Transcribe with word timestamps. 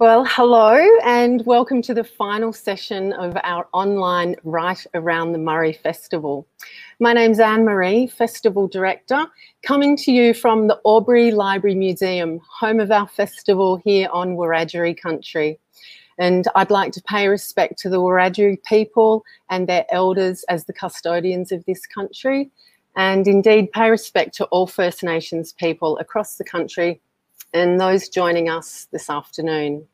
Well, 0.00 0.24
hello 0.24 0.78
and 1.02 1.44
welcome 1.44 1.82
to 1.82 1.92
the 1.92 2.04
final 2.04 2.52
session 2.52 3.12
of 3.14 3.36
our 3.42 3.66
online 3.72 4.36
Write 4.44 4.86
Around 4.94 5.32
the 5.32 5.40
Murray 5.40 5.72
Festival. 5.72 6.46
My 7.00 7.12
name's 7.12 7.40
Anne 7.40 7.64
Marie, 7.64 8.06
Festival 8.06 8.68
Director, 8.68 9.26
coming 9.64 9.96
to 9.96 10.12
you 10.12 10.34
from 10.34 10.68
the 10.68 10.80
Albury 10.86 11.32
LibraryMuseum, 11.32 12.38
home 12.48 12.78
of 12.78 12.92
our 12.92 13.08
festival 13.08 13.78
here 13.78 14.08
on 14.12 14.36
Wiradjuri 14.36 14.96
country. 14.96 15.58
And 16.16 16.46
I'd 16.54 16.70
like 16.70 16.92
to 16.92 17.02
pay 17.02 17.26
respect 17.26 17.76
to 17.80 17.88
the 17.88 17.98
Wiradjuri 17.98 18.62
people 18.62 19.24
and 19.50 19.68
their 19.68 19.84
elders 19.90 20.44
as 20.48 20.64
the 20.64 20.74
custodians 20.74 21.50
of 21.50 21.64
this 21.64 21.88
country, 21.88 22.52
and 22.94 23.26
indeed 23.26 23.72
pay 23.72 23.90
respect 23.90 24.36
to 24.36 24.44
all 24.46 24.68
First 24.68 25.02
Nations 25.02 25.52
people 25.54 25.98
across 25.98 26.36
the 26.36 26.44
country 26.44 27.00
and 27.52 27.80
those 27.80 28.08
joining 28.08 28.48
us 28.48 28.88
this 28.92 29.08
afternoon. 29.10 29.86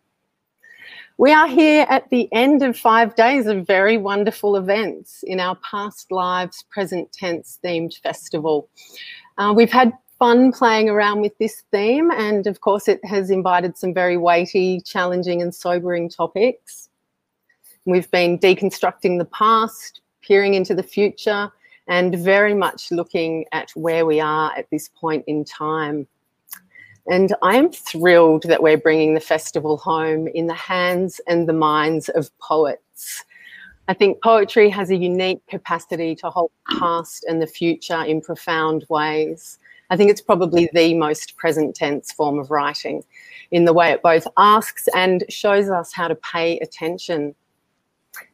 We 1.17 1.33
are 1.33 1.47
here 1.47 1.87
at 1.89 2.11
the 2.11 2.29
end 2.33 2.63
of 2.63 2.77
five 2.77 3.15
days 3.15 3.47
of 3.47 3.67
very 3.67 3.97
wonderful 3.97 4.57
events 4.57 5.23
in 5.23 5.39
our 5.39 5.57
past 5.57 6.11
lives, 6.11 6.65
present 6.71 7.13
tense 7.13 7.61
themed 7.65 8.01
festival. 8.03 8.69
Uh, 9.39 9.53
we've 9.57 9.71
had 9.71 9.93
fun 10.19 10.51
playing 10.51 10.89
around 10.89 11.21
with 11.21 11.37
this 11.39 11.63
theme, 11.71 12.11
and 12.11 12.49
of 12.49 12.61
course, 12.63 12.89
it 12.89 13.05
has 13.05 13.31
invited 13.31 13.77
some 13.77 13.95
very 13.95 14.17
weighty, 14.17 14.81
challenging, 14.81 15.41
and 15.41 15.55
sobering 15.55 16.09
topics. 16.09 16.89
We've 17.85 18.11
been 18.11 18.39
deconstructing 18.39 19.19
the 19.19 19.27
past, 19.27 20.01
peering 20.21 20.55
into 20.55 20.75
the 20.75 20.83
future, 20.83 21.53
and 21.87 22.19
very 22.19 22.55
much 22.55 22.91
looking 22.91 23.45
at 23.53 23.71
where 23.77 24.07
we 24.07 24.19
are 24.19 24.53
at 24.57 24.69
this 24.71 24.89
point 24.89 25.25
in 25.27 25.45
time. 25.45 26.09
And 27.07 27.35
I 27.43 27.57
am 27.57 27.71
thrilled 27.71 28.45
that 28.45 28.63
we're 28.63 28.79
bringing 28.79 29.15
the 29.15 29.21
festival 29.21 29.77
home 29.77 30.27
in 30.29 30.47
the 30.47 30.55
hands 30.55 31.21
and 31.27 31.49
the 31.49 31.53
minds 31.53 32.09
of 32.09 32.37
poets. 32.39 33.25
I 33.89 33.95
think 33.95 34.23
poetry 34.23 34.71
has 34.71 34.91
a 34.91 34.97
unique 34.97 35.47
capacity 35.47 36.15
to 36.17 36.31
hold 36.31 36.51
the 36.69 36.79
past 36.79 37.25
and 37.29 37.43
the 37.43 37.47
future 37.47 38.03
in 38.03 38.23
profound 38.23 38.87
ways. 38.89 39.59
I 39.91 39.97
think 39.97 40.11
it's 40.11 40.23
probably 40.23 40.71
the 40.73 40.95
most 40.95 41.37
present 41.37 41.77
tense 41.77 42.11
form 42.11 42.39
of 42.39 42.51
writing 42.51 43.05
in 43.51 43.67
the 43.67 43.75
way 43.75 43.91
it 43.91 44.03
both 44.03 44.27
asks 44.39 44.89
and 44.95 45.25
shows 45.29 45.69
us 45.69 45.93
how 45.93 46.09
to 46.09 46.15
pay 46.15 46.59
attention. 46.61 47.35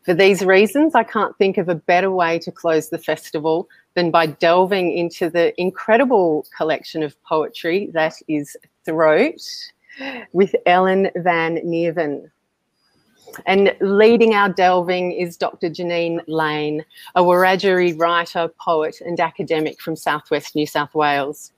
For 0.05 0.15
these 0.15 0.45
reasons, 0.45 0.95
I 0.95 1.03
can't 1.03 1.37
think 1.39 1.59
of 1.59 1.69
a 1.69 1.75
better 1.75 2.13
way 2.13 2.39
to 2.41 2.53
close 2.53 2.89
the 2.89 2.99
festival 2.99 3.69
than 3.95 4.11
by 4.11 4.27
delving 4.27 4.97
into 4.97 5.29
the 5.29 5.59
incredible 5.61 6.47
collection 6.57 7.03
of 7.03 7.21
poetry 7.23 7.91
that 7.93 8.15
is 8.29 8.57
Throat 8.85 9.41
with 10.33 10.55
Ellen 10.67 11.11
Van 11.17 11.57
Neerven. 11.57 12.31
And 13.47 13.77
leading 13.81 14.35
our 14.35 14.49
delving 14.49 15.13
is 15.13 15.37
Dr. 15.37 15.71
Jeanine 15.71 16.21
Leane, 16.27 16.85
a 17.15 17.23
Wiradjuri 17.23 17.99
writer, 17.99 18.49
poet, 18.61 19.01
and 19.01 19.21
academic 19.21 19.81
from 19.81 19.97
southwest 19.97 20.57
New 20.57 20.67
South 20.67 20.95
Wales. 20.95 21.53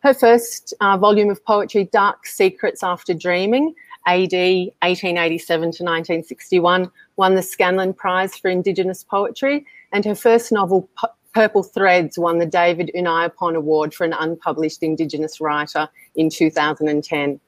Her 0.00 0.14
first 0.14 0.72
uh, 0.80 0.96
volume 0.96 1.28
of 1.28 1.44
poetry, 1.44 1.84
Dark 1.92 2.26
Secrets 2.26 2.82
After 2.82 3.12
Dreaming, 3.12 3.74
AD 4.06 4.32
1887 4.32 5.60
to 5.60 5.66
1961, 5.66 6.90
won 7.16 7.34
the 7.34 7.42
Scanlon 7.42 7.92
Prize 7.92 8.36
for 8.36 8.48
Indigenous 8.48 9.04
Poetry, 9.04 9.66
and 9.92 10.04
her 10.04 10.14
first 10.14 10.52
novel, 10.52 10.88
Purple 11.34 11.62
Threads 11.62 12.18
won 12.18 12.38
the 12.38 12.46
David 12.46 12.90
Unaipon 12.96 13.54
Award 13.54 13.94
for 13.94 14.04
an 14.04 14.14
unpublished 14.14 14.82
Indigenous 14.82 15.40
writer 15.40 15.88
in 16.16 16.30
2010. 16.30 17.40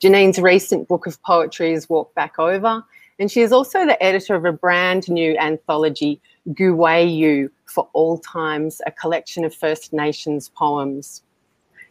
Jeanine's 0.00 0.38
recent 0.40 0.88
book 0.88 1.06
of 1.06 1.22
poetry 1.22 1.72
is 1.72 1.88
Walk 1.88 2.14
Back 2.14 2.38
Over, 2.38 2.82
and 3.18 3.30
she 3.30 3.40
is 3.40 3.52
also 3.52 3.86
the 3.86 4.00
editor 4.02 4.34
of 4.34 4.44
a 4.44 4.52
brand 4.52 5.08
new 5.08 5.36
anthology, 5.38 6.20
Guwayu, 6.50 7.50
for 7.66 7.88
All 7.92 8.18
Times, 8.18 8.80
a 8.86 8.90
collection 8.90 9.44
of 9.44 9.54
First 9.54 9.92
Nations 9.92 10.48
poems. 10.48 11.22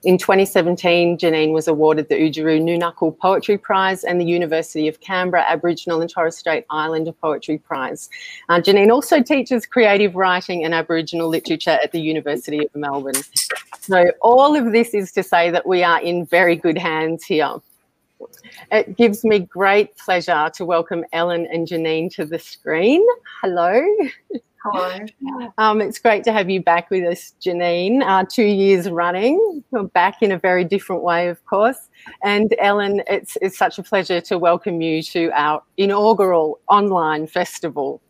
In 0.08 0.18
2017, 0.18 1.18
Jeanine 1.18 1.52
was 1.52 1.68
awarded 1.68 2.08
the 2.08 2.16
Oodgeroo 2.16 2.62
Noonuccal 2.62 3.18
Poetry 3.18 3.58
Prize 3.58 4.06
and 4.06 4.22
the 4.22 4.26
University 4.26 4.88
of 4.88 5.02
Canberra 5.02 5.44
Aboriginal 5.46 6.00
and 6.00 6.10
Torres 6.10 6.38
Strait 6.38 6.64
Islander 6.70 7.12
Poetry 7.12 7.58
Prize. 7.58 8.10
Uh, 8.48 8.62
Jeanine 8.62 8.90
also 8.90 9.22
teaches 9.22 9.66
creative 9.66 10.16
writing 10.16 10.64
and 10.64 10.74
Aboriginal 10.74 11.28
literature 11.28 11.78
at 11.84 11.92
the 11.92 12.00
University 12.00 12.60
of 12.60 12.74
Melbourne. 12.74 13.22
So 13.82 14.06
all 14.22 14.56
of 14.56 14.72
this 14.72 14.94
is 14.94 15.12
to 15.12 15.24
say 15.24 15.52
that 15.52 15.68
we 15.68 15.84
are 15.84 16.02
in 16.02 16.26
very 16.26 16.56
good 16.56 16.78
hands 16.78 17.26
here. 17.26 17.56
It 18.72 18.96
gives 18.96 19.26
me 19.26 19.40
great 19.40 19.98
pleasure 19.98 20.50
to 20.56 20.64
welcome 20.64 21.04
Ellen 21.12 21.50
and 21.52 21.68
Jeanine 21.68 22.10
to 22.16 22.24
the 22.24 22.40
screen. 22.40 23.06
Hello. 23.42 23.86
Um, 25.60 25.82
it's 25.82 25.98
great 26.00 26.24
to 26.26 26.32
have 26.32 26.50
you 26.50 26.62
back 26.62 26.90
with 26.92 27.04
us, 27.04 27.34
Jeanine. 27.42 28.04
Uh, 28.04 28.26
two 28.30 28.46
years 28.46 28.90
running, 28.90 29.64
You're 29.72 29.86
back 29.86 30.22
in 30.22 30.32
a 30.32 30.38
very 30.38 30.64
different 30.64 31.04
way, 31.04 31.30
of 31.30 31.44
course. 31.46 31.90
And 32.24 32.54
Ellen, 32.60 33.02
it's, 33.08 33.38
it's 33.42 33.58
such 33.58 33.80
a 33.80 33.84
pleasure 33.84 34.22
to 34.22 34.38
welcome 34.38 34.82
you 34.82 35.02
to 35.04 35.32
our 35.34 35.64
inaugural 35.78 36.60
online 36.70 37.28
festival. 37.28 38.02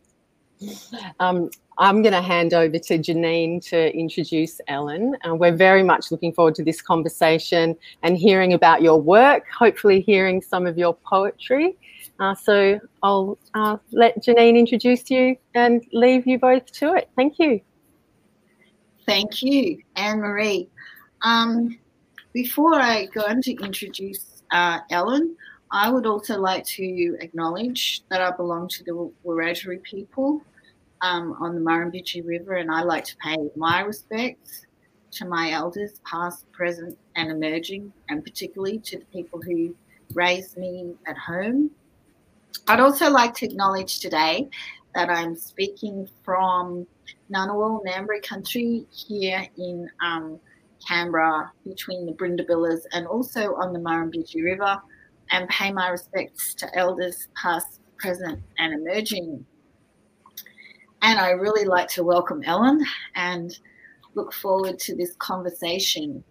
Um, 1.20 1.50
I'm 1.80 2.02
going 2.02 2.12
to 2.12 2.22
hand 2.22 2.54
over 2.54 2.76
to 2.76 2.98
Jeanine 2.98 3.64
to 3.68 3.96
introduce 3.96 4.60
Ellen. 4.66 5.16
Uh, 5.26 5.36
we're 5.36 5.54
very 5.54 5.84
much 5.84 6.10
looking 6.10 6.32
forward 6.32 6.56
to 6.56 6.64
this 6.64 6.82
conversation 6.82 7.76
and 8.02 8.18
hearing 8.18 8.52
about 8.52 8.82
your 8.82 9.00
work, 9.00 9.44
hopefully 9.56 10.00
hearing 10.00 10.42
some 10.42 10.66
of 10.66 10.76
your 10.76 10.94
poetry. 10.94 11.76
Uh, 12.20 12.34
so 12.34 12.80
I'll 13.02 13.38
uh, 13.54 13.76
let 13.92 14.22
Jeanine 14.22 14.58
introduce 14.58 15.08
you 15.10 15.36
and 15.54 15.84
leave 15.92 16.26
you 16.26 16.38
both 16.38 16.70
to 16.72 16.94
it. 16.94 17.08
Thank 17.16 17.38
you. 17.38 17.60
Thank 19.06 19.42
you, 19.42 19.82
Anne 19.96 20.18
Marie. 20.18 20.68
Um, 21.22 21.78
before 22.32 22.74
I 22.74 23.06
go 23.06 23.22
on 23.22 23.40
to 23.42 23.52
introduce 23.52 24.42
uh, 24.50 24.80
Ellen, 24.90 25.36
I 25.70 25.90
would 25.90 26.06
also 26.06 26.38
like 26.38 26.64
to 26.66 27.16
acknowledge 27.20 28.02
that 28.10 28.20
I 28.20 28.30
belong 28.32 28.68
to 28.68 28.84
the 28.84 29.12
Wiradjuri 29.24 29.82
people 29.82 30.42
um, 31.00 31.36
on 31.40 31.54
the 31.54 31.60
Murrumbidgee 31.60 32.26
River, 32.26 32.54
and 32.54 32.70
I 32.70 32.82
like 32.82 33.04
to 33.04 33.16
pay 33.18 33.36
my 33.56 33.82
respects 33.82 34.66
to 35.12 35.26
my 35.26 35.52
elders, 35.52 36.00
past, 36.04 36.50
present, 36.52 36.98
and 37.16 37.30
emerging, 37.30 37.92
and 38.08 38.24
particularly 38.24 38.78
to 38.80 38.98
the 38.98 39.04
people 39.06 39.40
who 39.40 39.74
raised 40.14 40.56
me 40.56 40.94
at 41.06 41.16
home 41.16 41.70
I'd 42.66 42.80
also 42.80 43.10
like 43.10 43.34
to 43.34 43.46
acknowledge 43.46 44.00
today 44.00 44.48
that 44.94 45.10
I'm 45.10 45.36
speaking 45.36 46.08
from 46.24 46.86
Ngunnawal, 47.32 47.84
Ngambri 47.84 48.22
country 48.22 48.86
here 48.90 49.46
in 49.56 49.88
um, 50.02 50.40
Canberra 50.86 51.52
between 51.66 52.06
the 52.06 52.12
Brindabellas 52.12 52.80
and 52.92 53.06
also 53.06 53.54
on 53.54 53.72
the 53.72 53.78
Murrumbidgee 53.78 54.42
River 54.42 54.80
and 55.30 55.48
pay 55.48 55.72
my 55.72 55.88
respects 55.88 56.54
to 56.54 56.78
elders 56.78 57.28
past, 57.40 57.80
present 57.98 58.42
and 58.58 58.74
emerging. 58.74 59.44
And 61.02 61.18
I 61.18 61.30
really 61.30 61.64
like 61.64 61.88
to 61.90 62.04
welcome 62.04 62.42
Ellen 62.44 62.84
and 63.14 63.56
look 64.14 64.32
forward 64.32 64.78
to 64.80 64.96
this 64.96 65.14
conversation. 65.16 66.24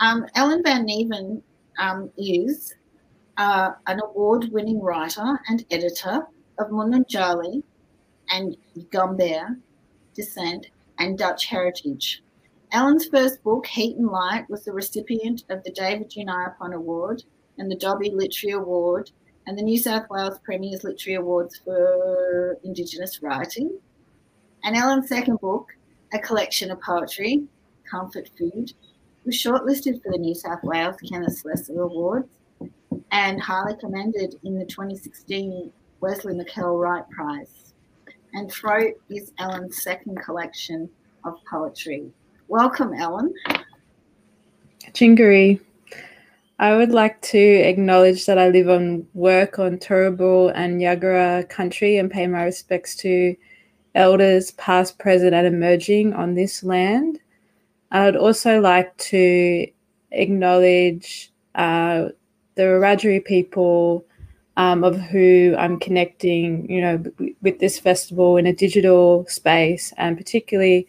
Um, 0.00 0.26
Ellen 0.34 0.62
Van 0.62 0.86
Neerven 0.86 1.42
um, 1.78 2.10
is 2.18 2.74
uh, 3.38 3.70
an 3.86 4.00
award 4.00 4.50
winning 4.50 4.80
writer 4.80 5.40
and 5.48 5.64
editor 5.70 6.26
of 6.58 6.68
Mununjali 6.68 7.62
and 8.30 8.56
Gumbair 8.92 9.56
descent 10.14 10.66
and 10.98 11.16
Dutch 11.16 11.46
heritage. 11.46 12.22
Ellen's 12.72 13.06
first 13.06 13.42
book, 13.44 13.66
Heat 13.66 13.96
and 13.96 14.08
Light, 14.08 14.50
was 14.50 14.64
the 14.64 14.72
recipient 14.72 15.44
of 15.48 15.62
the 15.62 15.70
David 15.70 16.10
Unaipon 16.10 16.74
Award 16.74 17.22
and 17.56 17.70
the 17.70 17.76
Dobbie 17.76 18.10
Literary 18.10 18.58
Award 18.58 19.10
and 19.46 19.56
the 19.56 19.62
New 19.62 19.78
South 19.78 20.10
Wales 20.10 20.38
Premier's 20.44 20.84
Literary 20.84 21.14
Awards 21.14 21.58
for 21.64 22.58
Indigenous 22.64 23.22
Writing. 23.22 23.78
And 24.64 24.76
Ellen's 24.76 25.08
second 25.08 25.40
book, 25.40 25.68
a 26.12 26.18
collection 26.18 26.70
of 26.70 26.80
poetry, 26.80 27.44
Comfort 27.88 28.28
Food, 28.36 28.72
was 29.24 29.36
shortlisted 29.36 30.02
for 30.02 30.12
the 30.12 30.18
New 30.18 30.34
South 30.34 30.62
Wales 30.62 30.96
Kenneth 31.08 31.38
Slessor 31.38 31.80
Awards 31.80 32.37
and 33.12 33.40
highly 33.40 33.76
commended 33.76 34.34
in 34.44 34.58
the 34.58 34.64
2016 34.64 35.72
Wesley 36.00 36.34
Michel 36.34 36.76
Wright 36.76 37.08
Prize. 37.10 37.74
And 38.34 38.50
Throat 38.52 38.94
is 39.08 39.32
Ellen's 39.38 39.82
second 39.82 40.22
collection 40.22 40.88
of 41.24 41.38
poetry. 41.50 42.10
Welcome, 42.48 42.94
Ellen. 42.94 43.32
Jingeri. 44.92 45.60
I 46.60 46.76
would 46.76 46.90
like 46.90 47.20
to 47.22 47.38
acknowledge 47.38 48.26
that 48.26 48.38
I 48.38 48.48
live 48.48 48.68
and 48.68 49.06
work 49.14 49.58
on 49.58 49.78
Turrbal 49.78 50.52
and 50.54 50.80
Yagara 50.80 51.48
country 51.48 51.98
and 51.98 52.10
pay 52.10 52.26
my 52.26 52.42
respects 52.42 52.96
to 52.96 53.36
elders 53.94 54.50
past, 54.52 54.98
present, 54.98 55.34
and 55.34 55.46
emerging 55.46 56.14
on 56.14 56.34
this 56.34 56.64
land. 56.64 57.20
I 57.90 58.04
would 58.06 58.16
also 58.16 58.60
like 58.60 58.96
to 58.96 59.66
acknowledge 60.10 61.32
uh, 61.54 62.08
the 62.58 62.64
Wiradjuri 62.64 63.24
people 63.24 64.04
um, 64.56 64.82
of 64.82 65.00
who 65.00 65.54
I'm 65.56 65.78
connecting, 65.78 66.68
you 66.68 66.80
know, 66.80 67.04
with 67.40 67.60
this 67.60 67.78
festival 67.78 68.36
in 68.36 68.48
a 68.48 68.52
digital 68.52 69.24
space, 69.28 69.92
and 69.96 70.16
particularly 70.18 70.88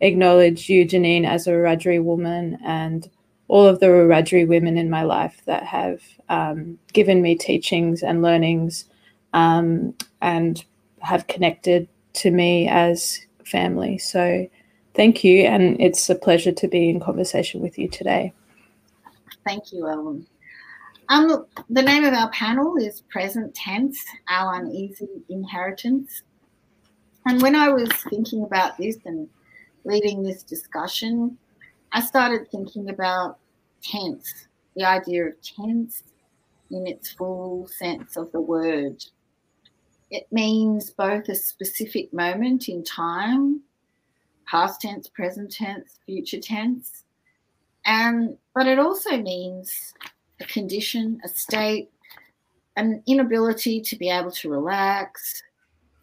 acknowledge 0.00 0.70
you, 0.70 0.86
Jeanine, 0.86 1.26
as 1.26 1.48
a 1.48 1.50
Wiradjuri 1.50 2.02
woman 2.02 2.56
and 2.64 3.10
all 3.48 3.66
of 3.66 3.80
the 3.80 3.86
Wiradjuri 3.86 4.46
women 4.46 4.78
in 4.78 4.88
my 4.88 5.02
life 5.02 5.42
that 5.46 5.64
have 5.64 6.00
um, 6.28 6.78
given 6.92 7.20
me 7.20 7.34
teachings 7.34 8.04
and 8.04 8.22
learnings 8.22 8.84
um, 9.32 9.92
and 10.22 10.64
have 11.00 11.26
connected 11.26 11.88
to 12.12 12.30
me 12.30 12.68
as 12.68 13.18
family. 13.44 13.98
So 13.98 14.48
thank 14.94 15.24
you. 15.24 15.42
And 15.42 15.80
it's 15.80 16.08
a 16.08 16.14
pleasure 16.14 16.52
to 16.52 16.68
be 16.68 16.88
in 16.88 17.00
conversation 17.00 17.60
with 17.60 17.76
you 17.76 17.88
today. 17.88 18.32
Thank 19.44 19.72
you, 19.72 19.88
Ellen. 19.88 20.24
Um, 21.10 21.46
the 21.70 21.82
name 21.82 22.04
of 22.04 22.12
our 22.12 22.28
panel 22.32 22.76
is 22.76 23.00
Present 23.00 23.54
Tense, 23.54 24.04
Our 24.28 24.60
Uneasy 24.60 25.08
Inheritance. 25.30 26.22
And 27.24 27.40
when 27.40 27.56
I 27.56 27.70
was 27.70 27.88
thinking 28.10 28.44
about 28.44 28.76
this 28.76 28.98
and 29.06 29.26
leading 29.84 30.22
this 30.22 30.42
discussion, 30.42 31.38
I 31.92 32.02
started 32.02 32.50
thinking 32.50 32.90
about 32.90 33.38
tense, 33.82 34.48
the 34.76 34.84
idea 34.84 35.28
of 35.28 35.40
tense 35.40 36.02
in 36.70 36.86
its 36.86 37.12
full 37.12 37.66
sense 37.68 38.18
of 38.18 38.30
the 38.32 38.40
word. 38.42 39.02
It 40.10 40.26
means 40.30 40.90
both 40.90 41.26
a 41.30 41.34
specific 41.34 42.12
moment 42.12 42.68
in 42.68 42.84
time, 42.84 43.62
past 44.46 44.82
tense, 44.82 45.08
present 45.08 45.52
tense, 45.52 46.00
future 46.04 46.40
tense, 46.40 47.04
and 47.86 48.36
but 48.54 48.66
it 48.66 48.78
also 48.78 49.16
means 49.16 49.94
a 50.40 50.44
condition, 50.44 51.20
a 51.24 51.28
state, 51.28 51.90
an 52.76 53.02
inability 53.06 53.80
to 53.80 53.96
be 53.96 54.08
able 54.08 54.30
to 54.30 54.50
relax, 54.50 55.42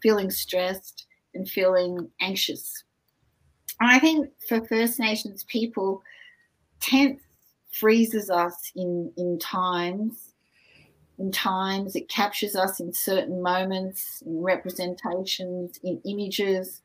feeling 0.02 0.30
stressed, 0.30 1.06
and 1.34 1.48
feeling 1.48 2.10
anxious. 2.20 2.84
And 3.80 3.90
I 3.90 3.98
think 3.98 4.28
for 4.48 4.64
First 4.66 4.98
Nations 4.98 5.44
people, 5.44 6.02
tense 6.80 7.20
freezes 7.72 8.30
us 8.30 8.72
in, 8.74 9.12
in 9.16 9.38
times. 9.38 10.32
In 11.18 11.32
times, 11.32 11.96
it 11.96 12.08
captures 12.08 12.56
us 12.56 12.80
in 12.80 12.92
certain 12.92 13.42
moments, 13.42 14.22
in 14.26 14.42
representations, 14.42 15.78
in 15.82 16.00
images 16.04 16.82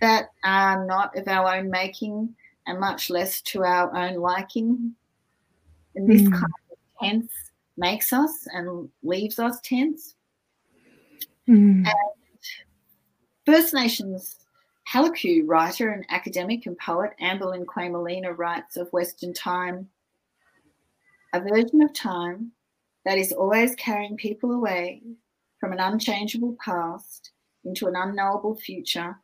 that 0.00 0.30
are 0.44 0.86
not 0.86 1.16
of 1.16 1.28
our 1.28 1.56
own 1.56 1.70
making 1.70 2.34
and 2.66 2.80
much 2.80 3.10
less 3.10 3.40
to 3.42 3.64
our 3.64 3.94
own 3.94 4.16
liking. 4.16 4.94
And 5.94 6.08
this 6.08 6.22
mm. 6.22 6.32
kind 6.32 6.44
of 6.44 6.65
tense 7.02 7.32
makes 7.76 8.12
us 8.12 8.46
and 8.52 8.88
leaves 9.02 9.38
us 9.38 9.60
tense. 9.60 10.14
Mm. 11.48 11.86
And 11.86 11.94
First 13.44 13.74
Nations 13.74 14.36
Palyku 14.88 15.42
writer 15.46 15.90
and 15.90 16.04
academic 16.10 16.66
and 16.66 16.78
poet 16.78 17.12
Ambelin 17.20 17.64
Kwaymullina 17.64 18.36
writes 18.36 18.76
of 18.76 18.92
Western 18.92 19.32
time 19.32 19.88
a 21.32 21.40
version 21.40 21.82
of 21.82 21.92
time 21.92 22.52
that 23.04 23.18
is 23.18 23.32
always 23.32 23.74
carrying 23.74 24.16
people 24.16 24.52
away 24.52 25.02
from 25.60 25.72
an 25.72 25.80
unchangeable 25.80 26.56
past 26.64 27.32
into 27.64 27.88
an 27.88 27.94
unknowable 27.96 28.54
future, 28.54 29.16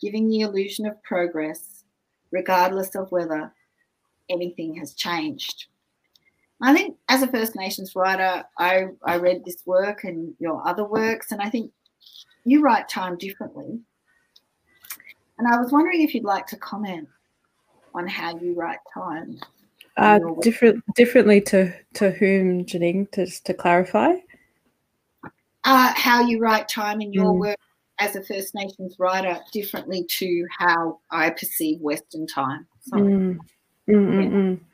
giving 0.00 0.28
the 0.28 0.40
illusion 0.40 0.86
of 0.86 1.02
progress, 1.02 1.84
regardless 2.30 2.94
of 2.94 3.12
whether 3.12 3.52
anything 4.30 4.74
has 4.74 4.94
changed. 4.94 5.66
I 6.64 6.72
think 6.72 6.96
as 7.08 7.22
a 7.22 7.26
First 7.26 7.56
Nations 7.56 7.94
writer, 7.94 8.44
I, 8.58 8.86
I 9.04 9.16
read 9.16 9.44
this 9.44 9.58
work 9.66 10.04
and 10.04 10.34
your 10.38 10.66
other 10.66 10.84
works, 10.84 11.32
and 11.32 11.40
I 11.40 11.50
think 11.50 11.70
you 12.44 12.62
write 12.62 12.88
time 12.88 13.16
differently 13.16 13.80
and 15.38 15.48
I 15.48 15.58
was 15.58 15.72
wondering 15.72 16.02
if 16.02 16.14
you'd 16.14 16.24
like 16.24 16.46
to 16.48 16.56
comment 16.56 17.08
on 17.94 18.06
how 18.06 18.38
you 18.38 18.54
write 18.54 18.78
time. 18.92 19.40
Uh, 19.96 20.18
different, 20.40 20.82
differently 20.96 21.40
to 21.40 21.72
to 21.94 22.10
whom, 22.10 22.64
Jeanine? 22.64 23.12
Just 23.14 23.46
to 23.46 23.54
clarify. 23.54 24.14
Uh, 25.64 25.92
how 25.94 26.20
you 26.20 26.40
write 26.40 26.68
time 26.68 27.00
in 27.00 27.12
your 27.12 27.32
mm. 27.32 27.38
work 27.38 27.58
as 28.00 28.16
a 28.16 28.24
First 28.24 28.54
Nations 28.54 28.96
writer, 28.98 29.38
differently 29.52 30.04
to 30.18 30.46
how 30.58 30.98
I 31.10 31.30
perceive 31.30 31.80
Western 31.80 32.26
time. 32.26 32.66
Mm. 32.92 33.38
Mm, 33.88 34.58
yeah. 34.58 34.64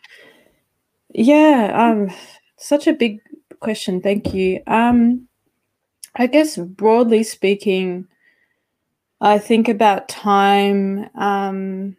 Yeah 1.15 1.73
um, 1.75 2.11
such 2.57 2.87
a 2.87 2.93
big 2.93 3.21
question. 3.61 4.01
Thank 4.01 4.35
you. 4.35 4.63
Um, 4.67 5.29
I 6.17 6.27
guess 6.27 6.57
broadly 6.57 7.23
speaking, 7.23 8.07
I 9.21 9.39
think 9.39 9.69
about 9.69 10.09
time 10.09 11.09
um, 11.15 11.97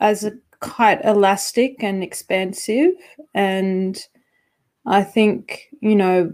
as 0.00 0.24
a, 0.24 0.32
quite 0.60 1.04
elastic 1.04 1.82
and 1.82 2.02
expansive. 2.02 2.90
And 3.34 3.98
I 4.86 5.04
think, 5.04 5.68
you 5.80 5.94
know, 5.94 6.32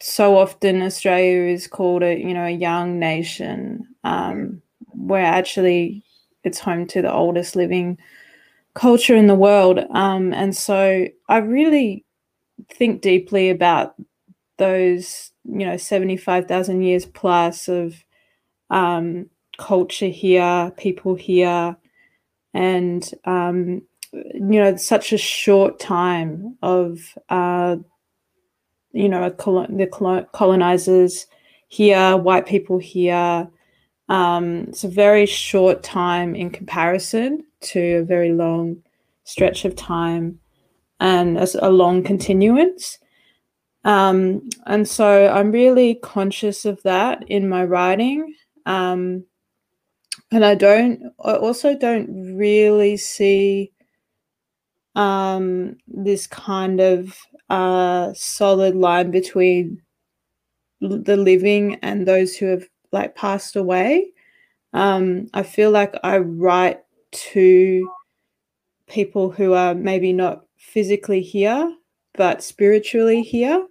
so 0.00 0.36
often 0.36 0.82
Australia 0.82 1.50
is 1.52 1.66
called 1.66 2.02
a, 2.02 2.18
you 2.18 2.34
know, 2.34 2.44
a 2.44 2.50
young 2.50 2.98
nation, 2.98 3.86
um, 4.04 4.60
where 4.88 5.24
actually 5.24 6.02
it's 6.44 6.58
home 6.58 6.86
to 6.88 7.00
the 7.00 7.12
oldest 7.12 7.56
living 7.56 7.98
culture 8.76 9.16
in 9.16 9.26
the 9.26 9.34
world. 9.34 9.80
Um, 9.90 10.32
and 10.32 10.54
so 10.54 11.06
I 11.28 11.38
really 11.38 12.04
think 12.70 13.00
deeply 13.00 13.50
about 13.50 13.94
those, 14.58 15.32
you 15.44 15.66
know, 15.66 15.76
75,000 15.76 16.82
years 16.82 17.06
plus 17.06 17.68
of 17.68 17.94
um, 18.70 19.28
culture 19.58 20.08
here, 20.08 20.72
people 20.76 21.14
here, 21.14 21.76
and 22.54 23.10
um, 23.24 23.82
you 24.12 24.60
know, 24.60 24.76
such 24.76 25.12
a 25.12 25.18
short 25.18 25.78
time 25.78 26.56
of 26.62 26.98
uh, 27.28 27.76
you 28.92 29.08
know 29.08 29.28
the 29.28 30.26
colonizers 30.32 31.26
here, 31.68 32.16
white 32.16 32.46
people 32.46 32.78
here. 32.78 33.48
Um, 34.08 34.66
it's 34.68 34.84
a 34.84 34.88
very 34.88 35.26
short 35.26 35.82
time 35.82 36.34
in 36.34 36.50
comparison 36.50 37.44
to 37.62 37.80
a 37.96 38.04
very 38.04 38.32
long 38.32 38.82
stretch 39.24 39.64
of 39.64 39.74
time 39.74 40.38
and 41.00 41.36
as 41.36 41.56
a 41.56 41.70
long 41.70 42.02
continuance. 42.02 42.98
Um, 43.84 44.48
and 44.66 44.88
so 44.88 45.28
I'm 45.28 45.52
really 45.52 45.96
conscious 45.96 46.64
of 46.64 46.82
that 46.82 47.24
in 47.28 47.48
my 47.48 47.64
writing. 47.64 48.34
Um, 48.64 49.24
and 50.32 50.44
I 50.44 50.54
don't, 50.54 51.12
I 51.24 51.34
also 51.34 51.76
don't 51.76 52.36
really 52.36 52.96
see 52.96 53.72
um, 54.96 55.76
this 55.86 56.26
kind 56.26 56.80
of 56.80 57.16
uh, 57.48 58.12
solid 58.14 58.74
line 58.74 59.10
between 59.10 59.82
the 60.80 61.16
living 61.16 61.76
and 61.82 62.06
those 62.06 62.36
who 62.36 62.46
have 62.46 62.66
like 62.92 63.14
passed 63.14 63.56
away. 63.56 64.12
Um, 64.72 65.28
I 65.34 65.42
feel 65.42 65.70
like 65.70 65.94
I 66.02 66.18
write 66.18 66.80
to 67.12 67.90
people 68.88 69.30
who 69.30 69.54
are 69.54 69.74
maybe 69.74 70.12
not 70.12 70.44
physically 70.56 71.20
here, 71.20 71.74
but 72.14 72.42
spiritually 72.42 73.22
here, 73.22 73.66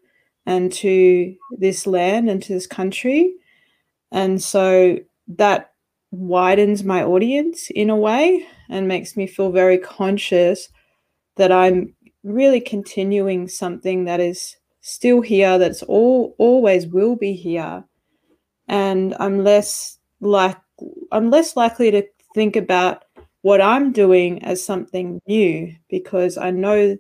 and 0.45 0.71
to 0.73 1.35
this 1.57 1.87
land 1.87 2.29
and 2.29 2.41
to 2.43 2.53
this 2.53 2.67
country. 2.67 3.33
And 4.11 4.41
so 4.41 4.97
that 5.27 5.73
widens 6.11 6.83
my 6.83 7.03
audience 7.03 7.69
in 7.71 7.89
a 7.89 7.95
way 7.95 8.45
and 8.69 8.87
makes 8.87 9.17
me 9.17 9.27
feel 9.27 9.51
very 9.51 9.77
conscious 9.77 10.69
that 11.35 11.51
I'm 11.51 11.93
really 12.23 12.61
continuing 12.61 13.47
something 13.47 14.05
that 14.05 14.19
is 14.19 14.55
still 14.81 15.21
here, 15.21 15.57
that's 15.57 15.83
all 15.83 16.35
always 16.37 16.87
will 16.87 17.15
be 17.15 17.33
here. 17.33 17.83
And 18.67 19.15
I'm 19.19 19.43
less 19.43 19.99
like 20.21 20.57
I'm 21.11 21.29
less 21.29 21.55
likely 21.55 21.91
to 21.91 22.03
think 22.33 22.55
about 22.55 23.05
what 23.41 23.61
I'm 23.61 23.91
doing 23.91 24.43
as 24.43 24.65
something 24.65 25.21
new 25.27 25.73
because 25.89 26.37
I 26.37 26.51
know 26.51 26.97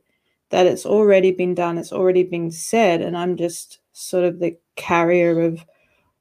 that 0.51 0.67
it's 0.67 0.85
already 0.85 1.31
been 1.31 1.55
done, 1.55 1.77
it's 1.77 1.91
already 1.91 2.23
been 2.23 2.51
said, 2.51 3.01
and 3.01 3.17
I'm 3.17 3.35
just 3.35 3.79
sort 3.93 4.25
of 4.25 4.39
the 4.39 4.57
carrier 4.75 5.41
of 5.41 5.65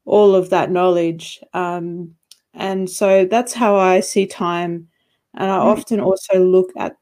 all 0.05 0.35
of 0.35 0.49
that 0.49 0.71
knowledge. 0.71 1.41
Um, 1.53 2.15
and 2.53 2.89
so 2.89 3.25
that's 3.25 3.53
how 3.53 3.75
I 3.75 3.99
see 3.99 4.25
time. 4.25 4.87
And 5.35 5.51
I 5.51 5.57
mm. 5.57 5.65
often 5.65 5.99
also 5.99 6.39
look 6.39 6.71
at 6.77 6.97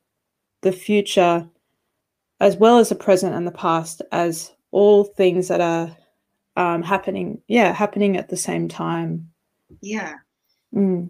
the 0.61 0.71
future 0.71 1.47
as 2.39 2.57
well 2.57 2.77
as 2.77 2.89
the 2.89 2.95
present 2.95 3.35
and 3.35 3.47
the 3.47 3.51
past 3.51 4.01
as 4.11 4.51
all 4.71 5.03
things 5.03 5.47
that 5.47 5.61
are 5.61 5.95
um, 6.55 6.83
happening, 6.83 7.41
yeah, 7.47 7.73
happening 7.73 8.17
at 8.17 8.29
the 8.29 8.37
same 8.37 8.67
time. 8.67 9.31
Yeah. 9.81 10.15
Mm. 10.73 11.09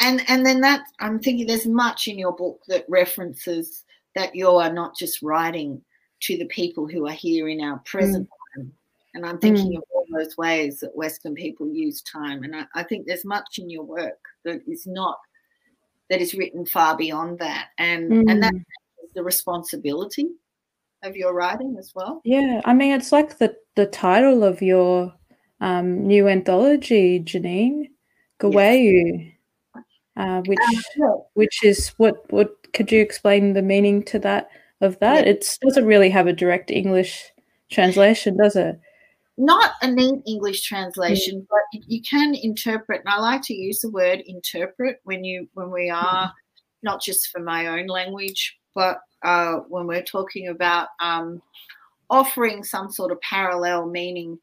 And 0.00 0.22
and 0.28 0.46
then 0.46 0.60
that 0.60 0.82
I'm 1.00 1.18
thinking 1.18 1.46
there's 1.46 1.66
much 1.66 2.08
in 2.08 2.18
your 2.18 2.32
book 2.32 2.62
that 2.68 2.84
references 2.88 3.84
that 4.14 4.34
you 4.34 4.48
are 4.48 4.72
not 4.72 4.96
just 4.96 5.22
writing 5.22 5.82
to 6.20 6.36
the 6.36 6.46
people 6.46 6.86
who 6.86 7.06
are 7.06 7.12
here 7.12 7.48
in 7.48 7.60
our 7.60 7.78
present 7.80 8.28
mm. 8.28 8.56
time, 8.56 8.72
And 9.14 9.26
I'm 9.26 9.38
thinking 9.38 9.72
mm. 9.72 9.76
of 9.78 9.84
all 9.94 10.06
those 10.12 10.36
ways 10.36 10.80
that 10.80 10.96
Western 10.96 11.34
people 11.34 11.68
use 11.68 12.02
time. 12.02 12.42
And 12.42 12.56
I, 12.56 12.64
I, 12.74 12.82
think 12.82 13.06
there's 13.06 13.24
much 13.24 13.58
in 13.58 13.70
your 13.70 13.84
work 13.84 14.18
that 14.44 14.62
is 14.66 14.86
not 14.86 15.18
that 16.10 16.20
is 16.20 16.34
written 16.34 16.64
far 16.66 16.96
beyond 16.96 17.38
that. 17.40 17.68
And 17.78 18.10
mm. 18.10 18.30
and 18.30 18.42
that's 18.42 18.58
the 19.14 19.22
responsibility 19.22 20.28
of 21.02 21.16
your 21.16 21.34
writing 21.34 21.76
as 21.78 21.92
well. 21.94 22.20
Yeah. 22.24 22.60
I 22.64 22.74
mean 22.74 22.92
it's 22.92 23.12
like 23.12 23.38
the 23.38 23.56
the 23.76 23.86
title 23.86 24.44
of 24.44 24.60
your 24.62 25.12
um, 25.60 26.06
new 26.06 26.28
anthology, 26.28 27.20
Jeanine, 27.20 27.88
Guwayu. 28.40 29.24
Yes. 29.24 29.34
Uh, 30.16 30.42
which 30.46 30.58
um, 31.02 31.22
which 31.34 31.62
is 31.62 31.88
what 31.96 32.30
what 32.32 32.72
could 32.72 32.90
you 32.90 33.00
explain 33.00 33.52
the 33.52 33.62
meaning 33.62 34.02
to 34.04 34.18
that 34.18 34.50
of 34.80 34.98
that? 34.98 35.24
Yeah. 35.24 35.32
It 35.32 35.58
doesn't 35.62 35.86
really 35.86 36.10
have 36.10 36.26
a 36.26 36.32
direct 36.32 36.70
English 36.70 37.30
translation, 37.70 38.36
does 38.36 38.56
it? 38.56 38.80
Not 39.36 39.72
a 39.82 39.90
neat 39.90 40.20
English 40.26 40.62
translation, 40.62 41.40
mm. 41.40 41.46
but 41.48 41.82
you 41.86 42.02
can 42.02 42.34
interpret. 42.34 43.02
And 43.04 43.14
I 43.14 43.20
like 43.20 43.42
to 43.42 43.54
use 43.54 43.78
the 43.80 43.90
word 43.90 44.22
interpret 44.26 45.00
when 45.04 45.22
you 45.22 45.48
when 45.54 45.70
we 45.70 45.88
are 45.90 46.26
mm. 46.26 46.32
not 46.82 47.00
just 47.00 47.28
for 47.28 47.40
my 47.40 47.68
own 47.68 47.86
language, 47.86 48.58
but 48.74 48.98
uh, 49.22 49.56
when 49.68 49.86
we're 49.86 50.02
talking 50.02 50.48
about 50.48 50.88
um, 51.00 51.42
offering 52.10 52.64
some 52.64 52.90
sort 52.90 53.12
of 53.12 53.20
parallel 53.20 53.86
meaning 53.86 54.38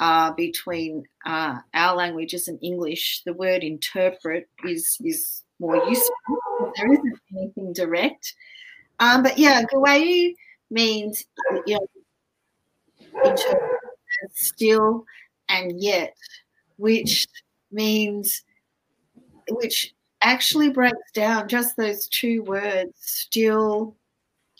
uh, 0.00 0.32
between 0.32 1.04
uh, 1.24 1.58
our 1.74 1.96
languages 1.96 2.48
and 2.48 2.58
English. 2.62 3.22
The 3.24 3.32
word 3.32 3.62
interpret 3.62 4.48
is 4.64 4.98
is 5.04 5.42
more 5.58 5.76
useful. 5.88 6.72
There 6.76 6.92
isn't 6.92 7.20
anything 7.36 7.72
direct. 7.72 8.34
Um, 9.00 9.22
but 9.22 9.38
yeah, 9.38 9.62
Guwayu 9.62 10.34
means 10.70 11.24
you 11.66 11.78
know, 11.78 13.36
still 14.34 15.04
and 15.48 15.80
yet, 15.82 16.14
which 16.76 17.26
means 17.70 18.42
which 19.50 19.94
actually 20.22 20.70
breaks 20.70 21.12
down 21.14 21.48
just 21.48 21.76
those 21.76 22.08
two 22.08 22.42
words, 22.44 22.92
still, 22.96 23.96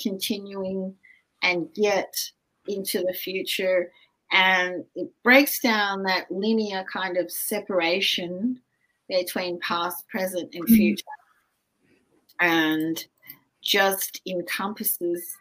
continuing, 0.00 0.94
and 1.42 1.68
yet 1.74 2.14
into 2.68 3.02
the 3.02 3.14
future. 3.14 3.90
And 4.32 4.84
it 4.94 5.10
breaks 5.22 5.60
down 5.60 6.02
that 6.04 6.30
linear 6.30 6.84
kind 6.92 7.16
of 7.16 7.30
separation 7.30 8.60
between 9.08 9.60
past, 9.60 10.06
present, 10.08 10.54
and 10.54 10.64
mm-hmm. 10.64 10.74
future. 10.74 11.04
Mm-hmm. 12.40 12.46
And 12.46 13.06
just 13.62 14.20
encompasses 14.26 15.36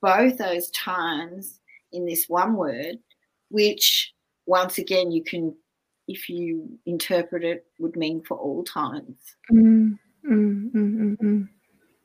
both 0.00 0.38
those 0.38 0.70
times 0.70 1.60
in 1.92 2.04
this 2.06 2.28
one 2.28 2.54
word, 2.54 2.98
which 3.50 4.12
once 4.46 4.78
again 4.78 5.10
you 5.10 5.22
can, 5.22 5.54
if 6.10 6.28
you 6.28 6.78
interpret 6.86 7.44
it, 7.44 7.66
would 7.78 7.96
mean 7.96 8.22
for 8.22 8.36
all 8.36 8.64
times. 8.64 9.36
Mm, 9.50 9.98
mm, 10.28 10.70
mm, 10.72 11.48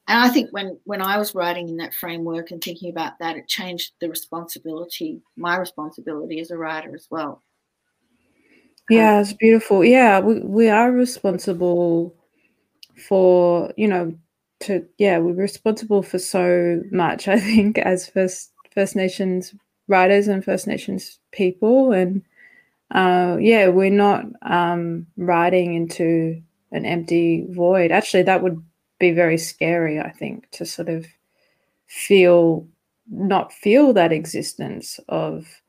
and 0.07 0.19
I 0.19 0.29
think 0.29 0.51
when 0.51 0.79
when 0.83 1.01
I 1.01 1.17
was 1.17 1.33
writing 1.33 1.69
in 1.69 1.77
that 1.77 1.93
framework 1.93 2.51
and 2.51 2.63
thinking 2.63 2.91
about 2.91 3.13
that, 3.19 3.37
it 3.37 3.47
changed 3.47 3.93
the 3.99 4.09
responsibility, 4.09 5.21
my 5.35 5.57
responsibility 5.57 6.39
as 6.39 6.51
a 6.51 6.57
writer 6.57 6.93
as 6.95 7.07
well. 7.09 7.41
Yeah, 8.89 9.19
it's 9.19 9.33
beautiful. 9.33 9.83
Yeah, 9.83 10.19
we, 10.19 10.41
we 10.41 10.69
are 10.69 10.91
responsible 10.91 12.15
for, 12.95 13.73
you 13.75 13.87
know, 13.87 14.15
to 14.61 14.85
yeah 14.97 15.17
we're 15.17 15.33
responsible 15.33 16.01
for 16.01 16.17
so 16.17 16.81
much 16.91 17.27
i 17.27 17.39
think 17.39 17.77
as 17.77 18.07
first 18.07 18.53
first 18.73 18.95
nations 18.95 19.53
writers 19.87 20.27
and 20.27 20.43
first 20.43 20.65
nations 20.65 21.19
people 21.31 21.91
and 21.91 22.21
uh, 22.91 23.37
yeah 23.39 23.67
we're 23.67 23.89
not 23.89 24.25
um, 24.43 25.07
writing 25.17 25.73
into 25.73 26.41
an 26.71 26.85
empty 26.85 27.45
void. 27.49 27.91
Actually 27.91 28.23
that 28.23 28.43
would 28.43 28.61
be 28.97 29.11
very 29.11 29.37
scary 29.37 29.99
i 29.99 30.09
think 30.09 30.49
to 30.51 30.65
sort 30.65 30.87
of 30.87 31.05
feel 31.85 32.65
not 33.09 33.51
feel 33.53 33.93
that 33.93 34.11
existence 34.11 34.99
of 35.09 35.61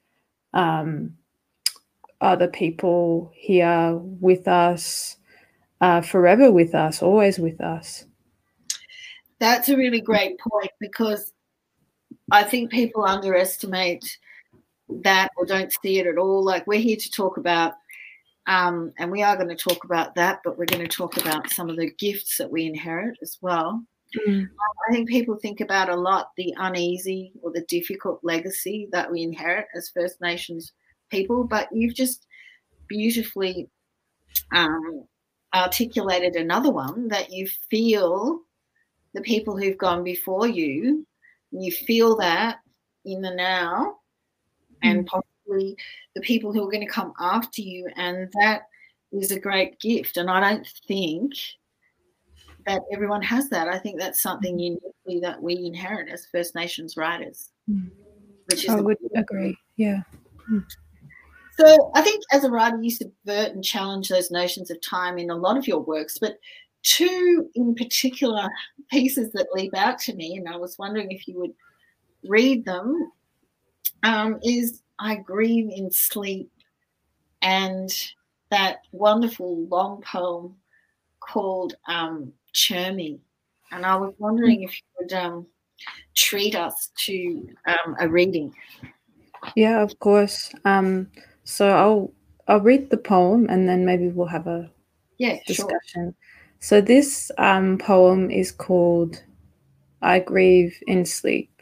um, 0.54 1.16
other 2.20 2.49
people 2.49 3.30
here 3.35 3.94
with 3.96 4.49
us 4.49 5.16
uh, 5.80 6.00
forever 6.00 6.50
with 6.50 6.75
us 6.75 7.02
always 7.02 7.38
with 7.38 7.61
us. 7.61 8.06
That's 9.38 9.68
a 9.68 9.76
really 9.76 10.00
great 10.00 10.38
point 10.38 10.70
because 10.80 11.35
I 12.30 12.42
think 12.42 12.70
people 12.70 13.04
underestimate 13.04 14.18
that 14.88 15.30
or 15.36 15.46
don't 15.46 15.72
see 15.82 15.98
it 15.98 16.06
at 16.06 16.18
all. 16.18 16.44
Like 16.44 16.66
we're 16.66 16.80
here 16.80 16.96
to 16.96 17.10
talk 17.10 17.36
about, 17.36 17.74
um, 18.46 18.92
and 18.98 19.10
we 19.10 19.22
are 19.22 19.36
going 19.36 19.48
to 19.48 19.56
talk 19.56 19.84
about 19.84 20.14
that, 20.14 20.40
but 20.44 20.58
we're 20.58 20.66
going 20.66 20.86
to 20.86 20.96
talk 20.96 21.16
about 21.16 21.50
some 21.50 21.68
of 21.68 21.76
the 21.76 21.90
gifts 21.98 22.38
that 22.38 22.50
we 22.50 22.66
inherit 22.66 23.18
as 23.22 23.38
well. 23.40 23.82
Mm. 24.26 24.48
I 24.88 24.92
think 24.92 25.08
people 25.08 25.36
think 25.36 25.60
about 25.60 25.88
a 25.88 25.96
lot 25.96 26.30
the 26.36 26.54
uneasy 26.58 27.32
or 27.42 27.50
the 27.52 27.62
difficult 27.62 28.20
legacy 28.22 28.88
that 28.92 29.10
we 29.10 29.22
inherit 29.22 29.66
as 29.74 29.90
First 29.90 30.20
Nations 30.20 30.72
people, 31.10 31.44
but 31.44 31.68
you've 31.72 31.94
just 31.94 32.26
beautifully 32.88 33.68
um, 34.54 35.04
articulated 35.54 36.36
another 36.36 36.70
one 36.70 37.08
that 37.08 37.32
you 37.32 37.48
feel 37.70 38.40
the 39.14 39.22
people 39.22 39.56
who've 39.56 39.78
gone 39.78 40.04
before 40.04 40.46
you. 40.46 41.06
You 41.50 41.72
feel 41.72 42.16
that 42.18 42.58
in 43.04 43.22
the 43.22 43.34
now, 43.34 43.96
and 44.83 45.04
mm. 45.04 45.06
possibly 45.06 45.76
the 46.14 46.21
people 46.23 46.52
who 46.52 46.62
are 46.66 46.71
going 46.71 46.87
to 46.87 46.92
come 46.92 47.12
after 47.21 47.62
you. 47.62 47.88
And 47.97 48.30
that 48.40 48.62
is 49.12 49.30
a 49.30 49.40
great 49.40 49.78
gift. 49.80 50.16
And 50.16 50.30
I 50.30 50.40
don't 50.40 50.66
think 50.87 51.35
that 52.66 52.83
everyone 52.92 53.23
has 53.23 53.49
that. 53.50 53.68
I 53.68 53.78
think 53.78 53.99
that's 53.99 54.21
something 54.21 54.56
mm. 54.56 54.62
uniquely 54.62 55.21
that 55.21 55.42
we 55.42 55.64
inherit 55.64 56.09
as 56.09 56.26
First 56.26 56.54
Nations 56.54 56.97
writers. 56.97 57.50
Mm. 57.71 57.90
Which 58.47 58.64
is 58.64 58.71
I 58.71 58.80
would 58.80 58.99
agree. 59.16 59.56
Yeah. 59.76 60.02
Mm. 60.50 60.64
So 61.59 61.90
I 61.95 62.02
think 62.02 62.23
as 62.33 62.45
a 62.45 62.50
writer, 62.50 62.80
you 62.80 62.90
subvert 62.90 63.54
and 63.54 63.64
challenge 63.64 64.09
those 64.09 64.30
notions 64.30 64.71
of 64.71 64.80
time 64.83 65.18
in 65.18 65.30
a 65.30 65.37
lot 65.37 65.56
of 65.56 65.66
your 65.66 65.80
works, 65.80 66.18
but 66.18 66.38
two 66.83 67.50
in 67.54 67.75
particular 67.75 68.49
pieces 68.90 69.33
that 69.33 69.49
leap 69.54 69.75
out 69.75 69.99
to 70.00 70.14
me, 70.14 70.37
and 70.37 70.49
I 70.49 70.56
was 70.56 70.78
wondering 70.78 71.11
if 71.11 71.26
you 71.26 71.38
would 71.40 71.54
read 72.28 72.64
them, 72.64 73.11
um, 74.02 74.38
is 74.42 74.82
I 74.98 75.16
Grieve 75.16 75.70
in 75.74 75.90
Sleep 75.90 76.50
and 77.42 77.90
that 78.50 78.78
wonderful 78.92 79.66
long 79.66 80.02
poem 80.02 80.56
called 81.20 81.74
um, 81.88 82.32
Chermy. 82.54 83.18
And 83.72 83.84
I 83.84 83.96
was 83.96 84.14
wondering 84.18 84.62
if 84.62 84.74
you 84.76 84.82
would 85.00 85.12
um, 85.12 85.46
treat 86.14 86.54
us 86.54 86.90
to 87.06 87.48
um, 87.66 87.96
a 88.00 88.08
reading. 88.08 88.54
Yeah, 89.54 89.82
of 89.82 89.98
course. 89.98 90.52
Um, 90.64 91.10
so 91.44 91.68
I'll 91.68 92.12
I'll 92.48 92.60
read 92.60 92.90
the 92.90 92.96
poem 92.96 93.46
and 93.48 93.68
then 93.68 93.84
maybe 93.84 94.08
we'll 94.08 94.26
have 94.26 94.46
a 94.46 94.70
yeah 95.18 95.38
discussion. 95.46 95.78
Sure. 95.92 96.14
So 96.60 96.80
this 96.80 97.30
um, 97.38 97.78
poem 97.78 98.30
is 98.30 98.50
called 98.52 99.22
I 100.02 100.20
Grieve 100.20 100.76
in 100.86 101.04
Sleep. 101.04 101.55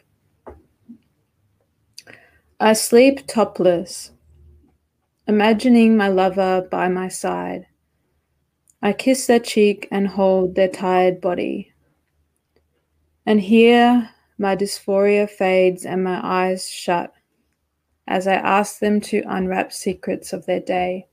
I 2.64 2.72
sleep 2.72 3.26
topless, 3.26 4.12
imagining 5.28 5.98
my 5.98 6.08
lover 6.08 6.66
by 6.70 6.88
my 6.88 7.08
side. 7.08 7.66
I 8.80 8.94
kiss 8.94 9.26
their 9.26 9.38
cheek 9.38 9.86
and 9.90 10.08
hold 10.08 10.54
their 10.54 10.70
tired 10.70 11.20
body. 11.20 11.74
And 13.26 13.42
here 13.42 14.08
my 14.38 14.56
dysphoria 14.56 15.28
fades 15.28 15.84
and 15.84 16.02
my 16.02 16.18
eyes 16.22 16.66
shut 16.66 17.12
as 18.06 18.26
I 18.26 18.36
ask 18.36 18.78
them 18.78 18.98
to 19.12 19.22
unwrap 19.28 19.70
secrets 19.70 20.32
of 20.32 20.46
their 20.46 20.60
day. 20.60 21.08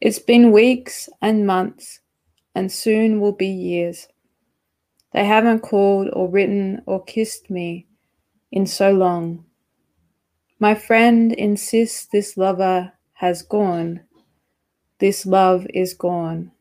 It's 0.00 0.18
been 0.18 0.50
weeks 0.50 1.08
and 1.22 1.46
months 1.46 2.00
and 2.56 2.72
soon 2.72 3.20
will 3.20 3.30
be 3.30 3.46
years. 3.46 4.08
They 5.12 5.24
haven't 5.24 5.60
called 5.60 6.10
or 6.12 6.28
written 6.28 6.82
or 6.86 7.04
kissed 7.04 7.50
me 7.50 7.86
in 8.50 8.66
so 8.66 8.90
long. 8.90 9.44
My 10.58 10.74
friend 10.74 11.32
insists 11.32 12.06
this 12.06 12.36
lover 12.36 12.92
has 13.14 13.42
gone. 13.42 14.00
This 14.98 15.26
love 15.26 15.66
is 15.74 15.94
gone. 15.94 16.52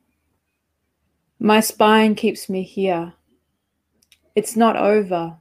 My 1.39 1.59
spine 1.59 2.15
keeps 2.15 2.49
me 2.49 2.63
here. 2.63 3.13
It's 4.35 4.55
not 4.55 4.75
over. 4.75 5.37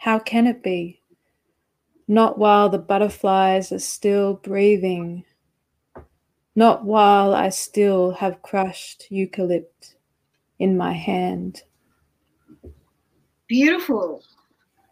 How 0.00 0.18
can 0.18 0.46
it 0.46 0.62
be? 0.62 1.00
Not 2.06 2.38
while 2.38 2.68
the 2.68 2.78
butterflies 2.78 3.72
are 3.72 3.80
still 3.80 4.34
breathing 4.34 5.24
not 6.56 6.86
while 6.86 7.34
I 7.34 7.50
still 7.50 8.12
have 8.12 8.40
crushed 8.40 9.04
eucalypt 9.12 9.94
in 10.58 10.76
my 10.76 10.94
hand. 10.94 11.62
Beautiful. 13.46 14.22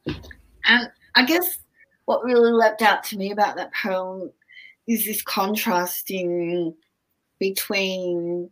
And 0.07 0.91
I 1.15 1.25
guess 1.25 1.59
what 2.07 2.25
really 2.25 2.53
leapt 2.53 2.83
out 2.83 3.03
to 3.05 3.17
me 3.17 3.31
about 3.31 3.57
that 3.57 3.73
poem 3.75 4.31
is 4.87 5.05
this 5.05 5.23
contrasting 5.23 6.75
between 7.39 8.51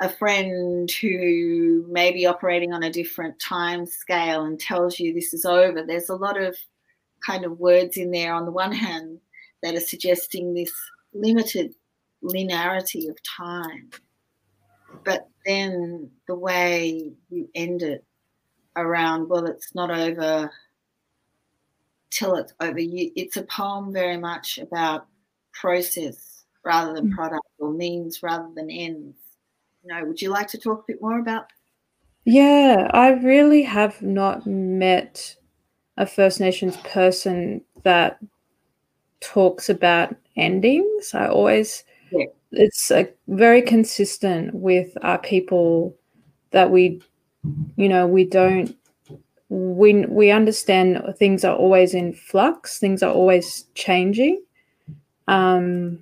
a 0.00 0.08
friend 0.08 0.90
who 0.90 1.86
may 1.88 2.12
be 2.12 2.26
operating 2.26 2.72
on 2.72 2.82
a 2.82 2.92
different 2.92 3.38
time 3.38 3.86
scale 3.86 4.44
and 4.44 4.58
tells 4.58 4.98
you 4.98 5.14
this 5.14 5.32
is 5.32 5.44
over. 5.44 5.84
There's 5.84 6.08
a 6.08 6.16
lot 6.16 6.40
of 6.40 6.56
kind 7.24 7.44
of 7.44 7.58
words 7.58 7.96
in 7.96 8.10
there 8.10 8.34
on 8.34 8.44
the 8.44 8.50
one 8.50 8.72
hand 8.72 9.18
that 9.62 9.74
are 9.74 9.80
suggesting 9.80 10.54
this 10.54 10.72
limited 11.14 11.74
linearity 12.22 13.08
of 13.08 13.16
time. 13.22 13.90
But 15.04 15.28
then 15.46 16.10
the 16.26 16.34
way 16.34 17.12
you 17.30 17.48
end 17.54 17.82
it 17.82 18.04
around, 18.76 19.28
well, 19.28 19.46
it's 19.46 19.74
not 19.74 19.90
over 19.90 20.50
till 22.12 22.36
it's 22.36 22.52
over. 22.60 22.78
You, 22.78 23.10
it's 23.16 23.36
a 23.36 23.42
poem 23.42 23.92
very 23.92 24.16
much 24.16 24.58
about 24.58 25.06
process 25.52 26.44
rather 26.64 26.94
than 26.94 27.10
mm. 27.10 27.14
product 27.14 27.46
or 27.58 27.72
means 27.72 28.22
rather 28.22 28.48
than 28.54 28.70
ends. 28.70 29.16
You 29.82 29.92
know, 29.92 30.04
would 30.04 30.22
you 30.22 30.30
like 30.30 30.46
to 30.48 30.58
talk 30.58 30.80
a 30.80 30.92
bit 30.92 31.02
more 31.02 31.18
about? 31.18 31.46
Yeah, 32.24 32.88
I 32.92 33.10
really 33.10 33.62
have 33.62 34.00
not 34.00 34.46
met 34.46 35.36
a 35.96 36.06
First 36.06 36.38
Nations 36.38 36.76
person 36.78 37.62
that 37.82 38.18
talks 39.20 39.68
about 39.68 40.14
endings. 40.36 41.14
I 41.14 41.26
always, 41.26 41.82
yeah. 42.12 42.26
it's 42.52 42.90
like 42.90 43.16
very 43.26 43.60
consistent 43.60 44.54
with 44.54 44.96
our 45.02 45.18
people 45.18 45.96
that 46.52 46.70
we, 46.70 47.02
you 47.76 47.88
know, 47.88 48.06
we 48.06 48.24
don't, 48.24 48.76
we, 49.52 50.06
we 50.06 50.30
understand 50.30 51.02
things 51.18 51.44
are 51.44 51.54
always 51.54 51.92
in 51.92 52.14
flux, 52.14 52.78
things 52.78 53.02
are 53.02 53.12
always 53.12 53.66
changing. 53.74 54.42
Um, 55.28 55.98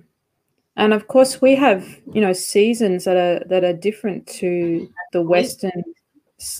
and 0.77 0.93
of 0.93 1.09
course 1.09 1.41
we 1.41 1.55
have, 1.55 1.85
you 2.13 2.21
know, 2.21 2.31
seasons 2.31 3.03
that 3.03 3.17
are, 3.17 3.45
that 3.49 3.65
are 3.65 3.73
different 3.73 4.25
to 4.27 4.89
the 5.11 5.21
Western, 5.21 5.83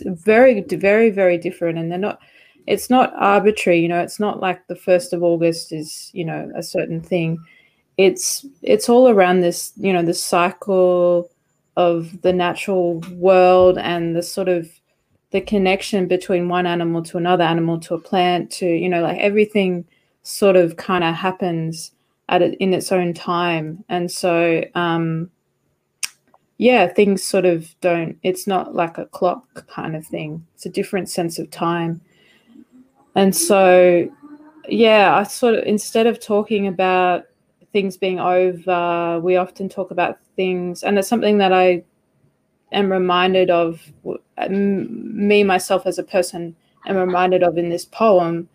very, 0.06 0.62
very, 0.62 1.10
very 1.10 1.38
different. 1.38 1.80
And 1.80 1.90
they're 1.90 1.98
not, 1.98 2.20
it's 2.68 2.90
not 2.90 3.14
arbitrary 3.16 3.80
you 3.80 3.88
know 3.88 4.00
it's 4.00 4.20
not 4.20 4.40
like 4.40 4.68
the 4.68 4.76
1st 4.76 5.14
of 5.14 5.24
august 5.24 5.72
is 5.72 6.12
you 6.14 6.24
know 6.24 6.52
a 6.56 6.62
certain 6.62 7.02
thing 7.02 7.44
it's 7.98 8.46
it's 8.62 8.88
all 8.88 9.10
around 9.10 9.42
this 9.42 9.74
you 9.78 9.92
know 9.92 10.04
the 10.04 10.14
cycle 10.14 11.28
of 11.76 12.22
the 12.22 12.32
natural 12.32 13.00
world 13.14 13.80
and 13.80 14.16
the 14.16 14.22
sort 14.22 14.48
of 14.48 14.70
the 15.32 15.42
connection 15.42 16.08
between 16.08 16.50
one 16.50 16.66
animal 16.66 17.02
to 17.04 17.18
another 17.18 17.44
animal 17.44 17.80
to 17.80 17.94
a 17.94 18.00
plant 18.00 18.52
to 18.52 18.66
you 18.66 18.90
know 18.90 19.02
like 19.02 19.20
everything 19.20 19.86
sort 20.24 20.56
of 20.56 20.78
kind 20.78 21.04
of 21.04 21.16
happens 21.16 21.92
at 22.30 22.42
it 22.42 22.56
in 22.60 22.74
its 22.74 22.92
own 22.92 23.14
time. 23.14 23.84
And 23.90 24.12
so 24.12 24.64
um 24.76 25.30
yeah 26.58 26.88
things 26.88 27.24
sort 27.24 27.46
of 27.46 27.74
don't 27.82 28.18
it's 28.22 28.46
not 28.46 28.76
like 28.76 28.98
a 28.98 29.06
clock 29.08 29.68
kind 29.68 29.96
of 29.96 30.06
thing. 30.06 30.46
It's 30.56 30.66
a 30.66 30.70
different 30.70 31.10
sense 31.10 31.40
of 31.40 31.50
time. 31.50 32.02
And 33.16 33.36
so, 33.36 34.10
yeah, 34.68 35.16
I 35.16 35.24
sort 35.24 35.56
of, 35.56 35.66
instead 35.66 36.08
of 36.08 36.20
talking 36.20 36.68
about 36.68 37.26
things 37.74 37.98
being 37.98 38.20
over, 38.20 39.20
we 39.22 39.36
often 39.36 39.70
talk 39.70 39.92
about 39.92 40.20
things, 40.36 40.84
and 40.84 40.98
it's 40.98 41.08
something 41.08 41.38
that 41.40 41.54
I 41.54 41.84
am 42.72 42.92
reminded 42.92 43.50
of, 43.50 43.82
me, 44.50 45.44
myself 45.44 45.86
as 45.86 46.00
a 46.00 46.04
person, 46.04 46.56
am 46.88 46.98
reminded 46.98 47.44
of 47.44 47.58
in 47.58 47.70
this 47.70 47.86
poem. 47.86 48.50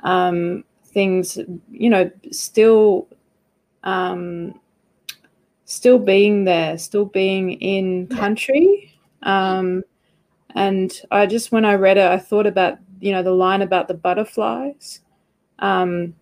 Um, 0.00 0.64
things, 0.84 1.38
you 1.70 1.90
know, 1.90 2.10
still. 2.30 3.08
Um, 3.84 4.60
still 5.68 5.98
being 5.98 6.44
there, 6.44 6.78
still 6.78 7.04
being 7.04 7.52
in 7.54 8.06
country. 8.06 8.96
Um, 9.22 9.82
and 10.54 10.92
I 11.10 11.26
just, 11.26 11.50
when 11.50 11.64
I 11.64 11.74
read 11.74 11.96
it, 11.96 12.08
I 12.08 12.18
thought 12.18 12.46
about 12.46 12.78
you 13.00 13.12
know 13.12 13.22
the 13.22 13.32
line 13.32 13.62
about 13.62 13.88
the 13.88 13.94
butterflies 13.94 15.00
um, 15.58 16.14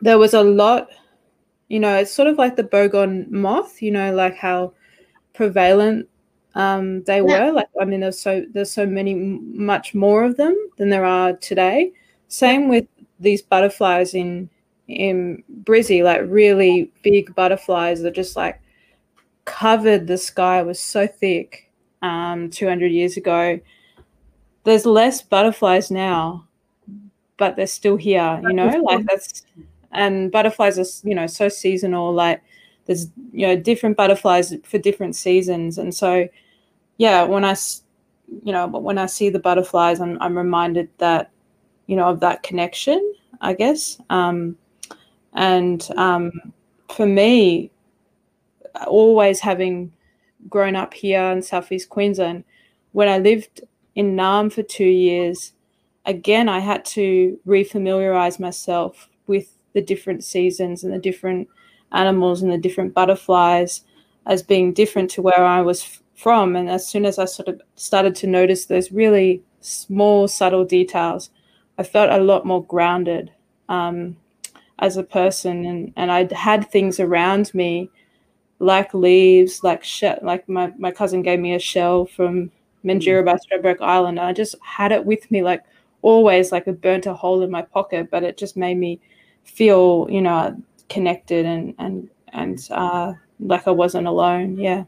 there 0.00 0.18
was 0.18 0.34
a 0.34 0.42
lot 0.42 0.88
you 1.68 1.80
know 1.80 1.96
it's 1.96 2.12
sort 2.12 2.28
of 2.28 2.38
like 2.38 2.56
the 2.56 2.64
bogong 2.64 3.28
moth 3.30 3.82
you 3.82 3.90
know 3.90 4.14
like 4.14 4.36
how 4.36 4.72
prevalent 5.32 6.08
um, 6.54 7.02
they 7.04 7.16
yeah. 7.16 7.46
were 7.46 7.52
like 7.52 7.68
i 7.80 7.84
mean 7.84 8.00
there's 8.00 8.20
so 8.20 8.44
there's 8.52 8.70
so 8.70 8.86
many 8.86 9.14
much 9.14 9.94
more 9.94 10.24
of 10.24 10.36
them 10.36 10.54
than 10.76 10.88
there 10.90 11.04
are 11.04 11.34
today 11.34 11.92
same 12.28 12.68
with 12.68 12.86
these 13.20 13.42
butterflies 13.42 14.14
in 14.14 14.48
in 14.88 15.42
brizzy 15.64 16.02
like 16.02 16.20
really 16.24 16.90
big 17.02 17.34
butterflies 17.34 18.02
that 18.02 18.14
just 18.14 18.36
like 18.36 18.60
covered 19.44 20.06
the 20.06 20.18
sky 20.18 20.62
was 20.62 20.78
so 20.78 21.06
thick 21.06 21.70
um, 22.02 22.50
200 22.50 22.88
years 22.88 23.16
ago 23.16 23.58
there's 24.64 24.86
less 24.86 25.22
butterflies 25.22 25.90
now, 25.90 26.46
but 27.36 27.56
they're 27.56 27.66
still 27.66 27.96
here, 27.96 28.40
you 28.42 28.52
know, 28.52 28.68
like 28.82 29.04
that's 29.06 29.44
and 29.90 30.30
butterflies 30.32 30.78
are, 30.78 31.08
you 31.08 31.14
know, 31.14 31.26
so 31.26 31.48
seasonal, 31.48 32.12
like 32.12 32.42
there's, 32.86 33.08
you 33.32 33.46
know, 33.46 33.56
different 33.56 33.96
butterflies 33.96 34.54
for 34.64 34.78
different 34.78 35.16
seasons. 35.16 35.78
And 35.78 35.94
so, 35.94 36.28
yeah, 37.02 37.24
when 37.24 37.44
I, 37.44 37.56
you 38.44 38.52
know, 38.52 38.68
when 38.68 38.96
I 38.96 39.06
see 39.06 39.28
the 39.28 39.40
butterflies, 39.40 40.00
I'm, 40.00 40.16
I'm 40.22 40.38
reminded 40.38 40.88
that, 40.98 41.32
you 41.88 41.96
know, 41.96 42.08
of 42.08 42.20
that 42.20 42.44
connection, 42.44 43.14
I 43.40 43.54
guess. 43.54 44.00
Um, 44.08 44.56
and 45.32 45.84
um, 45.96 46.30
for 46.94 47.04
me, 47.04 47.72
always 48.86 49.40
having 49.40 49.92
grown 50.48 50.76
up 50.76 50.94
here 50.94 51.24
in 51.32 51.42
Southeast 51.42 51.88
Queensland, 51.88 52.44
when 52.92 53.08
I 53.08 53.18
lived 53.18 53.62
in 53.96 54.14
Naarm 54.14 54.52
for 54.52 54.62
two 54.62 54.84
years, 54.84 55.54
again, 56.06 56.48
I 56.48 56.60
had 56.60 56.84
to 56.84 57.36
refamiliarize 57.44 58.38
myself 58.38 59.08
with 59.26 59.58
the 59.72 59.82
different 59.82 60.22
seasons 60.22 60.84
and 60.84 60.92
the 60.92 61.00
different 61.00 61.48
animals 61.90 62.42
and 62.42 62.52
the 62.52 62.58
different 62.58 62.94
butterflies 62.94 63.82
as 64.26 64.40
being 64.40 64.72
different 64.72 65.10
to 65.10 65.22
where 65.22 65.44
I 65.44 65.62
was 65.62 66.01
from. 66.14 66.56
And 66.56 66.70
as 66.70 66.86
soon 66.86 67.04
as 67.06 67.18
I 67.18 67.24
sort 67.26 67.48
of 67.48 67.60
started 67.76 68.14
to 68.16 68.26
notice 68.26 68.66
those 68.66 68.92
really 68.92 69.42
small, 69.60 70.28
subtle 70.28 70.64
details, 70.64 71.30
I 71.78 71.82
felt 71.84 72.10
a 72.10 72.22
lot 72.22 72.46
more 72.46 72.64
grounded 72.64 73.32
um, 73.68 74.16
as 74.78 74.96
a 74.96 75.02
person. 75.04 75.66
And, 75.66 75.92
and 75.96 76.12
I 76.12 76.32
had 76.34 76.70
things 76.70 77.00
around 77.00 77.54
me 77.54 77.90
like 78.58 78.94
leaves, 78.94 79.62
like 79.64 79.82
she- 79.84 80.12
like 80.22 80.48
my, 80.48 80.72
my 80.78 80.90
cousin 80.90 81.22
gave 81.22 81.40
me 81.40 81.54
a 81.54 81.58
shell 81.58 82.06
from 82.06 82.50
Mildura 82.84 83.24
by 83.24 83.34
Stradbroke 83.36 83.80
Island. 83.80 84.18
And 84.18 84.26
I 84.26 84.32
just 84.32 84.54
had 84.62 84.92
it 84.92 85.04
with 85.04 85.30
me, 85.30 85.42
like 85.42 85.64
always, 86.02 86.52
like 86.52 86.66
it 86.68 86.80
burnt 86.80 87.06
a 87.06 87.14
hole 87.14 87.42
in 87.42 87.50
my 87.50 87.62
pocket, 87.62 88.10
but 88.10 88.22
it 88.22 88.36
just 88.36 88.56
made 88.56 88.76
me 88.78 89.00
feel, 89.44 90.06
you 90.10 90.22
know, 90.22 90.56
connected 90.88 91.46
and 91.46 91.74
and 91.78 92.10
and 92.32 92.68
uh, 92.70 93.14
like 93.40 93.66
I 93.66 93.70
wasn't 93.72 94.06
alone. 94.06 94.58
Yeah. 94.58 94.84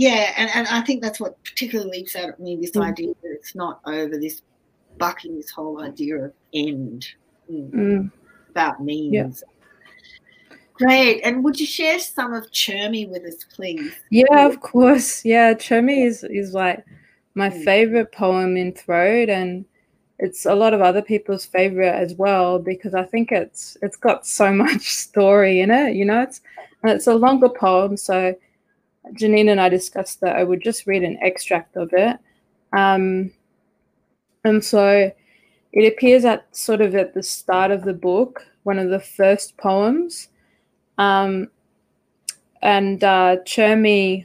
Yeah, 0.00 0.32
and, 0.38 0.48
and 0.54 0.66
I 0.68 0.80
think 0.80 1.02
that's 1.02 1.20
what 1.20 1.44
particularly 1.44 1.90
leaps 1.90 2.16
out 2.16 2.30
at 2.30 2.40
me 2.40 2.56
this 2.56 2.70
mm. 2.70 2.82
idea 2.82 3.08
that 3.08 3.32
it's 3.32 3.54
not 3.54 3.82
over, 3.84 4.16
this 4.16 4.40
bucking 4.96 5.36
this 5.36 5.50
whole 5.50 5.82
idea 5.82 6.16
of 6.24 6.32
end 6.54 7.06
mm. 7.52 7.70
Mm. 7.70 8.10
about 8.48 8.82
means. 8.82 9.44
Yeah. 10.50 10.56
Great. 10.72 11.20
And 11.20 11.44
would 11.44 11.60
you 11.60 11.66
share 11.66 11.98
some 11.98 12.32
of 12.32 12.50
Chermy 12.50 13.10
with 13.10 13.24
us, 13.26 13.44
please? 13.54 13.92
Yeah, 14.10 14.46
of 14.46 14.60
course. 14.60 15.22
Yeah, 15.22 15.52
Chermy 15.52 16.06
is 16.06 16.24
is 16.24 16.54
like 16.54 16.82
my 17.34 17.50
hmm. 17.50 17.62
favorite 17.62 18.10
poem 18.10 18.56
in 18.56 18.72
Throat, 18.72 19.28
and 19.28 19.66
it's 20.18 20.46
a 20.46 20.54
lot 20.54 20.72
of 20.72 20.80
other 20.80 21.02
people's 21.02 21.44
favorite 21.44 21.94
as 21.94 22.14
well 22.14 22.58
because 22.58 22.94
I 22.94 23.04
think 23.04 23.32
it's 23.32 23.76
it's 23.82 23.98
got 23.98 24.26
so 24.26 24.50
much 24.64 24.88
story 24.88 25.60
in 25.60 25.70
it. 25.70 25.94
You 25.94 26.06
know, 26.06 26.22
it's 26.22 26.40
it's 26.84 27.06
a 27.06 27.14
longer 27.14 27.50
poem, 27.50 27.98
so 27.98 28.34
Jeanine 29.12 29.50
and 29.50 29.60
I 29.60 29.68
discussed 29.68 30.20
that 30.20 30.36
I 30.36 30.44
would 30.44 30.62
just 30.62 30.86
read 30.86 31.02
an 31.02 31.18
extract 31.22 31.76
of 31.76 31.92
it. 31.92 32.18
Um, 32.72 33.32
and 34.44 34.64
so 34.64 35.10
it 35.72 35.92
appears 35.92 36.24
at 36.24 36.54
sort 36.56 36.80
of 36.80 36.94
at 36.94 37.14
the 37.14 37.22
start 37.22 37.70
of 37.70 37.84
the 37.84 37.94
book, 37.94 38.46
one 38.62 38.78
of 38.78 38.90
the 38.90 39.00
first 39.00 39.56
poems. 39.56 40.28
Um, 40.98 41.48
and 42.62 43.02
uh, 43.02 43.36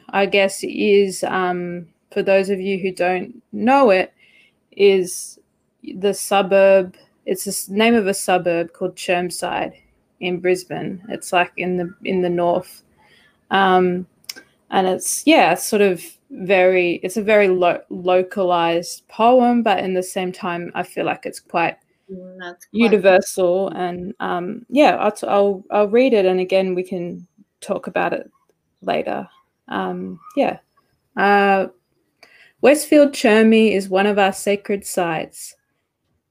I 0.10 0.26
guess, 0.26 0.64
is 0.64 1.24
um, 1.24 1.88
for 2.12 2.22
those 2.22 2.50
of 2.50 2.60
you 2.60 2.78
who 2.80 2.92
don't 2.92 3.42
know 3.52 3.92
it, 3.92 4.14
is 4.72 5.40
the 5.96 6.14
suburb. 6.14 6.96
It's 7.26 7.46
the 7.46 7.74
name 7.74 7.96
of 7.96 8.08
a 8.08 8.14
suburb 8.14 8.74
called 8.74 8.96
Chermside 8.96 9.74
in 10.20 10.40
Brisbane. 10.40 11.02
It's 11.10 11.32
like 11.32 11.52
in 11.58 11.78
the 11.78 11.94
in 12.04 12.22
the 12.22 12.30
north, 12.30 12.84
um, 13.52 14.06
and 14.76 14.88
it's 14.88 15.26
yeah, 15.26 15.56
sort 15.56 15.82
of 15.82 16.04
very. 16.32 16.96
It's 17.04 17.18
a 17.18 17.24
very 17.24 17.48
lo- 17.48 17.82
localized 17.90 19.08
poem, 19.08 19.64
but 19.64 19.80
in 19.80 19.94
the 19.94 20.04
same 20.04 20.32
time, 20.32 20.72
I 20.76 20.84
feel 20.84 21.06
like 21.06 21.26
it's 21.26 21.40
quite 21.40 21.78
Mm, 22.12 22.56
universal. 22.72 23.70
And 23.70 24.14
um, 24.20 24.66
yeah 24.70 24.96
I'll, 24.98 25.14
I'll, 25.28 25.64
I'll 25.72 25.88
read 25.88 26.14
it 26.14 26.26
and 26.26 26.40
again 26.40 26.76
we 26.76 26.84
can 26.84 27.28
talk 27.62 27.88
about 27.88 28.14
it 28.14 28.30
later. 28.82 29.28
Um, 29.68 30.20
yeah. 30.36 30.60
Uh, 31.18 31.68
westfield 32.62 33.14
chermy 33.14 33.74
is 33.74 33.90
one 33.90 34.06
of 34.08 34.20
our 34.20 34.34
sacred 34.34 34.86
sites. 34.86 35.56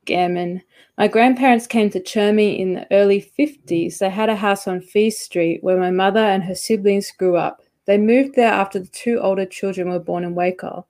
Gammon. 0.05 0.63
My 0.99 1.09
grandparents 1.09 1.67
came 1.67 1.91
to 1.91 2.01
chermy 2.01 2.59
in 2.61 2.75
the 2.75 2.87
early 2.93 3.21
50s 3.21 3.99
they 3.99 4.11
had 4.11 4.29
a 4.29 4.37
house 4.37 4.69
on 4.69 4.81
fee 4.81 5.11
street 5.11 5.65
where 5.65 5.79
my 5.81 5.91
mother 5.91 6.21
and 6.21 6.45
her 6.45 6.55
siblings 6.55 7.11
grew 7.11 7.37
up 7.37 7.64
they 7.87 7.99
moved 7.99 8.35
there 8.35 8.53
after 8.53 8.79
the 8.79 8.87
two 8.87 9.19
older 9.21 9.47
children 9.47 9.91
were 9.91 9.99
born 9.99 10.25
in 10.25 10.35
Wacol. 10.35 10.87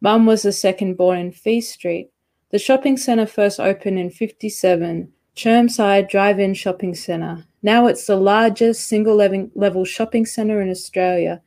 Mum 0.00 0.26
was 0.26 0.42
the 0.42 0.52
second 0.52 0.96
born 0.96 1.18
in 1.18 1.32
Fee 1.32 1.60
Street. 1.60 2.10
The 2.50 2.58
shopping 2.58 2.96
centre 2.96 3.26
first 3.26 3.58
opened 3.58 3.98
in 3.98 4.10
57, 4.10 5.12
Chermside 5.34 6.08
Drive-In 6.08 6.54
Shopping 6.54 6.94
Centre. 6.94 7.44
Now 7.62 7.86
it's 7.86 8.06
the 8.06 8.16
largest 8.16 8.86
single 8.86 9.16
level 9.16 9.84
shopping 9.84 10.26
centre 10.26 10.60
in 10.60 10.70
Australia. 10.70 11.40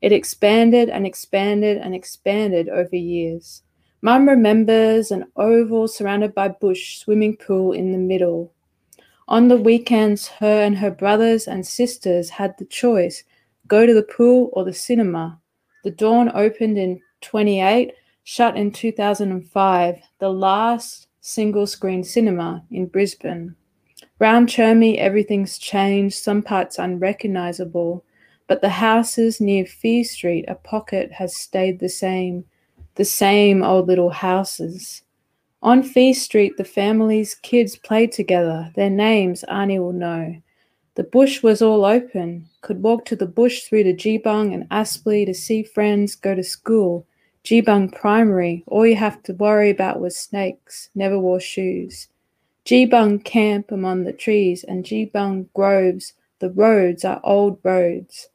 It 0.00 0.12
expanded 0.12 0.88
and 0.88 1.06
expanded 1.06 1.78
and 1.78 1.94
expanded 1.94 2.68
over 2.68 2.96
years. 2.96 3.62
Mum 4.02 4.28
remembers 4.28 5.10
an 5.10 5.24
oval 5.36 5.88
surrounded 5.88 6.34
by 6.34 6.48
bush 6.48 6.98
swimming 6.98 7.36
pool 7.36 7.72
in 7.72 7.92
the 7.92 7.98
middle. 7.98 8.52
On 9.26 9.48
the 9.48 9.56
weekends, 9.56 10.28
her 10.28 10.62
and 10.62 10.76
her 10.78 10.90
brothers 10.90 11.48
and 11.48 11.66
sisters 11.66 12.28
had 12.28 12.54
the 12.58 12.66
choice 12.66 13.24
go 13.68 13.86
to 13.86 13.94
the 13.94 14.02
pool 14.02 14.50
or 14.52 14.64
the 14.64 14.72
cinema. 14.72 15.40
The 15.84 15.90
Dawn 15.90 16.30
opened 16.34 16.78
in 16.78 17.00
28, 17.20 17.92
shut 18.24 18.56
in 18.56 18.70
2005, 18.70 19.96
the 20.18 20.28
last 20.28 21.08
single 21.20 21.66
screen 21.66 22.04
cinema 22.04 22.64
in 22.70 22.86
Brisbane. 22.86 23.54
Round 24.18 24.48
Chermy, 24.48 24.96
everything's 24.98 25.58
changed, 25.58 26.16
some 26.16 26.42
parts 26.42 26.78
unrecognizable, 26.78 28.04
but 28.46 28.60
the 28.60 28.68
houses 28.68 29.40
near 29.40 29.66
Fee 29.66 30.04
Street, 30.04 30.44
a 30.48 30.54
pocket, 30.54 31.10
has 31.12 31.36
stayed 31.36 31.80
the 31.80 31.88
same, 31.88 32.44
the 32.94 33.04
same 33.04 33.62
old 33.62 33.88
little 33.88 34.10
houses. 34.10 35.02
On 35.62 35.82
Fee 35.82 36.12
Street, 36.12 36.56
the 36.58 36.64
family's 36.64 37.34
kids 37.34 37.74
played 37.74 38.12
together. 38.12 38.70
Their 38.76 38.90
names 38.90 39.44
Arnie 39.48 39.78
will 39.78 39.94
know. 39.94 40.36
The 40.96 41.02
bush 41.02 41.42
was 41.42 41.60
all 41.60 41.84
open. 41.84 42.48
Could 42.60 42.80
walk 42.80 43.04
to 43.06 43.16
the 43.16 43.26
bush 43.26 43.62
through 43.62 43.82
to 43.82 43.92
Geebung 43.92 44.54
and 44.54 44.68
Aspley 44.70 45.26
to 45.26 45.34
see 45.34 45.64
friends, 45.64 46.14
go 46.14 46.36
to 46.36 46.42
school. 46.44 47.04
Geebung 47.42 47.92
Primary, 47.92 48.62
all 48.68 48.86
you 48.86 48.94
have 48.94 49.22
to 49.24 49.34
worry 49.34 49.70
about 49.70 50.00
was 50.00 50.16
snakes, 50.16 50.90
never 50.94 51.18
wore 51.18 51.40
shoes. 51.40 52.08
Geebung 52.64 53.22
Camp 53.24 53.72
among 53.72 54.04
the 54.04 54.12
trees 54.12 54.62
and 54.64 54.84
Geebung 54.84 55.48
Groves, 55.52 56.14
the 56.38 56.50
roads 56.50 57.04
are 57.04 57.20
old 57.24 57.58
roads. 57.64 58.28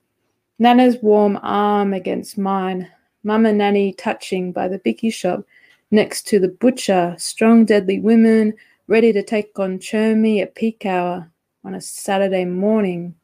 Nana's 0.60 0.98
warm 1.02 1.39
arm 1.41 1.93
against 1.93 2.38
mine, 2.38 2.89
Mama 3.24 3.54
Nanny 3.54 3.93
touching 3.93 4.52
by 4.52 4.67
the 4.67 4.80
bicky 4.80 5.10
shop 5.10 5.45
next 5.91 6.28
to 6.28 6.39
the 6.39 6.50
butcher, 6.50 7.15
strong 7.17 7.63
deadly 7.63 8.00
women 8.00 8.54
ready 8.88 9.13
to 9.13 9.24
take 9.24 9.58
on 9.58 9.80
Chermy 9.80 10.41
at 10.41 10.56
peak 10.56 10.86
hour 10.86 11.32
on 11.63 11.76
a 11.76 11.82
Saturday 11.82 12.45
morning. 12.45 13.15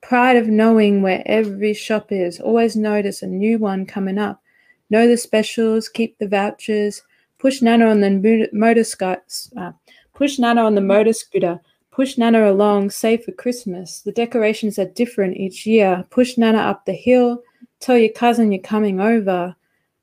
Pride 0.00 0.36
of 0.36 0.48
knowing 0.48 1.02
where 1.02 1.22
every 1.26 1.74
shop 1.74 2.12
is. 2.12 2.40
Always 2.40 2.76
notice 2.76 3.22
a 3.22 3.26
new 3.26 3.58
one 3.58 3.86
coming 3.86 4.18
up. 4.18 4.42
Know 4.90 5.06
the 5.06 5.16
specials, 5.16 5.88
keep 5.88 6.18
the 6.18 6.28
vouchers. 6.28 7.02
Push 7.38 7.62
Nana 7.62 7.86
on 7.86 8.00
the 8.00 8.48
motor 8.52 8.84
scots. 8.84 9.50
Uh, 9.56 9.72
push 10.14 10.38
Nana 10.38 10.62
on 10.62 10.74
the 10.74 10.80
motor 10.80 11.12
scooter. 11.12 11.60
Push 11.90 12.16
Nana 12.16 12.50
along, 12.50 12.90
save 12.90 13.24
for 13.24 13.32
Christmas. 13.32 14.02
The 14.02 14.12
decorations 14.12 14.78
are 14.78 14.86
different 14.86 15.36
each 15.36 15.66
year. 15.66 16.04
Push 16.10 16.38
Nana 16.38 16.58
up 16.58 16.84
the 16.84 16.92
hill. 16.92 17.42
Tell 17.80 17.98
your 17.98 18.12
cousin 18.12 18.52
you're 18.52 18.62
coming 18.62 19.00
over. 19.00 19.54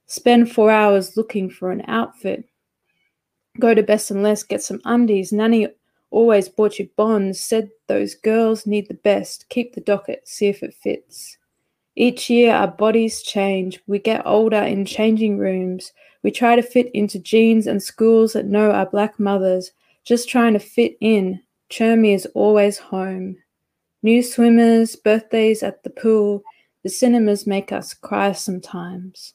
Spend 0.08 0.52
four 0.52 0.72
hours 0.72 1.18
looking 1.18 1.50
for 1.50 1.72
an 1.72 1.84
outfit. 1.88 2.44
Go 3.60 3.74
to 3.74 3.82
Best 3.82 4.12
and 4.12 4.22
Less, 4.22 4.44
get 4.44 4.62
some 4.62 4.82
undies. 4.84 5.32
Nanny 5.32 5.68
Always 6.16 6.48
bought 6.48 6.80
you 6.80 6.88
bonds, 6.96 7.42
said 7.42 7.72
those 7.88 8.16
girls 8.16 8.66
need 8.66 8.88
the 8.88 8.94
best. 8.94 9.50
Keep 9.50 9.76
the 9.76 9.82
docket, 9.82 10.26
see 10.26 10.48
if 10.48 10.64
it 10.64 10.74
fits. 10.74 11.38
Each 11.98 12.30
year 12.30 12.54
our 12.54 12.70
bodies 12.70 13.22
change. 13.22 13.82
We 13.86 14.00
get 14.00 14.26
older 14.26 14.62
in 14.62 14.86
changing 14.86 15.40
rooms. 15.40 15.92
We 16.24 16.32
try 16.32 16.56
to 16.56 16.62
fit 16.62 16.90
into 16.94 17.20
jeans 17.20 17.68
and 17.68 17.84
schools 17.84 18.32
that 18.32 18.46
know 18.46 18.72
our 18.72 18.86
black 18.86 19.20
mothers, 19.20 19.74
just 20.06 20.30
trying 20.30 20.54
to 20.54 20.60
fit 20.60 20.96
in. 21.02 21.42
Chermy 21.70 22.16
is 22.16 22.26
always 22.28 22.78
home. 22.78 23.36
New 24.02 24.24
swimmers, 24.24 24.96
birthdays 24.96 25.64
at 25.64 25.84
the 25.84 25.90
pool, 25.90 26.44
the 26.84 26.90
cinemas 26.90 27.46
make 27.46 27.74
us 27.74 27.94
cry 27.94 28.32
sometimes. 28.32 29.34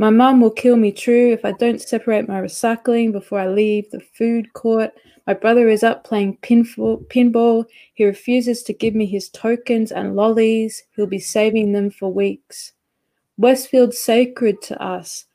My 0.00 0.08
mum 0.08 0.40
will 0.40 0.50
kill 0.50 0.76
me 0.76 0.92
true 0.92 1.30
if 1.30 1.44
I 1.44 1.52
don't 1.52 1.78
separate 1.78 2.26
my 2.26 2.40
recycling 2.40 3.12
before 3.12 3.38
I 3.38 3.48
leave 3.48 3.90
the 3.90 4.00
food 4.00 4.50
court. 4.54 4.94
My 5.26 5.34
brother 5.34 5.68
is 5.68 5.82
up 5.82 6.04
playing 6.04 6.38
pinfall, 6.38 7.06
pinball. 7.08 7.66
He 7.92 8.06
refuses 8.06 8.62
to 8.62 8.72
give 8.72 8.94
me 8.94 9.04
his 9.04 9.28
tokens 9.28 9.92
and 9.92 10.16
lollies. 10.16 10.84
He'll 10.96 11.06
be 11.06 11.18
saving 11.18 11.72
them 11.72 11.90
for 11.90 12.10
weeks. 12.10 12.72
Westfield's 13.36 13.98
sacred 13.98 14.62
to 14.62 14.82
us. 14.82 15.26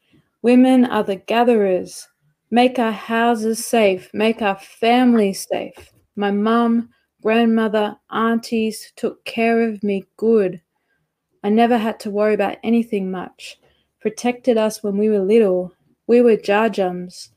Women 0.42 0.86
are 0.86 1.04
the 1.04 1.18
gatherers. 1.18 2.08
Make 2.50 2.80
our 2.80 2.92
houses 2.92 3.64
safe. 3.64 4.10
Make 4.16 4.42
our 4.42 4.58
families 4.58 5.46
safe. 5.48 5.92
My 6.16 6.32
mum, 6.32 6.90
grandmother, 7.22 7.98
aunties 8.10 8.94
took 8.96 9.24
care 9.26 9.62
of 9.62 9.84
me 9.84 10.06
good. 10.18 10.60
I 11.44 11.50
never 11.50 11.78
had 11.78 12.00
to 12.00 12.10
worry 12.10 12.34
about 12.34 12.58
anything 12.64 13.12
much 13.12 13.60
protected 14.06 14.56
us 14.56 14.84
when 14.84 14.98
we 14.98 15.10
were 15.10 15.18
little. 15.18 15.74
We 16.06 16.22
were 16.22 16.38
jajums. 16.38 17.30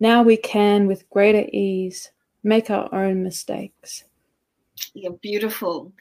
Now 0.00 0.24
we 0.24 0.36
can, 0.36 0.88
with 0.88 1.08
greater 1.10 1.48
ease, 1.52 2.10
make 2.42 2.70
our 2.70 2.92
own 2.92 3.22
mistakes. 3.22 4.02
Yeah, 4.94 5.10
beautiful. 5.22 5.92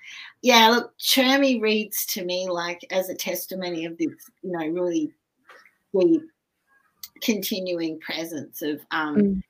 Yeah, 0.42 0.70
look, 0.70 0.98
Chermy 0.98 1.62
reads 1.62 2.04
to 2.08 2.26
me 2.26 2.50
like 2.50 2.84
as 2.90 3.10
a 3.10 3.14
testimony 3.14 3.86
of 3.86 3.96
this, 4.00 4.10
you 4.42 4.54
know, 4.54 4.66
really 4.66 5.14
deep 6.00 6.24
continuing 7.22 8.00
presence 8.00 8.64
of 8.64 8.82
um, 8.90 9.18
mm. 9.18 9.42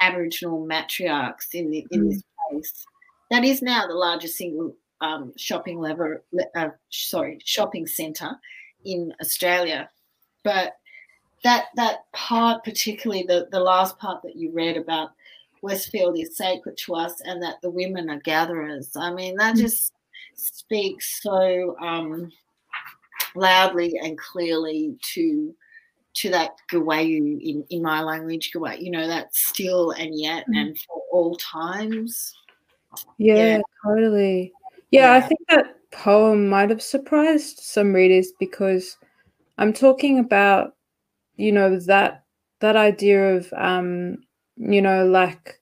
Aboriginal 0.00 0.66
matriarchs 0.66 1.54
in 1.54 1.70
the, 1.70 1.86
in 1.92 2.06
mm. 2.06 2.10
this 2.10 2.22
place. 2.50 2.84
That 3.30 3.44
is 3.44 3.62
now 3.62 3.86
the 3.86 3.94
largest 3.94 4.36
single 4.36 4.74
um, 5.00 5.34
shopping 5.36 5.78
lever, 5.78 6.24
uh, 6.56 6.70
sorry, 6.90 7.38
shopping 7.44 7.86
centre 7.86 8.32
in 8.84 9.14
Australia. 9.20 9.88
But 10.46 10.76
that 11.42 11.66
that 11.74 12.10
part, 12.12 12.62
particularly 12.62 13.24
the, 13.24 13.48
the 13.50 13.58
last 13.58 13.98
part 13.98 14.22
that 14.22 14.36
you 14.36 14.52
read 14.52 14.76
about 14.76 15.10
Westfield 15.60 16.16
is 16.16 16.36
sacred 16.36 16.76
to 16.84 16.94
us 16.94 17.20
and 17.24 17.42
that 17.42 17.60
the 17.62 17.70
women 17.70 18.08
are 18.08 18.20
gatherers. 18.20 18.96
I 18.96 19.12
mean, 19.12 19.34
that 19.38 19.56
mm. 19.56 19.62
just 19.62 19.92
speaks 20.36 21.20
so 21.20 21.76
um, 21.80 22.30
loudly 23.34 23.98
and 24.00 24.16
clearly 24.16 24.96
to 25.14 25.52
to 26.14 26.30
that 26.30 26.52
Guwayu 26.70 27.42
in, 27.42 27.64
in 27.70 27.82
my 27.82 28.02
language, 28.02 28.52
Guwayu, 28.54 28.80
you 28.80 28.92
know, 28.92 29.08
that 29.08 29.34
still 29.34 29.90
and 29.90 30.16
yet 30.16 30.44
mm. 30.48 30.58
and 30.58 30.78
for 30.78 31.02
all 31.10 31.34
times. 31.34 32.32
Yeah, 33.18 33.34
yeah. 33.34 33.60
totally. 33.84 34.52
Yeah, 34.92 35.10
yeah, 35.10 35.16
I 35.16 35.20
think 35.22 35.40
that 35.48 35.90
poem 35.90 36.48
might 36.48 36.70
have 36.70 36.80
surprised 36.80 37.58
some 37.58 37.92
readers 37.92 38.28
because 38.38 38.96
I'm 39.58 39.72
talking 39.72 40.18
about, 40.18 40.74
you 41.36 41.52
know, 41.52 41.78
that 41.80 42.24
that 42.60 42.76
idea 42.76 43.36
of 43.36 43.52
um, 43.56 44.18
you 44.56 44.80
know, 44.82 45.06
like 45.06 45.60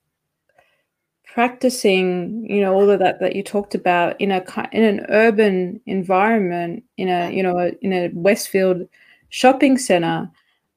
practicing, 1.35 2.47
you 2.49 2.61
know, 2.61 2.73
all 2.73 2.89
of 2.89 3.01
that 3.01 3.21
that 3.21 3.35
you 3.35 3.43
talked 3.43 3.75
about 3.75 4.21
in 4.21 4.31
a 4.31 4.45
in 4.73 4.85
an 4.85 5.07
urban 5.09 5.81
environment, 5.87 6.85
in 6.97 7.09
a 7.09 7.31
you 7.31 7.43
know, 7.43 7.73
in 7.83 7.93
a 7.93 8.11
Westfield 8.15 8.89
shopping 9.31 9.77
center, 9.79 10.31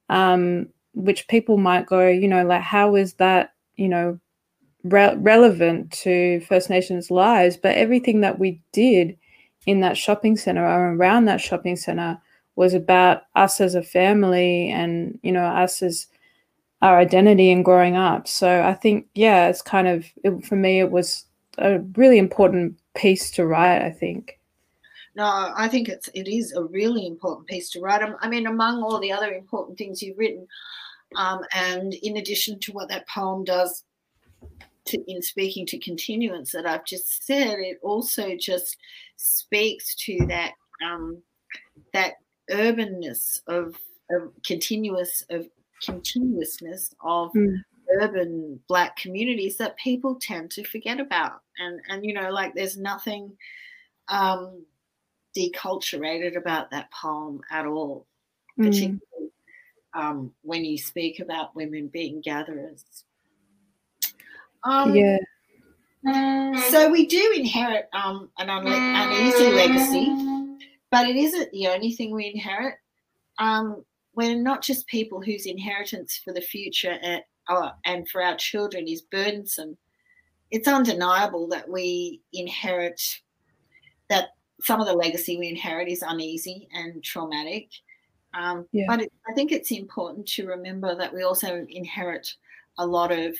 um, 0.08 0.68
which 0.94 1.28
people 1.28 1.58
might 1.58 1.86
go, 1.86 2.08
you 2.08 2.26
know, 2.28 2.44
like 2.44 2.62
how 2.62 2.96
is 2.96 3.14
that, 3.14 3.52
you 3.76 3.88
know, 3.88 4.18
re- 4.82 5.14
relevant 5.16 5.92
to 5.92 6.40
First 6.40 6.70
Nations 6.70 7.10
lives? 7.10 7.56
But 7.56 7.76
everything 7.76 8.20
that 8.22 8.38
we 8.40 8.60
did 8.72 9.16
in 9.66 9.80
that 9.80 9.96
shopping 9.96 10.36
center 10.36 10.66
or 10.66 10.94
around 10.94 11.26
that 11.26 11.40
shopping 11.40 11.76
center 11.76 12.20
was 12.58 12.74
about 12.74 13.22
us 13.36 13.60
as 13.60 13.76
a 13.76 13.82
family 13.84 14.68
and 14.68 15.16
you 15.22 15.30
know 15.30 15.44
us 15.44 15.80
as 15.80 16.08
our 16.82 16.98
identity 16.98 17.52
and 17.52 17.64
growing 17.64 17.96
up. 17.96 18.26
So 18.26 18.62
i 18.62 18.74
think 18.74 19.06
yeah 19.14 19.48
it's 19.48 19.62
kind 19.62 19.86
of 19.86 20.04
it, 20.24 20.44
for 20.44 20.56
me 20.56 20.80
it 20.80 20.90
was 20.90 21.24
a 21.58 21.78
really 21.96 22.18
important 22.18 22.76
piece 22.96 23.30
to 23.32 23.46
write 23.46 23.82
i 23.82 23.90
think. 23.90 24.40
No 25.14 25.52
i 25.56 25.68
think 25.68 25.88
it's 25.88 26.08
it 26.14 26.26
is 26.26 26.52
a 26.52 26.64
really 26.64 27.06
important 27.06 27.46
piece 27.46 27.70
to 27.70 27.80
write. 27.80 28.02
I 28.20 28.28
mean 28.28 28.48
among 28.48 28.82
all 28.82 28.98
the 28.98 29.12
other 29.12 29.32
important 29.32 29.78
things 29.78 30.02
you've 30.02 30.18
written 30.18 30.44
um, 31.14 31.40
and 31.54 31.94
in 31.94 32.16
addition 32.16 32.58
to 32.60 32.72
what 32.72 32.88
that 32.88 33.08
poem 33.08 33.44
does 33.44 33.84
to, 34.86 34.98
in 35.06 35.22
speaking 35.22 35.64
to 35.66 35.78
continuance 35.78 36.50
that 36.52 36.66
I've 36.66 36.84
just 36.84 37.24
said, 37.24 37.58
it 37.58 37.78
also 37.82 38.36
just 38.36 38.76
speaks 39.16 39.94
to 40.06 40.26
that 40.26 40.52
um, 40.84 41.22
that 41.92 42.14
urbanness 42.50 43.40
of, 43.46 43.76
of 44.10 44.32
continuous 44.44 45.24
of 45.30 45.46
continuousness 45.82 46.94
of 47.00 47.32
mm. 47.32 47.56
urban 48.00 48.58
black 48.68 48.96
communities 48.96 49.56
that 49.56 49.76
people 49.76 50.16
tend 50.20 50.50
to 50.50 50.64
forget 50.64 51.00
about 51.00 51.42
and 51.58 51.80
and 51.88 52.04
you 52.04 52.12
know 52.12 52.30
like 52.30 52.54
there's 52.54 52.76
nothing 52.76 53.32
um 54.08 54.64
deculturated 55.36 56.36
about 56.36 56.70
that 56.70 56.90
poem 56.90 57.40
at 57.50 57.66
all 57.66 58.06
mm. 58.58 58.66
particularly 58.66 58.98
um, 59.94 60.32
when 60.42 60.64
you 60.64 60.76
speak 60.76 61.18
about 61.18 61.56
women 61.56 61.88
being 61.88 62.20
gatherers 62.20 62.84
um, 64.64 64.94
yeah 64.94 65.18
so 66.70 66.90
we 66.90 67.06
do 67.06 67.32
inherit 67.36 67.88
um, 67.92 68.30
an 68.38 68.48
uneasy 68.48 69.52
legacy 69.52 70.37
but 70.90 71.06
it 71.06 71.16
isn't 71.16 71.50
the 71.52 71.68
only 71.68 71.92
thing 71.92 72.14
we 72.14 72.30
inherit 72.32 72.74
um, 73.38 73.84
we're 74.14 74.34
not 74.34 74.62
just 74.62 74.86
people 74.88 75.22
whose 75.22 75.46
inheritance 75.46 76.20
for 76.24 76.32
the 76.32 76.40
future 76.40 76.98
and, 77.02 77.22
uh, 77.48 77.70
and 77.84 78.08
for 78.08 78.22
our 78.22 78.36
children 78.36 78.88
is 78.88 79.02
burdensome. 79.02 79.76
It's 80.50 80.66
undeniable 80.66 81.46
that 81.48 81.68
we 81.68 82.20
inherit 82.32 83.00
that 84.10 84.30
some 84.60 84.80
of 84.80 84.86
the 84.86 84.94
legacy 84.94 85.36
we 85.36 85.48
inherit 85.48 85.88
is 85.88 86.02
uneasy 86.02 86.68
and 86.72 87.02
traumatic. 87.04 87.68
Um, 88.34 88.66
yeah. 88.72 88.86
But 88.88 89.02
it, 89.02 89.12
I 89.28 89.34
think 89.34 89.52
it's 89.52 89.70
important 89.70 90.26
to 90.30 90.46
remember 90.46 90.96
that 90.96 91.14
we 91.14 91.22
also 91.22 91.64
inherit 91.68 92.34
a 92.78 92.86
lot 92.86 93.12
of 93.12 93.36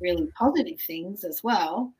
really 0.00 0.28
positive 0.38 0.80
things 0.80 1.24
as 1.24 1.42
well 1.44 1.92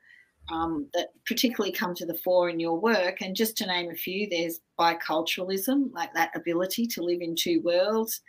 um, 0.50 0.86
that 0.94 1.08
particularly 1.26 1.72
come 1.72 1.94
to 1.94 2.06
the 2.06 2.14
fore 2.14 2.48
in 2.48 2.60
your 2.60 2.78
work. 2.78 3.20
And 3.20 3.34
just 3.34 3.56
to 3.58 3.66
name 3.66 3.90
a 3.90 3.94
few, 3.94 4.28
there's 4.28 4.60
biculturalism, 4.78 5.92
like 5.92 6.12
that 6.14 6.30
ability 6.34 6.86
to 6.88 7.02
live 7.02 7.20
in 7.20 7.34
two 7.34 7.60
worlds. 7.62 8.20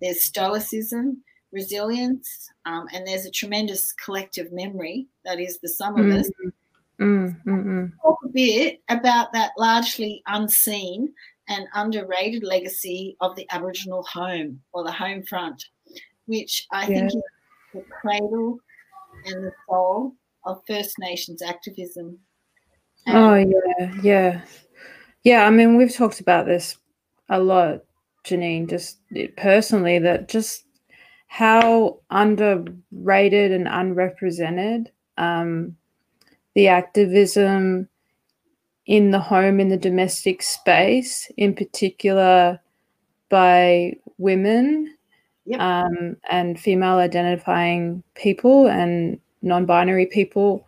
There's 0.00 0.22
stoicism, 0.22 1.22
resilience, 1.52 2.50
um, 2.66 2.86
and 2.92 3.06
there's 3.06 3.26
a 3.26 3.30
tremendous 3.30 3.92
collective 3.92 4.52
memory 4.52 5.06
that 5.24 5.40
is 5.40 5.58
the 5.58 5.68
sum 5.68 5.98
of 5.98 6.06
mm. 6.06 6.20
us. 6.20 6.30
Mm, 7.00 7.42
mm, 7.44 7.64
mm, 7.64 7.92
Talk 8.02 8.18
a 8.24 8.28
bit 8.28 8.82
about 8.88 9.32
that 9.32 9.52
largely 9.58 10.22
unseen 10.26 11.12
and 11.48 11.66
underrated 11.74 12.44
legacy 12.44 13.16
of 13.20 13.34
the 13.34 13.46
Aboriginal 13.50 14.02
home 14.04 14.60
or 14.72 14.84
the 14.84 14.92
home 14.92 15.22
front, 15.22 15.64
which 16.26 16.66
I 16.70 16.82
yeah. 16.82 16.86
think 16.86 17.06
is 17.06 17.22
the 17.74 17.84
cradle 18.00 18.58
and 19.26 19.44
the 19.44 19.52
soul 19.68 20.14
of 20.44 20.62
First 20.66 20.98
Nations 20.98 21.42
activism. 21.42 22.18
And 23.06 23.16
oh 23.16 23.34
yeah, 23.34 23.92
yeah, 24.02 24.40
yeah. 25.24 25.46
I 25.46 25.50
mean, 25.50 25.76
we've 25.76 25.94
talked 25.94 26.20
about 26.20 26.46
this 26.46 26.76
a 27.28 27.40
lot, 27.40 27.82
Jeanine. 28.24 28.68
Just 28.68 28.98
personally, 29.36 29.98
that 29.98 30.28
just 30.28 30.64
how 31.26 31.98
underrated 32.10 33.52
and 33.52 33.66
unrepresented 33.66 34.90
um, 35.16 35.76
the 36.54 36.68
activism 36.68 37.88
in 38.86 39.10
the 39.10 39.18
home, 39.20 39.60
in 39.60 39.68
the 39.68 39.76
domestic 39.76 40.42
space, 40.42 41.30
in 41.36 41.54
particular 41.54 42.60
by 43.30 43.94
women 44.18 44.94
yep. 45.46 45.60
um, 45.60 46.16
and 46.30 46.60
female 46.60 46.98
identifying 46.98 48.02
people 48.14 48.66
and 48.68 49.18
non-binary 49.42 50.06
people 50.06 50.66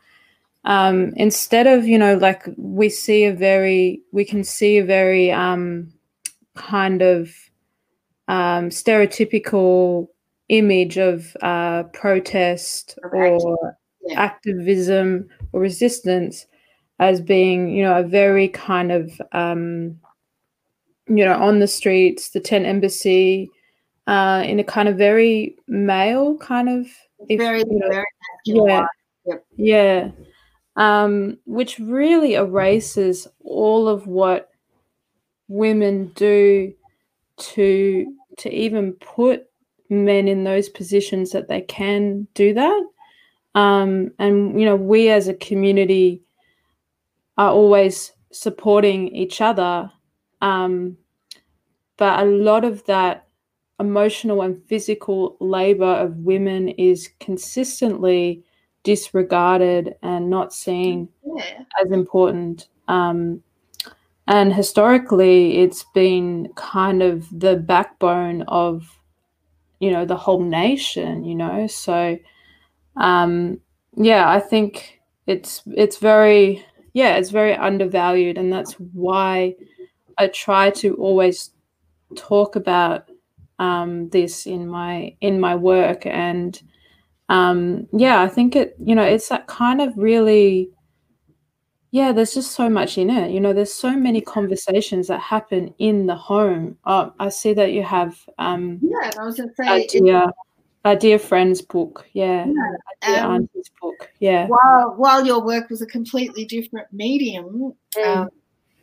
um, 0.65 1.13
instead 1.17 1.67
of 1.67 1.87
you 1.87 1.99
know 1.99 2.17
like 2.17 2.45
we 2.57 2.89
see 2.89 3.25
a 3.25 3.35
very 3.35 4.01
we 4.13 4.25
can 4.25 4.43
see 4.43 4.79
a 4.79 4.85
very 4.85 5.31
um, 5.31 5.93
kind 6.55 7.03
of 7.03 7.31
um, 8.29 8.71
stereotypical 8.71 10.09
image 10.49 10.99
of 10.99 11.37
uh, 11.43 11.83
protest 11.93 12.99
or 13.13 13.77
yeah. 14.07 14.21
activism 14.21 15.29
or 15.53 15.61
resistance 15.61 16.47
as 16.99 17.21
being 17.21 17.69
you 17.69 17.83
know 17.83 17.99
a 17.99 18.03
very 18.03 18.49
kind 18.49 18.91
of 18.91 19.21
um, 19.33 19.99
you 21.09 21.25
know 21.25 21.35
on 21.35 21.59
the 21.59 21.69
streets 21.69 22.31
the 22.31 22.41
tent 22.41 22.65
embassy 22.65 23.51
uh, 24.07 24.43
in 24.47 24.59
a 24.59 24.65
kind 24.65 24.89
of 24.89 24.97
very 24.97 25.57
male 25.67 26.39
kind 26.39 26.69
of 26.69 26.87
if, 27.29 27.39
very, 27.39 27.61
you 27.61 27.79
know, 27.79 27.89
very 27.89 28.07
yeah, 28.45 28.87
yep. 29.27 29.45
yeah, 29.57 30.11
um, 30.77 31.39
which 31.47 31.79
really 31.79 32.35
erases 32.35 33.27
all 33.43 33.89
of 33.89 34.07
what 34.07 34.51
women 35.49 36.13
do 36.15 36.73
to 37.37 38.15
to 38.39 38.51
even 38.51 38.93
put 38.95 39.47
men 39.91 40.29
in 40.29 40.45
those 40.45 40.69
positions 40.69 41.31
that 41.33 41.49
they 41.49 41.61
can 41.61 42.27
do 42.35 42.55
that. 42.55 42.87
Um, 43.55 44.13
and 44.19 44.59
you 44.59 44.67
know, 44.67 44.77
we 44.77 45.11
as 45.11 45.29
a 45.29 45.35
community 45.35 46.23
are 47.39 47.51
always 47.51 48.13
supporting 48.33 49.09
each 49.15 49.41
other, 49.41 49.91
um, 50.41 50.97
but 51.97 52.21
a 52.21 52.25
lot 52.25 52.65
of 52.65 52.85
that 52.87 53.24
emotional 53.81 54.43
and 54.43 54.63
physical 54.67 55.37
labor 55.41 55.85
of 55.85 56.17
women 56.19 56.69
is 56.69 57.11
consistently 57.21 58.45
disregarded 58.83 59.95
and 60.03 60.31
not 60.31 60.53
seen 60.53 61.09
yeah. 61.37 61.65
as 61.83 61.91
important. 61.91 62.69
Um, 62.87 63.43
and 64.27 64.55
historically, 64.55 65.59
it's 65.59 65.85
been 65.95 66.49
kind 66.55 67.03
of 67.03 67.27
the 67.39 67.57
backbone 67.57 68.43
of, 68.43 68.89
you 69.81 69.91
know, 69.91 70.05
the 70.05 70.17
whole 70.17 70.43
nation. 70.43 71.25
You 71.25 71.35
know, 71.35 71.67
so 71.67 72.19
um, 72.97 73.61
yeah, 73.97 74.29
I 74.29 74.41
think 74.41 75.01
it's 75.27 75.63
it's 75.67 75.99
very 75.99 76.65
yeah, 76.93 77.17
it's 77.17 77.31
very 77.31 77.55
undervalued, 77.55 78.39
and 78.39 78.53
that's 78.53 78.75
why 78.75 79.57
I 80.17 80.29
try 80.29 80.71
to 80.71 80.95
always 80.95 81.51
talk 82.17 82.57
about 82.57 83.09
um, 83.59 84.09
this 84.11 84.47
in 84.47 84.69
my 84.69 85.17
in 85.21 85.41
my 85.41 85.55
work. 85.55 86.07
And 86.07 86.61
um, 87.29 87.87
yeah 87.93 88.21
i 88.21 88.29
think 88.29 88.55
it 88.55 88.77
you 88.83 88.95
know 88.95 89.03
it's 89.03 89.29
that 89.29 89.47
kind 89.47 89.81
of 89.81 89.97
really 89.97 90.71
yeah 91.91 92.13
there's 92.13 92.35
just 92.35 92.53
so 92.53 92.69
much 92.69 92.99
in 92.99 93.09
it. 93.09 93.31
You 93.31 93.41
know 93.41 93.53
there's 93.53 93.73
so 93.73 93.97
many 93.97 94.21
conversations 94.21 95.07
that 95.07 95.21
happen 95.21 95.73
in 95.79 96.07
the 96.07 96.17
home. 96.17 96.77
Oh, 96.85 97.13
i 97.19 97.29
see 97.29 97.55
that 97.55 97.73
you 97.73 97.83
have 97.83 98.19
um 98.39 98.81
yeah 98.83 99.13
i 99.19 99.25
was 99.25 99.37
gonna 99.37 99.53
say 99.57 99.87
a 100.87 100.97
dear 100.97 101.19
friend's 101.19 101.63
book. 101.63 102.05
Yeah, 102.13 102.47
yeah. 103.03 103.25
Um, 103.25 103.33
auntie's 103.33 103.71
book. 103.81 104.11
Yeah. 104.21 104.49
while 104.49 104.95
while 104.97 105.25
your 105.25 105.43
work 105.43 105.71
was 105.71 105.81
a 105.81 105.87
completely 105.87 106.45
different 106.45 106.89
medium 106.93 107.73
mm. 107.97 108.07
um, 108.07 108.29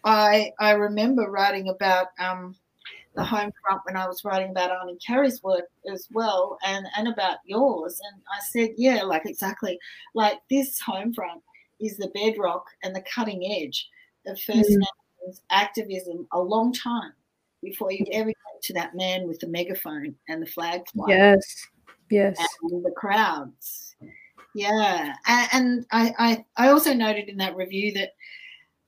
i 0.04 0.52
i 0.60 0.72
remember 0.72 1.30
writing 1.30 1.70
about 1.70 2.08
um 2.18 2.56
the 3.16 3.24
home 3.24 3.52
front 3.62 3.82
when 3.86 3.98
I 3.98 4.08
was 4.08 4.24
writing 4.24 4.52
about 4.52 4.72
Arnie 4.72 5.04
Carey's 5.06 5.44
work 5.44 5.66
as 5.92 6.08
well 6.12 6.58
and, 6.66 6.86
and 6.98 7.08
about 7.08 7.38
yours. 7.46 8.00
And 8.12 8.22
I 8.32 8.42
said, 8.42 8.72
yeah, 8.78 9.04
like 9.04 9.26
exactly. 9.26 9.78
Like 10.16 10.40
this 10.50 10.80
home 10.80 11.14
front 11.14 11.42
is 11.80 11.98
the 11.98 12.12
bedrock 12.14 12.66
and 12.84 12.96
the 12.96 13.04
cutting 13.14 13.44
edge 13.52 13.90
of 14.28 14.40
First 14.40 14.70
mm. 14.70 14.78
Nations 15.20 15.42
activism 15.52 16.28
a 16.32 16.40
long 16.40 16.72
time 16.72 17.12
before 17.62 17.92
you 17.92 18.06
ever 18.12 18.30
get 18.30 18.64
to 18.64 18.74
that 18.74 18.96
man 18.96 19.28
with 19.28 19.40
the 19.40 19.48
megaphone 19.48 20.16
and 20.30 20.42
the 20.42 20.48
flag 20.48 20.82
fly. 20.94 21.06
Yes. 21.10 21.68
Yes. 22.10 22.38
And 22.64 22.84
the 22.84 22.92
crowds. 22.92 23.96
Yeah. 24.56 25.14
And, 25.28 25.50
and 25.54 25.86
I, 25.92 26.14
I, 26.18 26.46
I 26.66 26.70
also 26.70 26.94
noted 26.94 27.30
in 27.30 27.38
that 27.38 27.56
review 27.56 27.94
that 27.94 28.12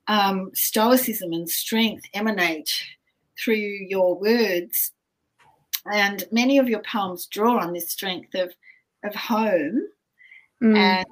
um, 0.07 0.51
stoicism 0.53 1.31
and 1.33 1.49
strength 1.49 2.05
emanate 2.13 2.71
through 3.39 3.55
your 3.55 4.17
words. 4.19 4.91
And 5.91 6.23
many 6.31 6.57
of 6.59 6.69
your 6.69 6.81
poems 6.81 7.27
draw 7.27 7.59
on 7.59 7.73
this 7.73 7.91
strength 7.91 8.33
of, 8.35 8.53
of 9.03 9.13
home. 9.15 9.83
Mm. 10.61 10.77
And 10.77 11.05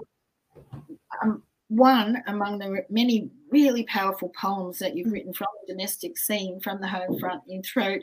um, 1.22 1.44
one 1.68 2.24
among 2.28 2.60
the 2.60 2.86
many 2.90 3.30
really 3.50 3.84
powerful 3.84 4.30
poems 4.30 4.80
that 4.80 4.96
you've 4.96 5.12
written 5.12 5.34
from 5.34 5.48
the 5.62 5.74
domestic 5.74 6.18
scene, 6.18 6.60
from 6.62 6.80
the 6.80 6.88
home 6.88 7.20
front 7.20 7.42
in 7.50 7.64
throat, 7.64 8.02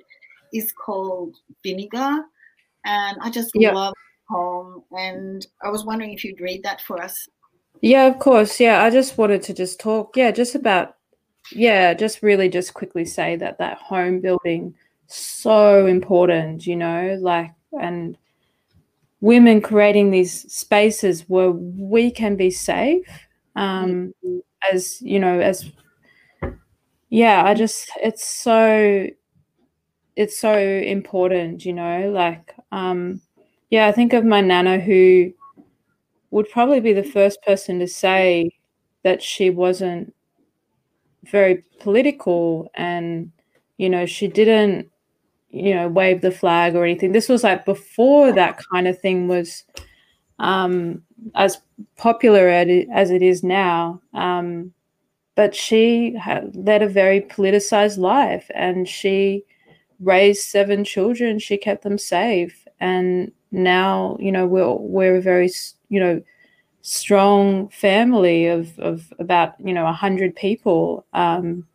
is 0.53 0.73
called 0.73 1.37
Vinegar. 1.63 2.23
And 2.85 3.19
I 3.21 3.31
just 3.31 3.51
yep. 3.55 3.75
love 3.75 3.95
the 3.95 4.35
poem. 4.35 4.83
And 4.93 5.47
I 5.63 5.69
was 5.69 5.85
wondering 5.85 6.13
if 6.13 6.25
you'd 6.25 6.41
read 6.41 6.63
that 6.65 6.81
for 6.83 7.03
us. 7.03 7.29
Yeah, 7.81 8.07
of 8.07 8.19
course. 8.19 8.61
Yeah, 8.61 8.83
I 8.83 8.91
just 8.91 9.17
wanted 9.17 9.43
to 9.45 9.55
just 9.55 9.81
talk, 9.81 10.17
yeah, 10.17 10.31
just 10.33 10.55
about 10.55 10.97
yeah, 11.53 11.95
just 11.95 12.23
really 12.23 12.49
just 12.49 12.75
quickly 12.75 13.05
say 13.05 13.37
that 13.37 13.59
that 13.59 13.79
home 13.79 14.21
building 14.21 14.75
so 15.07 15.87
important, 15.87 16.67
you 16.67 16.77
know, 16.77 17.17
like 17.21 17.53
and 17.81 18.17
women 19.21 19.61
creating 19.61 20.11
these 20.11 20.53
spaces 20.53 21.23
where 21.29 21.51
we 21.51 22.11
can 22.11 22.37
be 22.37 22.51
safe 22.51 23.07
um, 23.57 24.15
mm-hmm. 24.25 24.39
as 24.73 25.01
you 25.03 25.19
know 25.19 25.41
as 25.41 25.71
yeah 27.11 27.43
i 27.45 27.55
just 27.55 27.91
it's 28.03 28.29
so 28.29 29.07
it's 30.15 30.39
so 30.39 30.57
important 30.57 31.65
you 31.65 31.73
know 31.73 32.11
like 32.11 32.55
um 32.71 33.21
yeah 33.71 33.87
i 33.87 33.93
think 33.93 34.13
of 34.13 34.25
my 34.25 34.41
nana 34.41 34.79
who 34.79 35.33
would 36.31 36.49
probably 36.51 36.81
be 36.81 36.93
the 36.93 37.03
first 37.03 37.43
person 37.43 37.79
to 37.79 37.87
say 37.89 38.51
that 39.03 39.23
she 39.23 39.49
wasn't 39.49 40.15
very 41.25 41.65
political 41.81 42.71
and 42.75 43.31
you 43.77 43.89
know 43.91 44.07
she 44.07 44.29
didn't 44.29 44.91
you 45.51 45.75
know 45.75 45.89
wave 45.89 46.21
the 46.21 46.31
flag 46.31 46.75
or 46.75 46.85
anything. 46.85 47.13
This 47.13 47.29
was 47.29 47.45
like 47.45 47.65
before 47.65 48.33
that 48.33 48.61
kind 48.73 48.87
of 48.89 48.99
thing 49.01 49.29
was 49.29 49.65
um 50.39 51.03
as 51.35 51.59
popular 51.97 52.49
as 52.49 53.11
it 53.11 53.23
is 53.23 53.43
now. 53.43 54.01
Um 54.15 54.73
but 55.35 55.55
she 55.55 56.15
had 56.17 56.55
led 56.57 56.83
a 56.83 56.89
very 56.89 57.21
politicized 57.21 57.99
life 57.99 58.51
and 58.55 58.89
she 58.89 59.45
raised 60.01 60.43
seven 60.43 60.83
children. 60.85 61.39
She 61.39 61.57
kept 61.57 61.85
them 61.85 61.97
safe. 61.99 62.67
And 62.81 63.33
now 63.51 64.17
you 64.21 64.33
know 64.33 64.47
we're 64.47 64.73
we're 64.75 65.17
a 65.17 65.23
very 65.23 65.51
you 65.89 66.01
know 66.01 66.23
strong 66.83 67.69
family 67.69 68.47
of 68.47 68.79
of 68.79 69.13
about 69.19 69.55
you 69.59 69.73
know 69.73 69.87
a 69.87 69.93
hundred 69.93 70.37
people, 70.37 71.05
um, 71.13 71.67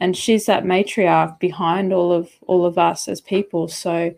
and 0.00 0.16
she's 0.16 0.46
that 0.46 0.64
matriarch 0.64 1.38
behind 1.38 1.92
all 1.92 2.12
of 2.12 2.30
all 2.46 2.66
of 2.66 2.78
us 2.78 3.08
as 3.08 3.20
people. 3.20 3.68
So 3.68 4.14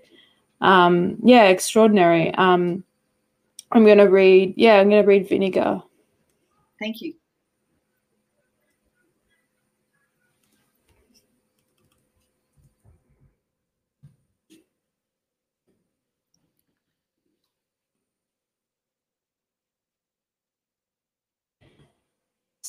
um, 0.61 1.17
yeah, 1.23 1.45
extraordinary. 1.45 2.35
Um, 2.35 2.85
I'm 3.73 3.85
going 3.85 3.99
to 3.99 4.05
read. 4.05 4.55
Yeah, 4.57 4.81
I'm 4.81 4.91
going 4.91 5.03
to 5.03 5.09
read 5.09 5.29
Vinegar. 5.29 5.83
Thank 6.79 7.03
you. 7.03 7.15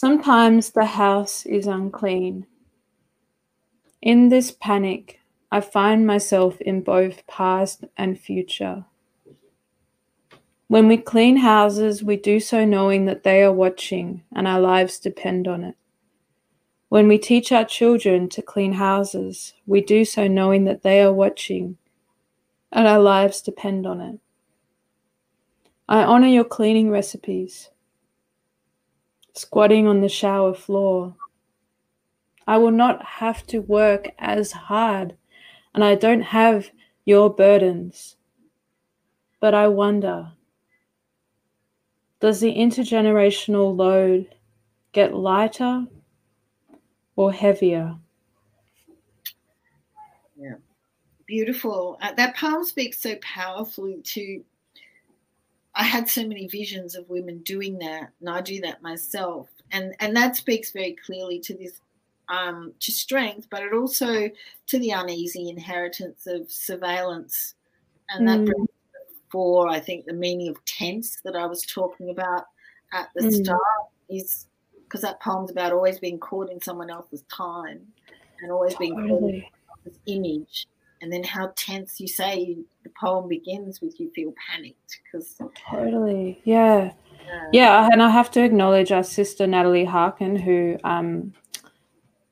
Sometimes 0.01 0.71
the 0.71 0.85
house 0.85 1.45
is 1.45 1.67
unclean. 1.67 2.47
In 4.01 4.29
this 4.29 4.49
panic, 4.49 5.19
I 5.51 5.61
find 5.61 6.07
myself 6.07 6.59
in 6.59 6.81
both 6.81 7.27
past 7.27 7.83
and 7.95 8.19
future. 8.19 8.85
When 10.67 10.87
we 10.87 10.97
clean 10.97 11.37
houses, 11.37 12.01
we 12.01 12.17
do 12.17 12.39
so 12.39 12.65
knowing 12.65 13.05
that 13.05 13.21
they 13.21 13.43
are 13.43 13.53
watching 13.53 14.23
and 14.35 14.47
our 14.47 14.59
lives 14.59 14.97
depend 14.97 15.47
on 15.47 15.63
it. 15.63 15.75
When 16.89 17.07
we 17.07 17.19
teach 17.19 17.51
our 17.51 17.63
children 17.63 18.27
to 18.29 18.41
clean 18.41 18.73
houses, 18.73 19.53
we 19.67 19.81
do 19.81 20.03
so 20.03 20.27
knowing 20.27 20.63
that 20.63 20.81
they 20.81 21.03
are 21.03 21.13
watching 21.13 21.77
and 22.71 22.87
our 22.87 22.99
lives 22.99 23.39
depend 23.39 23.85
on 23.85 24.01
it. 24.01 24.19
I 25.87 26.01
honor 26.03 26.27
your 26.27 26.43
cleaning 26.43 26.89
recipes 26.89 27.69
squatting 29.33 29.87
on 29.87 30.01
the 30.01 30.09
shower 30.09 30.53
floor. 30.53 31.15
I 32.47 32.57
will 32.57 32.71
not 32.71 33.03
have 33.05 33.45
to 33.47 33.59
work 33.59 34.09
as 34.19 34.51
hard, 34.51 35.15
and 35.73 35.83
I 35.83 35.95
don't 35.95 36.21
have 36.21 36.71
your 37.05 37.29
burdens. 37.29 38.17
But 39.39 39.53
I 39.53 39.67
wonder 39.67 40.33
does 42.21 42.39
the 42.39 42.55
intergenerational 42.55 43.75
load 43.75 44.35
get 44.91 45.13
lighter 45.13 45.87
or 47.15 47.33
heavier? 47.33 47.97
Yeah, 50.37 50.55
beautiful. 51.25 51.97
Uh, 51.99 52.13
that 52.13 52.37
poem 52.37 52.63
speaks 52.63 52.99
so 52.99 53.15
powerfully 53.21 54.01
to 54.03 54.43
I 55.75 55.83
had 55.83 56.09
so 56.09 56.27
many 56.27 56.47
visions 56.47 56.95
of 56.95 57.09
women 57.09 57.39
doing 57.39 57.79
that, 57.79 58.11
and 58.19 58.29
I 58.29 58.41
do 58.41 58.59
that 58.61 58.81
myself, 58.81 59.49
and 59.71 59.95
and 59.99 60.15
that 60.15 60.35
speaks 60.35 60.71
very 60.71 60.95
clearly 61.05 61.39
to 61.41 61.53
this 61.55 61.79
um, 62.27 62.73
to 62.79 62.91
strength, 62.91 63.47
but 63.49 63.63
it 63.63 63.73
also 63.73 64.29
to 64.67 64.79
the 64.79 64.91
uneasy 64.91 65.49
inheritance 65.49 66.27
of 66.27 66.51
surveillance, 66.51 67.55
and 68.09 68.27
that 68.27 68.39
mm. 68.39 68.65
for 69.31 69.69
I 69.69 69.79
think 69.79 70.05
the 70.05 70.13
meaning 70.13 70.49
of 70.49 70.63
tense 70.65 71.21
that 71.23 71.35
I 71.35 71.45
was 71.45 71.65
talking 71.65 72.09
about 72.09 72.45
at 72.93 73.09
the 73.15 73.23
mm. 73.23 73.45
start 73.45 73.61
is 74.09 74.47
because 74.83 75.01
that 75.01 75.21
poem's 75.21 75.51
about 75.51 75.71
always 75.71 75.99
being 75.99 76.19
caught 76.19 76.51
in 76.51 76.61
someone 76.61 76.89
else's 76.89 77.23
time 77.33 77.81
and 78.41 78.51
always 78.51 78.73
totally. 78.73 78.91
being 78.91 79.07
caught 79.07 79.29
in 79.29 79.43
someone's 79.85 79.99
image 80.05 80.67
and 81.01 81.11
then 81.11 81.23
how 81.23 81.51
tense 81.55 81.99
you 81.99 82.07
say 82.07 82.57
the 82.83 82.91
poem 82.99 83.27
begins 83.27 83.81
with 83.81 83.99
you 83.99 84.09
feel 84.11 84.33
panicked 84.49 84.99
because 85.03 85.39
totally 85.69 86.39
yeah. 86.43 86.91
yeah. 87.25 87.49
yeah 87.51 87.89
and 87.91 88.01
i 88.01 88.09
have 88.09 88.31
to 88.31 88.43
acknowledge 88.43 88.91
our 88.91 89.03
sister 89.03 89.45
natalie 89.47 89.85
harkin 89.85 90.35
who 90.35 90.77
um 90.83 91.33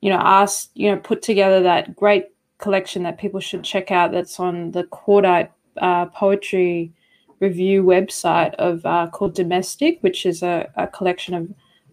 you 0.01 0.10
know 0.10 0.19
asked 0.19 0.71
you 0.75 0.89
know 0.89 0.97
put 0.97 1.21
together 1.21 1.62
that 1.62 1.95
great 1.95 2.25
collection 2.58 3.03
that 3.03 3.17
people 3.17 3.39
should 3.39 3.63
check 3.63 3.91
out 3.91 4.12
that's 4.12 4.39
on 4.39 4.71
the 4.71 4.84
cordite 4.86 5.49
uh, 5.77 6.05
poetry 6.08 6.91
review 7.39 7.84
website 7.84 8.53
of 8.55 8.86
uh, 8.86 9.08
called 9.12 9.34
domestic 9.34 9.97
which 10.01 10.25
is 10.25 10.43
a, 10.43 10.69
a 10.75 10.88
collection 10.88 11.34
of 11.34 11.49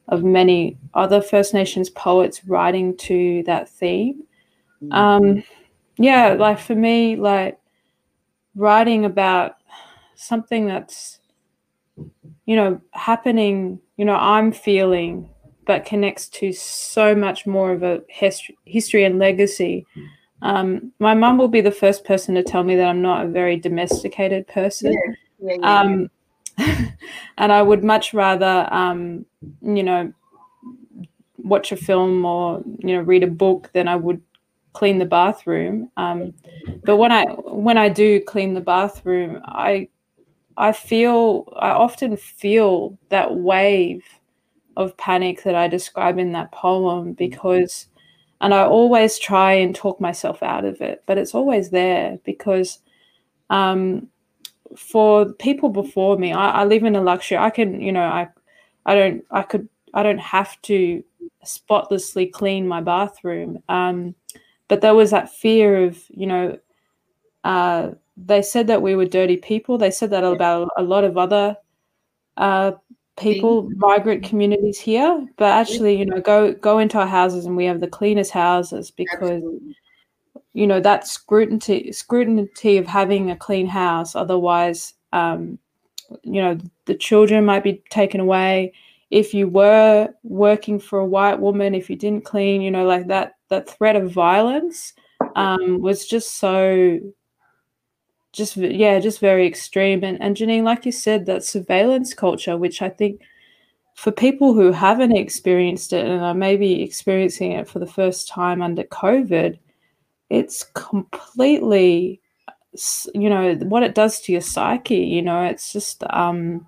of 0.08 0.22
many 0.22 0.76
other 0.94 1.20
first 1.20 1.52
nations 1.52 1.90
poets 1.90 2.44
writing 2.46 2.96
to 2.96 3.42
that 3.44 3.68
theme 3.68 4.22
mm-hmm. 4.82 4.92
um 4.92 5.42
yeah, 5.98 6.34
like 6.34 6.58
for 6.58 6.74
me, 6.74 7.16
like 7.16 7.58
writing 8.54 9.04
about 9.04 9.56
something 10.14 10.66
that's, 10.66 11.18
you 12.44 12.56
know, 12.56 12.80
happening, 12.92 13.80
you 13.96 14.04
know, 14.04 14.16
I'm 14.16 14.52
feeling, 14.52 15.28
but 15.66 15.84
connects 15.84 16.28
to 16.28 16.52
so 16.52 17.14
much 17.14 17.46
more 17.46 17.72
of 17.72 17.82
a 17.82 18.02
history, 18.08 18.56
history 18.64 19.04
and 19.04 19.18
legacy. 19.18 19.86
Um, 20.42 20.92
my 20.98 21.14
mum 21.14 21.38
will 21.38 21.48
be 21.48 21.60
the 21.60 21.70
first 21.72 22.04
person 22.04 22.34
to 22.34 22.42
tell 22.42 22.62
me 22.62 22.76
that 22.76 22.88
I'm 22.88 23.02
not 23.02 23.24
a 23.24 23.28
very 23.28 23.56
domesticated 23.56 24.46
person. 24.46 24.92
Yeah. 24.92 25.14
Yeah, 25.38 25.56
yeah, 25.60 25.80
um, 25.80 26.10
and 27.38 27.52
I 27.52 27.62
would 27.62 27.84
much 27.84 28.14
rather, 28.14 28.68
um, 28.70 29.26
you 29.60 29.82
know, 29.82 30.12
watch 31.38 31.72
a 31.72 31.76
film 31.76 32.24
or 32.24 32.62
you 32.78 32.96
know 32.96 33.02
read 33.02 33.22
a 33.22 33.26
book 33.28 33.70
than 33.72 33.88
I 33.88 33.96
would 33.96 34.20
clean 34.76 34.98
the 34.98 35.06
bathroom. 35.06 35.90
Um, 35.96 36.34
but 36.84 36.98
when 36.98 37.10
I 37.10 37.24
when 37.24 37.78
I 37.78 37.88
do 37.88 38.20
clean 38.20 38.52
the 38.52 38.60
bathroom, 38.60 39.40
I 39.46 39.88
I 40.58 40.72
feel 40.72 41.50
I 41.58 41.70
often 41.70 42.16
feel 42.18 42.98
that 43.08 43.34
wave 43.34 44.04
of 44.76 44.94
panic 44.98 45.42
that 45.44 45.54
I 45.54 45.66
describe 45.66 46.18
in 46.18 46.32
that 46.32 46.52
poem 46.52 47.14
because 47.14 47.86
and 48.42 48.52
I 48.52 48.64
always 48.66 49.18
try 49.18 49.54
and 49.54 49.74
talk 49.74 49.98
myself 49.98 50.42
out 50.42 50.66
of 50.66 50.82
it, 50.82 51.02
but 51.06 51.16
it's 51.16 51.34
always 51.34 51.70
there 51.70 52.18
because 52.24 52.80
um, 53.48 54.08
for 54.76 55.32
people 55.32 55.70
before 55.70 56.18
me, 56.18 56.34
I, 56.34 56.50
I 56.60 56.64
live 56.64 56.84
in 56.84 56.96
a 56.96 57.00
luxury. 57.00 57.38
I 57.38 57.48
can, 57.48 57.80
you 57.80 57.92
know, 57.92 58.04
I 58.04 58.28
I 58.84 58.94
don't 58.94 59.24
I 59.30 59.40
could 59.40 59.70
I 59.94 60.02
don't 60.02 60.20
have 60.36 60.60
to 60.62 61.02
spotlessly 61.44 62.26
clean 62.26 62.68
my 62.68 62.82
bathroom. 62.82 63.62
Um, 63.70 64.14
but 64.68 64.80
there 64.80 64.94
was 64.94 65.10
that 65.10 65.30
fear 65.32 65.84
of 65.84 66.02
you 66.08 66.26
know 66.26 66.58
uh, 67.44 67.92
they 68.16 68.42
said 68.42 68.66
that 68.66 68.82
we 68.82 68.96
were 68.96 69.04
dirty 69.04 69.36
people. 69.36 69.78
They 69.78 69.90
said 69.90 70.10
that 70.10 70.24
about 70.24 70.68
a 70.76 70.82
lot 70.82 71.04
of 71.04 71.16
other 71.16 71.56
uh, 72.36 72.72
people 73.16 73.70
migrant 73.76 74.24
communities 74.24 74.78
here. 74.78 75.26
But 75.36 75.50
actually 75.50 75.96
you 75.96 76.06
know 76.06 76.20
go 76.20 76.52
go 76.52 76.78
into 76.78 76.98
our 76.98 77.06
houses 77.06 77.46
and 77.46 77.56
we 77.56 77.64
have 77.66 77.80
the 77.80 77.86
cleanest 77.86 78.32
houses 78.32 78.90
because 78.90 79.42
you 80.54 80.66
know 80.66 80.80
that 80.80 81.06
scrutiny 81.06 81.92
scrutiny 81.92 82.78
of 82.78 82.86
having 82.86 83.30
a 83.30 83.36
clean 83.36 83.66
house. 83.66 84.16
Otherwise 84.16 84.94
um, 85.12 85.58
you 86.22 86.42
know 86.42 86.58
the 86.86 86.94
children 86.94 87.44
might 87.44 87.64
be 87.64 87.82
taken 87.90 88.20
away 88.20 88.72
if 89.10 89.32
you 89.32 89.48
were 89.48 90.08
working 90.22 90.78
for 90.78 90.98
a 90.98 91.06
white 91.06 91.38
woman 91.38 91.74
if 91.74 91.88
you 91.88 91.96
didn't 91.96 92.24
clean 92.24 92.60
you 92.60 92.70
know 92.70 92.84
like 92.84 93.06
that 93.06 93.34
that 93.48 93.68
threat 93.68 93.96
of 93.96 94.10
violence 94.10 94.92
um, 95.36 95.80
was 95.80 96.06
just 96.06 96.38
so 96.38 96.98
just 98.32 98.56
yeah 98.56 98.98
just 98.98 99.18
very 99.18 99.46
extreme. 99.46 100.04
And, 100.04 100.20
and 100.20 100.36
Jeanine 100.36 100.64
like 100.64 100.84
you 100.84 100.92
said 100.92 101.26
that 101.26 101.44
surveillance 101.44 102.12
culture 102.14 102.56
which 102.56 102.82
i 102.82 102.88
think 102.88 103.22
for 103.94 104.12
people 104.12 104.52
who 104.52 104.72
haven't 104.72 105.16
experienced 105.16 105.92
it 105.92 106.04
and 106.04 106.22
are 106.22 106.34
maybe 106.34 106.82
experiencing 106.82 107.52
it 107.52 107.68
for 107.68 107.78
the 107.78 107.86
first 107.86 108.28
time 108.28 108.60
under 108.60 108.84
covid 108.84 109.58
it's 110.28 110.64
completely 110.74 112.20
you 113.14 113.30
know 113.30 113.54
what 113.54 113.82
it 113.82 113.94
does 113.94 114.20
to 114.20 114.32
your 114.32 114.40
psyche 114.40 114.96
you 114.96 115.22
know 115.22 115.42
it's 115.44 115.72
just 115.72 116.04
um 116.10 116.66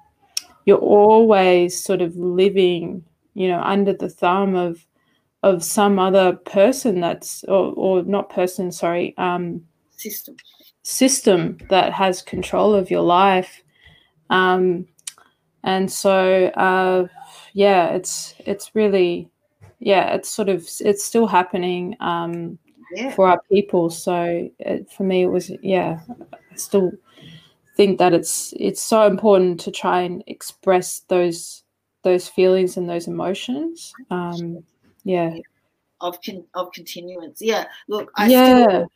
you're 0.69 0.77
always 0.77 1.83
sort 1.83 2.03
of 2.03 2.15
living 2.17 3.03
you 3.33 3.49
know 3.49 3.61
under 3.61 3.95
the 3.95 4.09
thumb 4.09 4.55
of 4.55 4.87
of 5.43 5.65
some 5.65 5.99
other 5.99 6.35
person 6.35 7.01
that's 7.01 7.43
or, 7.45 7.73
or 7.73 8.03
not 8.03 8.29
person 8.29 8.71
sorry 8.71 9.17
um 9.17 9.63
system 9.97 10.37
system 10.83 11.57
that 11.71 11.93
has 11.93 12.21
control 12.21 12.75
of 12.75 12.91
your 12.91 13.01
life 13.01 13.63
um 14.29 14.87
and 15.65 15.91
so 15.91 16.45
uh 16.49 17.07
yeah 17.55 17.89
it's 17.89 18.35
it's 18.41 18.75
really 18.75 19.27
yeah 19.79 20.13
it's 20.13 20.29
sort 20.29 20.51
of 20.51 20.69
it's 20.81 21.03
still 21.03 21.27
happening 21.27 21.97
um 22.01 22.59
yeah. 22.93 23.11
for 23.11 23.29
our 23.29 23.41
people. 23.51 23.91
So 23.91 24.51
it, 24.59 24.91
for 24.91 25.05
me, 25.05 25.23
it 25.23 25.27
was 25.27 25.51
yeah. 25.63 26.01
I 26.31 26.57
still 26.57 26.93
think 27.79 27.99
that 28.01 28.13
it's 28.13 28.53
it's 28.59 28.83
so 28.83 29.07
important 29.07 29.61
to 29.61 29.71
try 29.71 30.01
and 30.01 30.23
express 30.27 31.05
those 31.09 31.63
those 32.03 32.29
feelings 32.29 32.77
and 32.77 32.91
those 32.91 33.07
emotions. 33.07 33.95
Um, 34.11 34.65
yeah. 35.05 35.37
Of 36.01 36.19
con- 36.21 36.47
of 36.55 36.73
continuance. 36.73 37.39
Yeah. 37.41 37.67
Look, 37.89 38.11
I 38.17 38.29
yeah. 38.29 38.67
still 38.67 38.93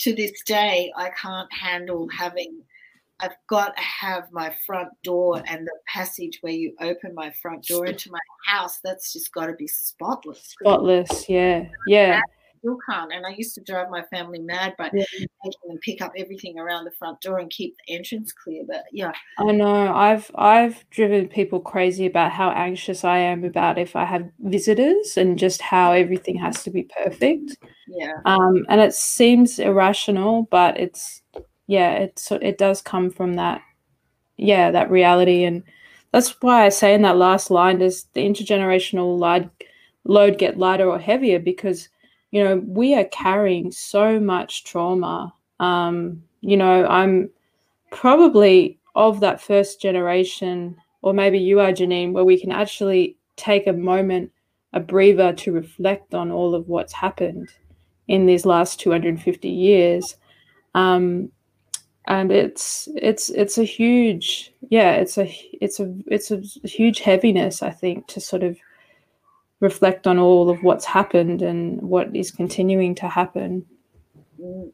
to 0.00 0.14
this 0.14 0.42
day 0.44 0.92
I 0.96 1.10
can't 1.10 1.50
handle 1.52 2.08
having 2.08 2.62
I've 3.20 3.36
got 3.48 3.74
to 3.76 3.82
have 3.82 4.30
my 4.30 4.54
front 4.66 4.90
door 5.02 5.42
and 5.46 5.66
the 5.66 5.72
passage 5.86 6.38
where 6.42 6.52
you 6.52 6.74
open 6.80 7.14
my 7.14 7.30
front 7.30 7.64
door 7.64 7.86
into 7.86 8.10
my 8.10 8.18
house. 8.44 8.80
That's 8.84 9.12
just 9.12 9.32
got 9.32 9.46
to 9.46 9.54
be 9.54 9.68
spotless. 9.68 10.54
Spotless, 10.60 11.26
yeah, 11.28 11.66
yeah 11.86 12.20
still 12.58 12.78
can't. 12.88 13.12
And 13.12 13.26
I 13.26 13.30
used 13.30 13.54
to 13.54 13.60
drive 13.62 13.90
my 13.90 14.02
family 14.04 14.38
mad 14.38 14.74
by 14.76 14.90
yeah. 14.92 15.04
making 15.44 15.68
them 15.68 15.78
pick 15.82 16.02
up 16.02 16.12
everything 16.16 16.58
around 16.58 16.84
the 16.84 16.90
front 16.92 17.20
door 17.20 17.38
and 17.38 17.50
keep 17.50 17.76
the 17.86 17.94
entrance 17.94 18.32
clear. 18.32 18.62
But 18.66 18.84
yeah, 18.92 19.12
I 19.38 19.52
know 19.52 19.94
I've 19.94 20.30
I've 20.34 20.88
driven 20.90 21.28
people 21.28 21.60
crazy 21.60 22.06
about 22.06 22.32
how 22.32 22.50
anxious 22.50 23.04
I 23.04 23.18
am 23.18 23.44
about 23.44 23.78
if 23.78 23.96
I 23.96 24.04
have 24.04 24.28
visitors 24.40 25.16
and 25.16 25.38
just 25.38 25.62
how 25.62 25.92
everything 25.92 26.36
has 26.38 26.62
to 26.64 26.70
be 26.70 26.84
perfect. 26.84 27.56
Yeah. 27.88 28.12
Um, 28.24 28.66
and 28.68 28.80
it 28.80 28.94
seems 28.94 29.58
irrational, 29.58 30.48
but 30.50 30.78
it's 30.78 31.22
yeah, 31.66 31.92
it's 31.92 32.30
it 32.30 32.58
does 32.58 32.82
come 32.82 33.10
from 33.10 33.34
that 33.34 33.62
yeah 34.38 34.70
that 34.70 34.90
reality 34.90 35.44
and 35.44 35.62
that's 36.12 36.40
why 36.40 36.64
I 36.64 36.68
say 36.68 36.94
in 36.94 37.02
that 37.02 37.16
last 37.16 37.50
line 37.50 37.78
does 37.78 38.06
the 38.14 38.20
intergenerational 38.20 39.18
load 39.18 39.50
load 40.04 40.38
get 40.38 40.58
lighter 40.58 40.88
or 40.88 40.98
heavier 40.98 41.38
because 41.38 41.88
you 42.30 42.42
know, 42.42 42.62
we 42.66 42.94
are 42.94 43.04
carrying 43.04 43.70
so 43.70 44.18
much 44.20 44.64
trauma. 44.64 45.32
Um, 45.60 46.22
you 46.40 46.56
know, 46.56 46.86
I'm 46.86 47.30
probably 47.90 48.78
of 48.94 49.20
that 49.20 49.40
first 49.40 49.80
generation, 49.80 50.76
or 51.02 51.14
maybe 51.14 51.38
you 51.38 51.60
are, 51.60 51.72
Jeanine, 51.72 52.12
where 52.12 52.24
we 52.24 52.40
can 52.40 52.52
actually 52.52 53.16
take 53.36 53.66
a 53.66 53.72
moment, 53.72 54.32
a 54.72 54.80
breather 54.80 55.32
to 55.32 55.52
reflect 55.52 56.14
on 56.14 56.30
all 56.30 56.54
of 56.54 56.68
what's 56.68 56.92
happened 56.92 57.50
in 58.08 58.26
these 58.26 58.46
last 58.46 58.80
250 58.80 59.48
years. 59.48 60.16
Um, 60.74 61.30
and 62.06 62.30
it's 62.30 62.88
it's 62.96 63.30
it's 63.30 63.58
a 63.58 63.64
huge 63.64 64.52
yeah 64.68 64.92
it's 64.92 65.18
a 65.18 65.26
it's 65.60 65.80
a 65.80 65.92
it's 66.06 66.30
a 66.30 66.40
huge 66.64 67.00
heaviness 67.00 67.62
i 67.62 67.70
think 67.70 68.06
to 68.06 68.20
sort 68.20 68.42
of 68.42 68.56
reflect 69.60 70.06
on 70.06 70.18
all 70.18 70.50
of 70.50 70.62
what's 70.62 70.84
happened 70.84 71.42
and 71.42 71.80
what 71.80 72.14
is 72.14 72.30
continuing 72.30 72.94
to 72.96 73.08
happen. 73.08 73.64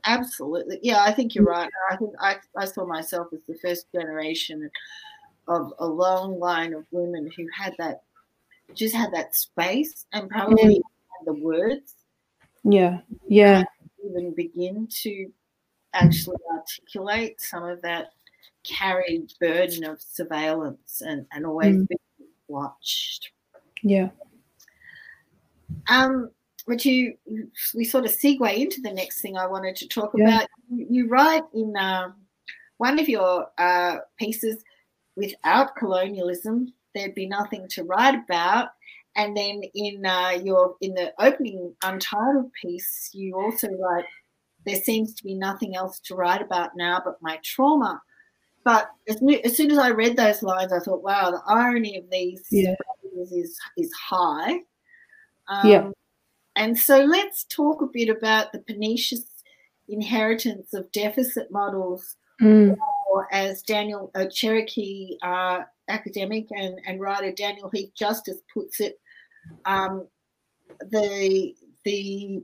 Absolutely. 0.05 0.78
Yeah, 0.83 1.03
I 1.03 1.12
think 1.12 1.35
you're 1.35 1.45
right. 1.45 1.70
I 1.91 1.97
think 1.97 2.14
I, 2.20 2.37
I 2.57 2.64
saw 2.64 2.85
myself 2.85 3.28
as 3.33 3.41
the 3.47 3.57
first 3.62 3.87
generation 3.93 4.68
of 5.49 5.72
a 5.78 5.87
long 5.87 6.39
line 6.39 6.74
of 6.74 6.85
women 6.91 7.30
who 7.37 7.47
had 7.57 7.74
that, 7.78 8.03
just 8.74 8.95
had 8.95 9.12
that 9.12 9.35
space 9.35 10.07
and 10.12 10.28
probably 10.28 10.76
mm. 10.76 10.80
the 11.26 11.35
words. 11.35 11.95
Yeah, 12.64 13.01
yeah. 13.28 13.64
Even 14.05 14.35
begin 14.35 14.89
to 15.03 15.30
actually 15.95 16.39
articulate 16.51 17.41
some 17.41 17.64
of 17.64 17.83
that 17.83 18.12
carried 18.64 19.33
burden 19.41 19.85
of 19.85 20.01
surveillance 20.01 21.03
and, 21.05 21.26
and 21.33 21.47
always 21.47 21.76
mm. 21.76 21.89
being 21.89 22.30
watched. 22.49 23.30
Yeah. 23.83 24.11
Um, 25.89 26.31
but 26.66 26.85
you, 26.85 27.14
we 27.75 27.85
sort 27.85 28.05
of 28.05 28.12
segue 28.12 28.57
into 28.57 28.81
the 28.81 28.93
next 28.93 29.20
thing 29.20 29.37
I 29.37 29.47
wanted 29.47 29.77
to 29.77 29.89
talk 29.89 30.12
yeah. 30.14 30.29
about. 30.29 30.49
You 30.68 31.09
write 31.09 31.43
in 31.55 31.77
uh, 31.77 32.12
one 32.79 32.99
of 32.99 33.09
your 33.09 33.49
uh, 33.59 33.99
pieces, 34.18 34.62
without 35.16 35.77
colonialism, 35.77 36.73
there'd 36.95 37.14
be 37.14 37.27
nothing 37.27 37.66
to 37.68 37.85
write 37.85 38.14
about. 38.14 38.68
And 39.14 39.37
then 39.37 39.62
in 39.75 40.07
uh, 40.07 40.39
your 40.43 40.77
in 40.81 40.95
the 40.95 41.12
opening 41.18 41.75
untitled 41.83 42.51
piece, 42.61 43.11
you 43.12 43.37
also 43.37 43.68
write, 43.68 44.07
"There 44.64 44.81
seems 44.81 45.14
to 45.14 45.25
be 45.25 45.35
nothing 45.35 45.77
else 45.77 46.01
to 46.07 46.14
write 46.14 46.41
about 46.41 46.70
now 46.77 47.03
but 47.05 47.18
my 47.20 47.39
trauma." 47.45 48.01
But 48.64 48.91
as, 49.09 49.20
as 49.45 49.57
soon 49.57 49.70
as 49.70 49.79
I 49.79 49.91
read 49.91 50.16
those 50.16 50.43
lines, 50.43 50.73
I 50.73 50.79
thought, 50.79 51.03
"Wow, 51.03 51.31
the 51.31 51.43
irony 51.47 51.99
of 51.99 52.05
these 52.11 52.47
yeah. 52.51 52.75
is 53.31 53.59
is 53.77 53.93
high." 53.93 54.61
Um, 55.49 55.68
yeah. 55.68 55.90
And 56.57 56.78
so 56.78 56.99
let's 57.05 57.45
talk 57.45 57.82
a 57.82 57.86
bit 57.86 58.09
about 58.09 58.53
the 58.53 58.59
pernicious 58.61 59.24
inheritance 59.88 60.74
of 60.74 60.90
deficit 60.93 61.51
models, 61.51 62.16
mm. 62.40 62.76
or 63.11 63.32
as 63.32 63.62
Daniel, 63.62 64.11
a 64.14 64.26
Cherokee 64.26 65.16
uh, 65.22 65.61
academic 65.88 66.47
and, 66.51 66.78
and 66.86 67.01
writer 67.01 67.32
Daniel 67.32 67.70
Heath 67.70 67.93
Justice 67.95 68.38
puts 68.53 68.80
it, 68.80 69.01
um, 69.64 70.07
the 70.90 71.55
the 71.84 72.43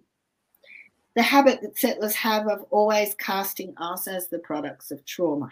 the 1.14 1.22
habit 1.22 1.60
that 1.62 1.78
settlers 1.78 2.14
have 2.14 2.46
of 2.48 2.64
always 2.70 3.14
casting 3.16 3.74
us 3.78 4.06
as 4.06 4.28
the 4.28 4.38
products 4.38 4.90
of 4.90 5.04
trauma. 5.04 5.50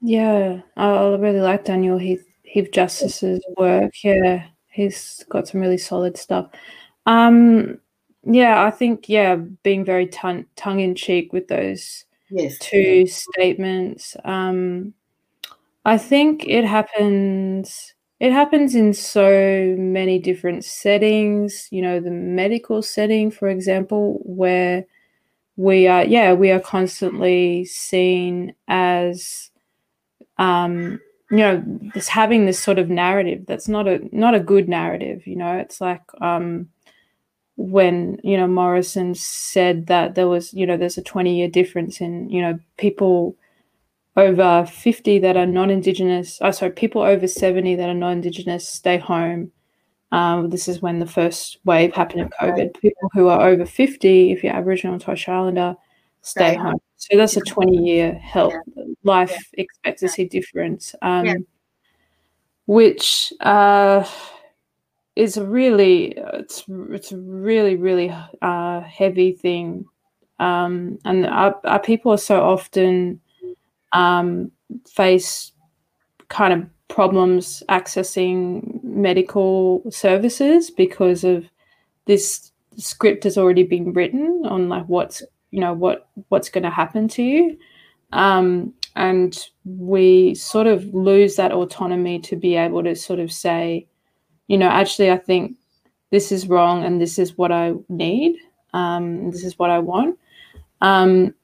Yeah, 0.00 0.60
I 0.76 0.90
really 1.14 1.40
like 1.40 1.64
Daniel 1.64 1.98
Heath 1.98 2.26
Heath 2.42 2.70
Justice's 2.72 3.44
work. 3.56 3.92
Yeah, 4.02 4.46
he's 4.76 5.24
got 5.30 5.48
some 5.48 5.60
really 5.60 5.78
solid 5.78 6.16
stuff. 6.18 6.50
Um, 7.06 7.78
yeah, 8.24 8.62
I 8.62 8.70
think 8.70 9.08
yeah, 9.08 9.36
being 9.36 9.84
very 9.84 10.06
tongue 10.06 10.44
tongue 10.54 10.80
in 10.80 10.94
cheek 10.94 11.32
with 11.32 11.48
those 11.48 12.04
yes. 12.30 12.58
two 12.58 13.06
statements. 13.06 14.16
Um, 14.24 14.92
I 15.84 15.96
think 15.96 16.46
it 16.46 16.64
happens. 16.64 17.94
It 18.20 18.32
happens 18.32 18.74
in 18.74 18.92
so 18.92 19.74
many 19.78 20.18
different 20.18 20.64
settings. 20.64 21.68
You 21.70 21.82
know, 21.82 22.00
the 22.00 22.10
medical 22.10 22.82
setting, 22.82 23.30
for 23.30 23.48
example, 23.48 24.20
where 24.24 24.84
we 25.56 25.86
are, 25.86 26.04
yeah, 26.04 26.34
we 26.34 26.50
are 26.50 26.60
constantly 26.60 27.64
seen 27.64 28.54
as 28.68 29.50
um, 30.38 31.00
you 31.30 31.38
know 31.38 31.62
this 31.94 32.08
having 32.08 32.46
this 32.46 32.58
sort 32.58 32.78
of 32.78 32.88
narrative 32.88 33.44
that's 33.46 33.68
not 33.68 33.88
a 33.88 34.00
not 34.12 34.34
a 34.34 34.40
good 34.40 34.68
narrative 34.68 35.26
you 35.26 35.36
know? 35.36 35.56
It's 35.58 35.80
like 35.80 36.02
um 36.20 36.68
when 37.56 38.20
you 38.22 38.36
know 38.36 38.46
morrison 38.46 39.14
said 39.14 39.86
that 39.86 40.14
there 40.14 40.28
was 40.28 40.52
you 40.52 40.66
know 40.66 40.76
there's 40.76 40.98
a 40.98 41.02
20 41.02 41.36
year 41.36 41.48
difference 41.48 42.00
in 42.00 42.28
you 42.28 42.40
know 42.42 42.58
people 42.76 43.36
over 44.16 44.66
50 44.66 45.18
that 45.20 45.36
are 45.36 45.46
non-indigenous 45.46 46.38
oh 46.42 46.50
sorry 46.50 46.72
people 46.72 47.02
over 47.02 47.26
70 47.26 47.74
that 47.76 47.88
are 47.88 47.94
non-indigenous 47.94 48.68
stay 48.68 48.98
home. 48.98 49.52
Um, 50.12 50.50
this 50.50 50.68
is 50.68 50.80
when 50.80 51.00
the 51.00 51.06
first 51.06 51.58
wave 51.64 51.92
happened 51.92 52.22
of 52.22 52.30
covid. 52.40 52.80
People 52.80 53.10
who 53.12 53.28
are 53.28 53.48
over 53.48 53.66
50 53.66 54.30
if 54.32 54.44
you're 54.44 54.54
aboriginal 54.54 54.94
and 54.94 55.02
torres 55.02 55.20
strait 55.20 55.34
islander 55.34 55.74
stay 56.22 56.54
home. 56.54 56.78
So 56.96 57.16
that's 57.16 57.36
a 57.36 57.40
20 57.40 57.76
year 57.76 58.14
health 58.14 58.54
yeah. 58.76 58.84
Life 59.06 59.30
yeah. 59.30 59.64
expectancy 59.64 60.22
yeah. 60.22 60.28
difference, 60.28 60.94
um, 61.02 61.46
which 62.66 63.32
uh, 63.40 64.04
is 65.14 65.36
a 65.36 65.44
really 65.46 66.14
it's 66.34 66.64
it's 66.68 67.12
a 67.12 67.16
really 67.18 67.76
really 67.76 68.14
uh, 68.42 68.80
heavy 68.80 69.32
thing, 69.32 69.86
um, 70.38 70.98
and 71.04 71.26
our, 71.26 71.58
our, 71.64 71.80
people 71.80 72.12
are 72.12 72.18
so 72.18 72.42
often 72.42 73.20
um, 73.92 74.50
face 74.86 75.52
kind 76.28 76.52
of 76.52 76.68
problems 76.88 77.62
accessing 77.68 78.82
medical 78.82 79.82
services 79.90 80.70
because 80.70 81.24
of 81.24 81.44
this 82.06 82.52
script 82.76 83.24
has 83.24 83.38
already 83.38 83.62
been 83.62 83.92
written 83.92 84.42
on 84.46 84.68
like 84.68 84.84
what's 84.86 85.22
you 85.50 85.60
know 85.60 85.72
what 85.72 86.08
what's 86.28 86.48
going 86.48 86.62
to 86.64 86.70
happen 86.70 87.08
to 87.08 87.22
you 87.22 87.56
um, 88.12 88.72
and 88.96 89.48
we 89.64 90.34
sort 90.34 90.66
of 90.66 90.84
lose 90.92 91.36
that 91.36 91.52
autonomy 91.52 92.18
to 92.18 92.36
be 92.36 92.56
able 92.56 92.82
to 92.82 92.94
sort 92.94 93.18
of 93.18 93.30
say 93.30 93.86
you 94.48 94.58
know 94.58 94.68
actually 94.68 95.10
i 95.10 95.16
think 95.16 95.56
this 96.10 96.32
is 96.32 96.48
wrong 96.48 96.84
and 96.84 97.00
this 97.00 97.18
is 97.18 97.38
what 97.38 97.52
i 97.52 97.72
need 97.88 98.36
um, 98.72 99.30
this 99.30 99.44
is 99.44 99.58
what 99.58 99.70
i 99.70 99.78
want 99.78 100.18
um, 100.80 101.34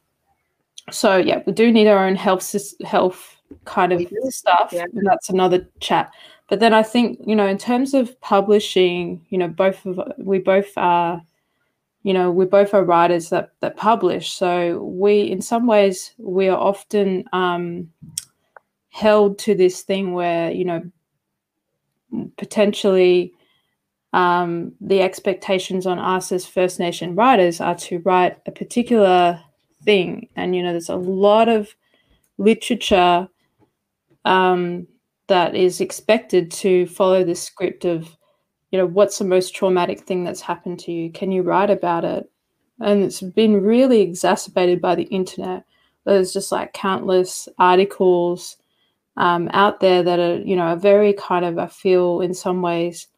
so 0.90 1.16
yeah, 1.16 1.42
we 1.46 1.52
do 1.52 1.70
need 1.70 1.86
our 1.86 2.06
own 2.06 2.16
health 2.16 2.54
health 2.84 3.36
kind 3.64 3.92
of 3.92 4.02
stuff. 4.28 4.70
Yeah. 4.72 4.84
And 4.92 5.06
that's 5.06 5.28
another 5.28 5.66
chat. 5.80 6.10
But 6.48 6.60
then 6.60 6.74
I 6.74 6.82
think 6.82 7.20
you 7.24 7.36
know, 7.36 7.46
in 7.46 7.58
terms 7.58 7.94
of 7.94 8.18
publishing, 8.20 9.24
you 9.30 9.38
know, 9.38 9.48
both 9.48 9.84
of 9.86 10.00
we 10.18 10.38
both 10.38 10.72
are, 10.76 11.22
you 12.02 12.12
know, 12.12 12.30
we 12.30 12.44
both 12.44 12.74
are 12.74 12.84
writers 12.84 13.30
that 13.30 13.50
that 13.60 13.76
publish. 13.76 14.32
So 14.32 14.82
we, 14.82 15.22
in 15.22 15.40
some 15.40 15.66
ways, 15.66 16.14
we 16.18 16.48
are 16.48 16.58
often 16.58 17.24
um, 17.32 17.90
held 18.90 19.38
to 19.40 19.54
this 19.54 19.82
thing 19.82 20.12
where 20.12 20.50
you 20.50 20.64
know, 20.64 20.82
potentially. 22.36 23.32
Um, 24.14 24.74
the 24.78 25.00
expectations 25.00 25.86
on 25.86 25.98
us 25.98 26.32
as 26.32 26.44
First 26.44 26.78
Nation 26.78 27.14
writers 27.14 27.62
are 27.62 27.76
to 27.76 27.98
write 28.00 28.36
a 28.44 28.50
particular 28.50 29.40
thing. 29.84 30.28
And, 30.36 30.54
you 30.54 30.62
know, 30.62 30.72
there's 30.72 30.90
a 30.90 30.96
lot 30.96 31.48
of 31.48 31.74
literature 32.36 33.28
um, 34.24 34.86
that 35.28 35.54
is 35.54 35.80
expected 35.80 36.50
to 36.50 36.86
follow 36.86 37.24
the 37.24 37.34
script 37.34 37.84
of, 37.84 38.16
you 38.72 38.78
know, 38.78 38.86
what's 38.86 39.18
the 39.18 39.24
most 39.24 39.54
traumatic 39.54 40.00
thing 40.00 40.24
that's 40.24 40.40
happened 40.40 40.80
to 40.80 40.92
you? 40.92 41.12
Can 41.12 41.30
you 41.30 41.42
write 41.42 41.70
about 41.70 42.04
it? 42.04 42.28
And 42.80 43.04
it's 43.04 43.20
been 43.20 43.62
really 43.62 44.00
exacerbated 44.00 44.80
by 44.80 44.94
the 44.94 45.04
internet. 45.04 45.64
There's 46.04 46.32
just 46.32 46.50
like 46.50 46.72
countless 46.72 47.48
articles 47.58 48.56
um, 49.18 49.50
out 49.52 49.80
there 49.80 50.02
that 50.02 50.18
are, 50.18 50.38
you 50.38 50.56
know, 50.56 50.62
are 50.62 50.76
very 50.76 51.12
kind 51.12 51.44
of, 51.44 51.58
I 51.58 51.66
feel 51.66 52.22
in 52.22 52.32
some 52.32 52.62
ways, 52.62 53.08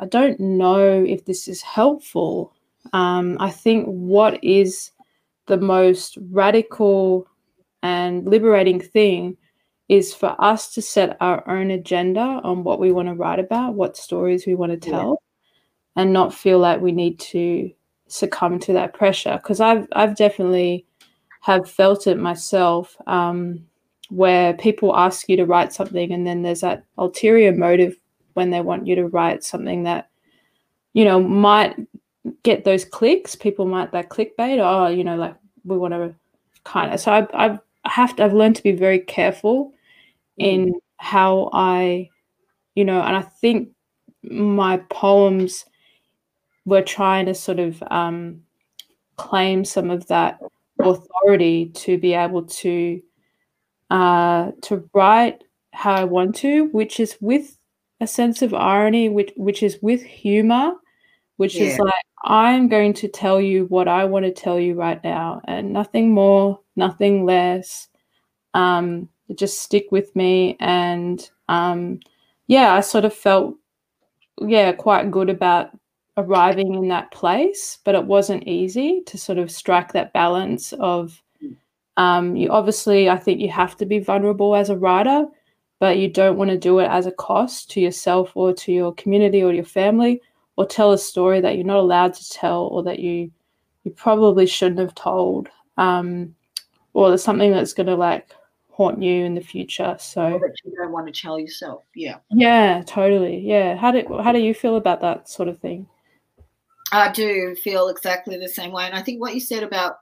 I 0.00 0.06
don't 0.06 0.38
know 0.40 1.04
if 1.04 1.24
this 1.24 1.46
is 1.46 1.62
helpful. 1.62 2.52
Um, 2.92 3.36
I 3.38 3.50
think 3.50 3.86
what 3.86 4.42
is 4.42 4.90
the 5.46 5.56
most 5.56 6.18
radical 6.30 7.28
and 7.82 8.26
liberating 8.26 8.80
thing 8.80 9.36
is 9.88 10.12
for 10.12 10.34
us 10.42 10.74
to 10.74 10.82
set 10.82 11.16
our 11.20 11.48
own 11.48 11.70
agenda 11.70 12.20
on 12.20 12.64
what 12.64 12.80
we 12.80 12.90
want 12.90 13.08
to 13.08 13.14
write 13.14 13.38
about, 13.38 13.74
what 13.74 13.96
stories 13.96 14.46
we 14.46 14.54
want 14.54 14.72
to 14.72 14.90
tell, 14.90 15.22
yeah. 15.96 16.02
and 16.02 16.12
not 16.12 16.34
feel 16.34 16.58
like 16.58 16.80
we 16.80 16.92
need 16.92 17.18
to 17.20 17.70
succumb 18.08 18.58
to 18.58 18.72
that 18.72 18.94
pressure. 18.94 19.38
Because 19.40 19.60
I've 19.60 19.86
I've 19.92 20.16
definitely 20.16 20.86
have 21.40 21.70
felt 21.70 22.08
it 22.08 22.18
myself, 22.18 22.96
um, 23.06 23.64
where 24.10 24.54
people 24.54 24.96
ask 24.96 25.28
you 25.28 25.36
to 25.36 25.46
write 25.46 25.72
something, 25.72 26.12
and 26.12 26.26
then 26.26 26.42
there's 26.42 26.62
that 26.62 26.84
ulterior 26.98 27.52
motive 27.52 27.96
when 28.34 28.50
they 28.50 28.60
want 28.60 28.86
you 28.86 28.96
to 28.96 29.06
write 29.06 29.44
something 29.44 29.84
that 29.84 30.10
you 30.94 31.04
know 31.04 31.22
might 31.22 31.76
get 32.42 32.64
those 32.64 32.84
clicks. 32.84 33.36
People 33.36 33.66
might 33.66 33.92
that 33.92 34.08
clickbait. 34.08 34.58
Oh, 34.58 34.88
you 34.88 35.04
know, 35.04 35.16
like 35.16 35.36
we 35.64 35.78
want 35.78 35.94
to 35.94 36.12
kind 36.64 36.92
of. 36.92 36.98
So 36.98 37.12
I've, 37.12 37.28
I've 37.32 37.60
I 37.84 37.90
have 37.90 38.16
to. 38.16 38.24
I've 38.24 38.32
learned 38.32 38.56
to 38.56 38.64
be 38.64 38.72
very 38.72 38.98
careful 38.98 39.72
in 40.38 40.66
mm. 40.66 40.72
how 40.98 41.50
I, 41.52 42.10
you 42.74 42.84
know, 42.84 43.00
and 43.00 43.16
I 43.16 43.22
think 43.22 43.70
my 44.22 44.78
poems 44.90 45.64
were 46.64 46.82
trying 46.82 47.26
to 47.26 47.34
sort 47.34 47.58
of 47.58 47.82
um, 47.90 48.42
claim 49.16 49.64
some 49.64 49.90
of 49.90 50.06
that 50.08 50.40
authority 50.78 51.70
to 51.74 51.98
be 51.98 52.14
able 52.14 52.42
to 52.42 53.00
uh, 53.90 54.50
to 54.62 54.88
write 54.92 55.44
how 55.72 55.94
I 55.94 56.04
want 56.04 56.34
to, 56.36 56.66
which 56.66 56.98
is 56.98 57.16
with 57.20 57.56
a 58.00 58.06
sense 58.06 58.42
of 58.42 58.52
irony, 58.52 59.08
which 59.08 59.32
which 59.36 59.62
is 59.62 59.78
with 59.80 60.02
humor, 60.02 60.72
which 61.36 61.54
yeah. 61.54 61.64
is 61.64 61.78
like 61.78 61.92
I'm 62.24 62.68
going 62.68 62.92
to 62.94 63.08
tell 63.08 63.40
you 63.40 63.66
what 63.66 63.88
I 63.88 64.04
want 64.04 64.24
to 64.24 64.32
tell 64.32 64.58
you 64.58 64.74
right 64.74 65.02
now, 65.04 65.40
and 65.46 65.72
nothing 65.72 66.12
more, 66.12 66.60
nothing 66.74 67.24
less. 67.24 67.88
Um, 68.54 69.08
just 69.34 69.62
stick 69.62 69.86
with 69.90 70.14
me, 70.16 70.56
and 70.60 71.28
um, 71.48 72.00
yeah, 72.46 72.74
I 72.74 72.80
sort 72.80 73.04
of 73.04 73.14
felt 73.14 73.56
yeah 74.38 74.72
quite 74.72 75.10
good 75.10 75.30
about 75.30 75.70
arriving 76.16 76.74
in 76.74 76.88
that 76.88 77.10
place, 77.10 77.78
but 77.84 77.94
it 77.94 78.04
wasn't 78.04 78.46
easy 78.46 79.02
to 79.06 79.18
sort 79.18 79.38
of 79.38 79.50
strike 79.50 79.92
that 79.92 80.12
balance 80.12 80.72
of. 80.74 81.20
Um, 81.98 82.36
you 82.36 82.50
obviously, 82.50 83.08
I 83.08 83.16
think 83.16 83.40
you 83.40 83.48
have 83.50 83.74
to 83.78 83.86
be 83.86 84.00
vulnerable 84.00 84.54
as 84.54 84.68
a 84.68 84.76
writer, 84.76 85.26
but 85.78 85.98
you 85.98 86.08
don't 86.08 86.36
want 86.36 86.50
to 86.50 86.58
do 86.58 86.78
it 86.78 86.88
as 86.88 87.06
a 87.06 87.12
cost 87.12 87.70
to 87.70 87.80
yourself 87.80 88.32
or 88.34 88.52
to 88.52 88.72
your 88.72 88.94
community 88.94 89.42
or 89.42 89.52
your 89.52 89.64
family 89.64 90.20
or 90.56 90.66
tell 90.66 90.92
a 90.92 90.98
story 90.98 91.40
that 91.40 91.56
you're 91.56 91.66
not 91.66 91.78
allowed 91.78 92.14
to 92.14 92.30
tell 92.30 92.64
or 92.64 92.82
that 92.82 92.98
you 92.98 93.30
you 93.84 93.90
probably 93.92 94.46
shouldn't 94.46 94.80
have 94.80 94.94
told 94.94 95.48
um, 95.76 96.34
or 96.92 97.08
there's 97.08 97.22
something 97.22 97.52
that's 97.52 97.72
going 97.72 97.86
to 97.86 97.94
like 97.94 98.30
haunt 98.76 99.02
you 99.02 99.24
in 99.24 99.34
the 99.34 99.40
future 99.40 99.96
so 99.98 100.38
that 100.38 100.54
you 100.62 100.72
don't 100.76 100.92
want 100.92 101.06
to 101.06 101.20
tell 101.20 101.38
yourself 101.38 101.84
yeah. 101.94 102.16
Yeah 102.30 102.82
totally 102.86 103.38
yeah. 103.38 103.74
How 103.74 103.90
do 103.90 104.02
how 104.22 104.32
do 104.32 104.38
you 104.38 104.52
feel 104.52 104.76
about 104.76 105.00
that 105.00 105.30
sort 105.30 105.48
of 105.48 105.58
thing? 105.58 105.86
I 106.92 107.10
do 107.10 107.56
feel 107.56 107.88
exactly 107.88 108.36
the 108.36 108.48
same 108.48 108.72
way 108.72 108.84
and 108.84 108.94
i 108.94 109.02
think 109.02 109.20
what 109.20 109.34
you 109.34 109.40
said 109.40 109.62
about 109.62 109.96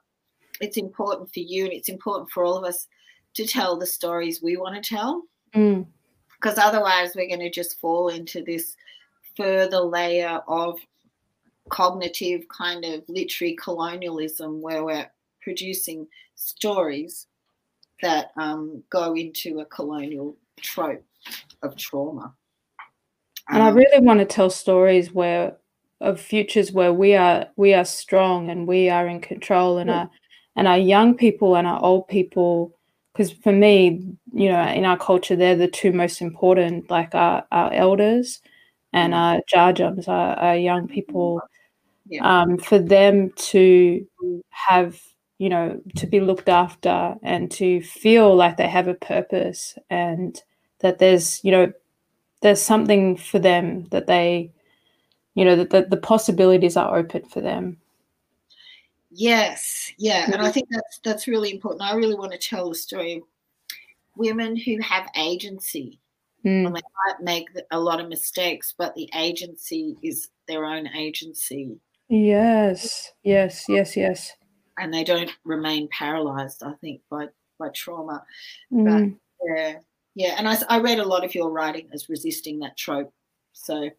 it's 0.61 0.77
important 0.77 1.33
for 1.33 1.39
you 1.39 1.63
and 1.63 1.73
it's 1.73 1.89
important 1.89 2.29
for 2.29 2.43
all 2.43 2.57
of 2.57 2.63
us 2.63 2.87
to 3.35 3.45
tell 3.45 3.77
the 3.77 3.85
stories 3.85 4.41
we 4.41 4.55
want 4.55 4.81
to 4.81 4.95
tell. 4.95 5.23
Mm. 5.55 5.85
because 6.35 6.57
otherwise 6.57 7.15
we're 7.15 7.29
going 7.29 7.39
to 7.39 7.49
just 7.49 7.79
fall 7.79 8.09
into 8.09 8.43
this 8.43 8.75
further 9.37 9.79
layer 9.79 10.41
of 10.49 10.77
cognitive 11.69 12.45
kind 12.49 12.83
of 12.83 13.03
literary 13.07 13.55
colonialism 13.55 14.61
where 14.61 14.83
we're 14.83 15.09
producing 15.41 16.07
stories 16.35 17.27
that 18.01 18.31
um, 18.37 18.83
go 18.89 19.15
into 19.15 19.59
a 19.59 19.65
colonial 19.65 20.37
trope 20.61 21.03
of 21.61 21.75
trauma. 21.75 22.33
And 23.49 23.61
um, 23.61 23.67
I 23.67 23.71
really 23.71 24.05
want 24.05 24.19
to 24.19 24.25
tell 24.25 24.49
stories 24.49 25.11
where 25.11 25.57
of 26.01 26.19
futures 26.19 26.71
where 26.71 26.91
we 26.91 27.15
are 27.15 27.47
we 27.55 27.73
are 27.73 27.85
strong 27.85 28.49
and 28.49 28.67
we 28.67 28.89
are 28.89 29.07
in 29.07 29.21
control 29.21 29.77
and 29.77 29.89
yeah. 29.89 29.95
our 29.99 30.09
and 30.57 30.67
our 30.67 30.77
young 30.77 31.15
people 31.15 31.55
and 31.55 31.65
our 31.65 31.81
old 31.81 32.05
people 32.09 32.77
because 33.13 33.31
for 33.31 33.53
me 33.53 34.05
you 34.33 34.49
know 34.49 34.61
in 34.67 34.83
our 34.83 34.97
culture 34.97 35.37
they're 35.37 35.55
the 35.55 35.69
two 35.69 35.93
most 35.93 36.21
important 36.21 36.89
like 36.91 37.15
our, 37.15 37.45
our 37.49 37.71
elders 37.71 38.41
and 38.95 39.13
our 39.13 39.41
Jarjums, 39.53 40.07
our, 40.07 40.35
our 40.37 40.55
young 40.55 40.87
people, 40.87 41.41
yeah. 42.07 42.41
um, 42.41 42.57
for 42.57 42.79
them 42.79 43.31
to 43.35 44.07
have, 44.49 44.99
you 45.37 45.49
know, 45.49 45.81
to 45.97 46.07
be 46.07 46.19
looked 46.19 46.49
after 46.49 47.15
and 47.21 47.51
to 47.51 47.81
feel 47.81 48.35
like 48.35 48.57
they 48.57 48.67
have 48.67 48.87
a 48.87 48.93
purpose 48.93 49.77
and 49.89 50.41
that 50.79 50.99
there's, 50.99 51.43
you 51.43 51.51
know, 51.51 51.71
there's 52.41 52.61
something 52.61 53.17
for 53.17 53.39
them 53.39 53.85
that 53.91 54.07
they, 54.07 54.51
you 55.33 55.43
know, 55.43 55.55
that 55.55 55.69
the, 55.69 55.85
the 55.89 55.97
possibilities 55.97 56.77
are 56.77 56.97
open 56.97 57.25
for 57.25 57.41
them. 57.41 57.77
Yes, 59.11 59.91
yeah, 59.97 60.25
and 60.25 60.35
I 60.35 60.37
mm-hmm. 60.37 60.51
think 60.51 60.67
that's 60.69 60.99
that's 61.03 61.27
really 61.27 61.51
important. 61.51 61.81
I 61.81 61.95
really 61.95 62.15
want 62.15 62.33
to 62.33 62.37
tell 62.37 62.67
the 62.67 62.75
story 62.75 63.13
of 63.13 63.23
women 64.17 64.57
who 64.57 64.77
have 64.81 65.09
agency 65.15 65.99
Mm. 66.45 66.67
And 66.67 66.75
they 66.75 66.81
might 67.07 67.21
make 67.21 67.47
a 67.71 67.79
lot 67.79 67.99
of 67.99 68.07
mistakes, 68.07 68.73
but 68.77 68.93
the 68.93 69.09
agency 69.15 69.97
is 70.03 70.29
their 70.47 70.65
own 70.65 70.87
agency. 70.95 71.79
Yes, 72.07 73.11
yes, 73.23 73.65
yes, 73.67 73.97
yes. 73.97 74.31
And 74.77 74.93
they 74.93 75.03
don't 75.03 75.31
remain 75.43 75.87
paralyzed, 75.89 76.63
I 76.63 76.73
think, 76.81 77.01
by, 77.09 77.29
by 77.57 77.69
trauma. 77.69 78.23
Mm. 78.71 79.17
But 79.39 79.47
yeah, 79.47 79.73
yeah. 80.15 80.35
And 80.37 80.47
I, 80.47 80.57
I 80.69 80.79
read 80.79 80.99
a 80.99 81.07
lot 81.07 81.23
of 81.23 81.33
your 81.33 81.49
writing 81.49 81.87
as 81.93 82.09
resisting 82.09 82.59
that 82.59 82.77
trope. 82.77 83.13
So, 83.53 83.89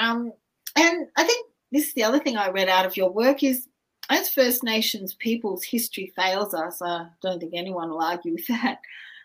um, 0.00 0.32
and 0.76 1.06
I 1.16 1.24
think 1.24 1.46
this 1.72 1.88
is 1.88 1.94
the 1.94 2.04
other 2.04 2.18
thing 2.18 2.36
I 2.36 2.50
read 2.50 2.68
out 2.68 2.86
of 2.86 2.96
your 2.96 3.10
work 3.10 3.42
is 3.42 3.68
as 4.10 4.28
First 4.28 4.62
Nations 4.62 5.14
peoples, 5.14 5.64
history 5.64 6.12
fails 6.14 6.52
us. 6.52 6.82
I 6.82 7.06
don't 7.22 7.40
think 7.40 7.54
anyone 7.54 7.90
will 7.90 8.02
argue 8.02 8.32
with 8.32 8.46
that. 8.48 8.78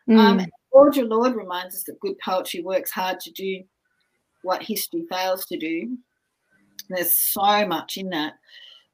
Um, 0.07 0.15
mm. 0.15 0.43
Um, 0.43 0.45
Audre 0.73 1.09
Lorde 1.09 1.35
reminds 1.35 1.75
us 1.75 1.83
that 1.83 1.99
good 1.99 2.17
poetry 2.19 2.61
works 2.61 2.91
hard 2.91 3.19
to 3.21 3.31
do 3.31 3.63
what 4.43 4.63
history 4.63 5.05
fails 5.11 5.45
to 5.47 5.57
do. 5.57 5.97
There's 6.89 7.11
so 7.11 7.65
much 7.67 7.97
in 7.97 8.09
that. 8.11 8.33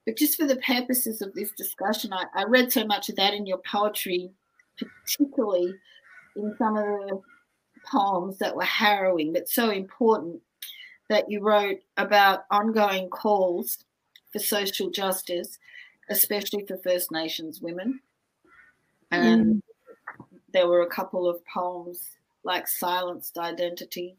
But 0.05 0.17
just 0.17 0.37
for 0.37 0.45
the 0.45 0.57
purposes 0.57 1.21
of 1.21 1.33
this 1.33 1.51
discussion, 1.51 2.13
I, 2.13 2.25
I 2.33 2.43
read 2.43 2.71
so 2.71 2.85
much 2.85 3.09
of 3.09 3.15
that 3.15 3.33
in 3.33 3.45
your 3.45 3.61
poetry, 3.69 4.29
particularly 4.77 5.73
in 6.35 6.55
some 6.57 6.77
of 6.77 6.85
the 6.85 7.21
poems 7.89 8.37
that 8.39 8.55
were 8.55 8.63
harrowing 8.63 9.31
but 9.31 9.47
so 9.47 9.69
important 9.69 10.41
that 11.09 11.29
you 11.29 11.41
wrote 11.41 11.79
about 11.97 12.45
ongoing 12.49 13.09
calls 13.09 13.85
for 14.31 14.39
social 14.39 14.89
justice, 14.89 15.59
especially 16.09 16.65
for 16.65 16.77
First 16.77 17.11
Nations 17.11 17.61
women. 17.61 17.99
And 19.11 19.45
mm 19.45 19.61
there 20.55 20.69
were 20.69 20.83
a 20.83 20.89
couple 20.89 21.27
of 21.27 21.45
poems 21.45 22.11
like 22.45 22.65
Silenced 22.65 23.37
Identity 23.37 24.15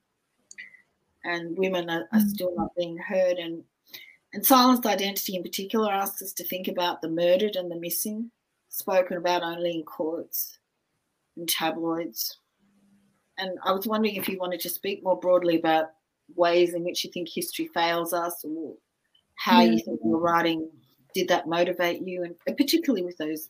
and 1.24 1.56
Women 1.56 1.88
are, 1.88 2.06
are 2.12 2.20
Still 2.20 2.54
Not 2.54 2.76
Being 2.76 2.98
Heard. 2.98 3.38
And, 3.38 3.64
and 4.36 4.44
Silenced 4.44 4.84
Identity 4.84 5.34
in 5.34 5.42
particular 5.42 5.90
asks 5.90 6.20
us 6.20 6.34
to 6.34 6.44
think 6.44 6.68
about 6.68 7.00
the 7.00 7.08
murdered 7.08 7.56
and 7.56 7.70
the 7.70 7.80
missing. 7.80 8.30
spoken 8.68 9.16
about 9.16 9.42
only 9.42 9.70
in 9.78 9.82
courts 9.82 10.58
and 11.38 11.48
tabloids. 11.48 12.36
And 13.38 13.58
I 13.64 13.72
was 13.72 13.86
wondering 13.86 14.16
if 14.16 14.28
you 14.28 14.38
wanted 14.38 14.60
to 14.60 14.68
speak 14.68 15.02
more 15.02 15.18
broadly 15.18 15.58
about 15.58 15.86
ways 16.34 16.74
in 16.74 16.84
which 16.84 17.02
you 17.02 17.10
think 17.10 17.30
history 17.30 17.70
fails 17.72 18.12
us 18.12 18.44
or 18.44 18.74
how 19.36 19.62
yeah. 19.62 19.72
you 19.72 19.78
think 19.78 20.00
your 20.04 20.18
writing 20.18 20.68
did 21.14 21.28
that 21.28 21.48
motivate 21.48 22.06
you, 22.06 22.22
and 22.22 22.58
particularly 22.58 23.06
with 23.06 23.16
those 23.16 23.48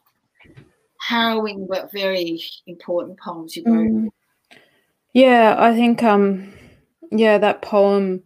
harrowing 1.00 1.66
but 1.68 1.90
very 1.90 2.40
important 2.68 3.18
poems 3.18 3.56
you 3.56 3.64
wrote. 3.66 3.90
Mm. 3.90 4.08
Yeah, 5.14 5.56
I 5.58 5.74
think 5.74 6.04
um 6.04 6.52
yeah, 7.10 7.38
that 7.38 7.62
poem 7.62 8.22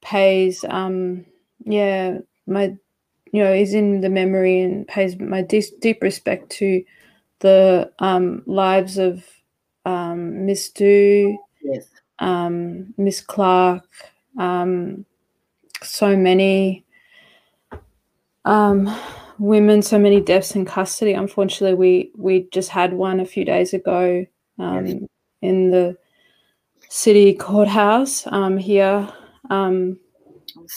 pays 0.00 0.64
um 0.64 1.26
yeah, 1.64 2.18
my 2.46 2.76
you 3.32 3.42
know, 3.42 3.52
is 3.52 3.72
in 3.72 4.02
the 4.02 4.10
memory 4.10 4.60
and 4.60 4.86
pays 4.86 5.18
my 5.18 5.40
deep, 5.42 5.64
deep 5.80 6.02
respect 6.02 6.50
to 6.50 6.84
the 7.40 7.90
um 7.98 8.42
lives 8.46 8.98
of 8.98 9.24
um 9.84 10.46
Miss 10.46 10.70
Dhu, 10.70 11.36
yes. 11.62 11.86
um, 12.18 12.94
Miss 12.98 13.20
Clark, 13.20 13.88
um 14.38 15.04
so 15.82 16.16
many 16.16 16.84
um 18.44 18.94
women, 19.38 19.82
so 19.82 19.98
many 19.98 20.20
deaths 20.20 20.54
in 20.54 20.64
custody. 20.64 21.12
Unfortunately, 21.12 21.74
we 21.74 22.12
we 22.16 22.48
just 22.52 22.68
had 22.68 22.92
one 22.92 23.18
a 23.20 23.24
few 23.26 23.44
days 23.44 23.74
ago 23.74 24.24
um, 24.58 24.86
yes. 24.86 25.02
in 25.42 25.70
the 25.70 25.96
city 26.88 27.34
courthouse 27.34 28.26
um, 28.28 28.56
here. 28.56 29.08
Um, 29.50 29.98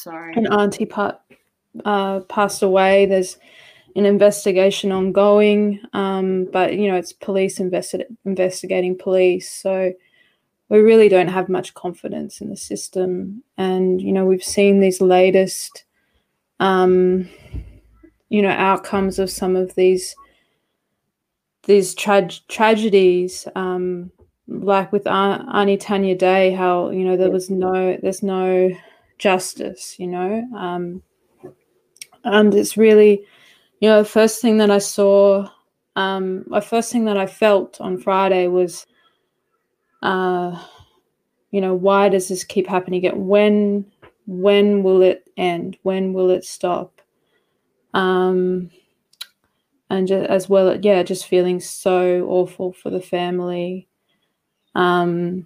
sorry. 0.03 0.33
An 0.35 0.47
auntie 0.47 0.85
part, 0.85 1.19
uh, 1.83 2.21
passed 2.21 2.63
away. 2.63 3.05
There's 3.05 3.37
an 3.95 4.05
investigation 4.05 4.91
ongoing, 4.91 5.81
um, 5.93 6.47
but 6.51 6.75
you 6.77 6.89
know 6.89 6.95
it's 6.95 7.13
police 7.13 7.59
investi- 7.59 8.05
investigating 8.25 8.97
police. 8.97 9.51
So 9.51 9.93
we 10.69 10.79
really 10.79 11.09
don't 11.09 11.27
have 11.27 11.49
much 11.49 11.73
confidence 11.73 12.41
in 12.41 12.49
the 12.49 12.57
system, 12.57 13.43
and 13.57 14.01
you 14.01 14.11
know 14.11 14.25
we've 14.25 14.43
seen 14.43 14.79
these 14.79 15.01
latest. 15.01 15.83
Um, 16.59 17.29
you 18.29 18.41
know 18.41 18.49
outcomes 18.49 19.19
of 19.19 19.29
some 19.29 19.55
of 19.55 19.73
these 19.75 20.15
these 21.63 21.95
tra- 21.95 22.29
tragedies 22.47 23.47
um, 23.55 24.11
like 24.47 24.91
with 24.91 25.07
Aunty 25.07 25.77
Tanya 25.77 26.15
Day 26.15 26.51
how 26.51 26.89
you 26.89 27.03
know 27.05 27.17
there 27.17 27.31
was 27.31 27.49
no 27.49 27.97
there's 28.01 28.23
no 28.23 28.69
justice 29.17 29.99
you 29.99 30.07
know? 30.07 30.47
Um, 30.55 31.01
and 32.23 32.53
it's 32.53 32.77
really 32.77 33.25
you 33.79 33.89
know 33.89 34.01
the 34.01 34.09
first 34.09 34.41
thing 34.41 34.57
that 34.57 34.71
I 34.71 34.79
saw 34.79 35.49
um, 35.95 36.43
the 36.47 36.61
first 36.61 36.91
thing 36.91 37.05
that 37.05 37.17
I 37.17 37.25
felt 37.25 37.79
on 37.79 37.97
Friday 37.97 38.47
was 38.47 38.85
uh, 40.01 40.61
you 41.51 41.61
know 41.61 41.73
why 41.73 42.09
does 42.09 42.27
this 42.27 42.43
keep 42.43 42.67
happening 42.67 43.05
again? 43.05 43.27
When 43.27 43.85
when 44.27 44.83
will 44.83 45.01
it 45.01 45.29
end? 45.37 45.77
When 45.83 46.13
will 46.13 46.29
it 46.31 46.43
stop? 46.43 46.99
Um, 47.93 48.71
and 49.89 50.07
just, 50.07 50.29
as 50.29 50.49
well, 50.49 50.77
yeah, 50.81 51.03
just 51.03 51.27
feeling 51.27 51.59
so 51.59 52.25
awful 52.27 52.73
for 52.73 52.89
the 52.89 53.01
family. 53.01 53.87
Um, 54.73 55.45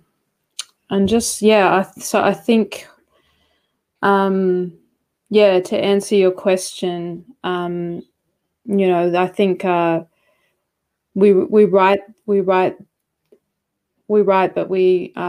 and 0.90 1.08
just 1.08 1.42
yeah, 1.42 1.76
I, 1.76 2.00
so 2.00 2.22
I 2.24 2.34
think, 2.34 2.88
um, 4.02 4.74
yeah, 5.30 5.60
to 5.60 5.78
answer 5.78 6.16
your 6.16 6.32
question, 6.32 7.26
um, 7.44 8.04
you 8.66 8.88
know, 8.88 9.16
I 9.18 9.28
think 9.28 9.66
uh, 9.66 10.04
we 11.16 11.34
we 11.34 11.66
write 11.66 12.02
we 12.26 12.42
write 12.42 12.78
we 14.08 14.22
write, 14.22 14.56
but 14.56 14.70
we 14.70 15.14
uh, 15.16 15.20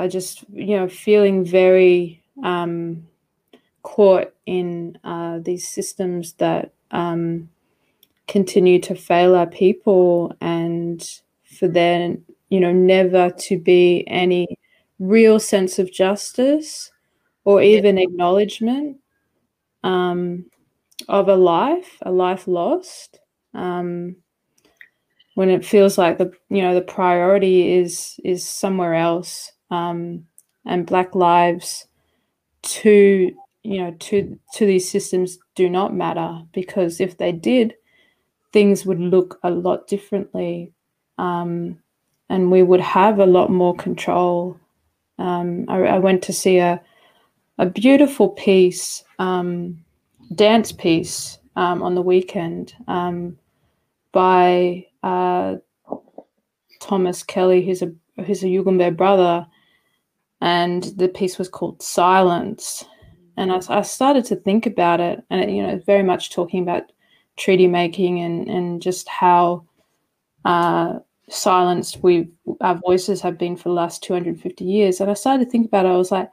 are 0.00 0.08
just 0.08 0.44
you 0.50 0.76
know 0.76 0.88
feeling 0.88 1.44
very 1.44 2.22
um, 2.42 3.06
caught 3.82 4.32
in 4.46 4.98
uh, 5.04 5.40
these 5.40 5.68
systems 5.68 6.34
that 6.34 6.72
um, 6.92 7.48
continue 8.28 8.80
to 8.80 8.94
fail 8.94 9.36
our 9.36 9.46
people 9.46 10.34
and 10.40 11.20
for 11.44 11.68
there 11.68 12.16
you 12.50 12.60
know 12.60 12.72
never 12.72 13.30
to 13.30 13.58
be 13.58 14.04
any 14.08 14.46
real 15.00 15.40
sense 15.40 15.78
of 15.78 15.92
justice 15.92 16.92
or 17.44 17.62
even 17.62 17.96
yeah. 17.96 18.04
acknowledgement 18.04 18.98
um, 19.82 20.44
of 21.08 21.28
a 21.28 21.36
life 21.36 21.98
a 22.02 22.10
life 22.10 22.46
lost 22.46 23.20
um, 23.54 24.16
when 25.34 25.48
it 25.48 25.64
feels 25.64 25.96
like 25.96 26.18
the 26.18 26.30
you 26.48 26.62
know 26.62 26.74
the 26.74 26.82
priority 26.82 27.72
is 27.72 28.20
is 28.24 28.46
somewhere 28.46 28.94
else 28.94 29.52
um, 29.70 30.26
and 30.66 30.86
black 30.86 31.14
lives 31.14 31.86
to 32.62 33.34
you 33.62 33.80
know 33.80 33.90
to 33.98 34.38
to 34.54 34.66
these 34.66 34.90
systems 34.90 35.38
do 35.54 35.68
not 35.68 35.94
matter 35.94 36.42
because 36.52 37.00
if 37.00 37.16
they 37.16 37.32
did 37.32 37.74
things 38.52 38.84
would 38.84 39.00
look 39.00 39.38
a 39.42 39.50
lot 39.50 39.86
differently 39.86 40.72
um, 41.18 41.78
and 42.28 42.50
we 42.50 42.62
would 42.62 42.80
have 42.80 43.18
a 43.18 43.26
lot 43.26 43.50
more 43.50 43.74
control 43.74 44.58
um, 45.18 45.66
I, 45.68 45.82
I, 45.82 45.98
went 45.98 46.22
to 46.22 46.32
see 46.32 46.56
a 46.56 46.80
a 47.60 47.66
beautiful 47.66 48.30
piece 48.30 49.04
um, 49.18 49.78
dance 50.34 50.72
piece 50.72 51.38
um, 51.56 51.82
on 51.82 51.94
the 51.94 52.02
weekend 52.02 52.74
um, 52.88 53.36
by 54.12 54.86
uh, 55.02 55.56
Thomas 56.80 57.22
Kelly 57.22 57.64
who's 57.64 57.82
a 57.82 57.92
who's 58.24 58.42
a 58.42 58.46
Yugambeh 58.46 58.96
brother 58.96 59.46
and 60.40 60.84
the 60.96 61.08
piece 61.08 61.38
was 61.38 61.48
called 61.48 61.82
Silence 61.82 62.84
and 63.40 63.52
I, 63.52 63.60
I 63.70 63.82
started 63.82 64.26
to 64.26 64.36
think 64.36 64.66
about 64.66 65.00
it, 65.00 65.24
and 65.30 65.40
it, 65.40 65.48
you 65.48 65.62
know, 65.62 65.80
very 65.86 66.02
much 66.02 66.30
talking 66.30 66.62
about 66.62 66.92
treaty 67.38 67.66
making 67.66 68.20
and 68.20 68.48
and 68.48 68.82
just 68.82 69.08
how 69.08 69.64
uh, 70.44 70.98
silenced 71.30 72.02
we 72.02 72.28
our 72.60 72.74
voices 72.86 73.22
have 73.22 73.38
been 73.38 73.56
for 73.56 73.70
the 73.70 73.74
last 73.74 74.02
250 74.02 74.62
years. 74.64 75.00
And 75.00 75.10
I 75.10 75.14
started 75.14 75.44
to 75.44 75.50
think 75.50 75.66
about 75.66 75.86
it. 75.86 75.88
I 75.88 75.96
was 75.96 76.12
like, 76.12 76.30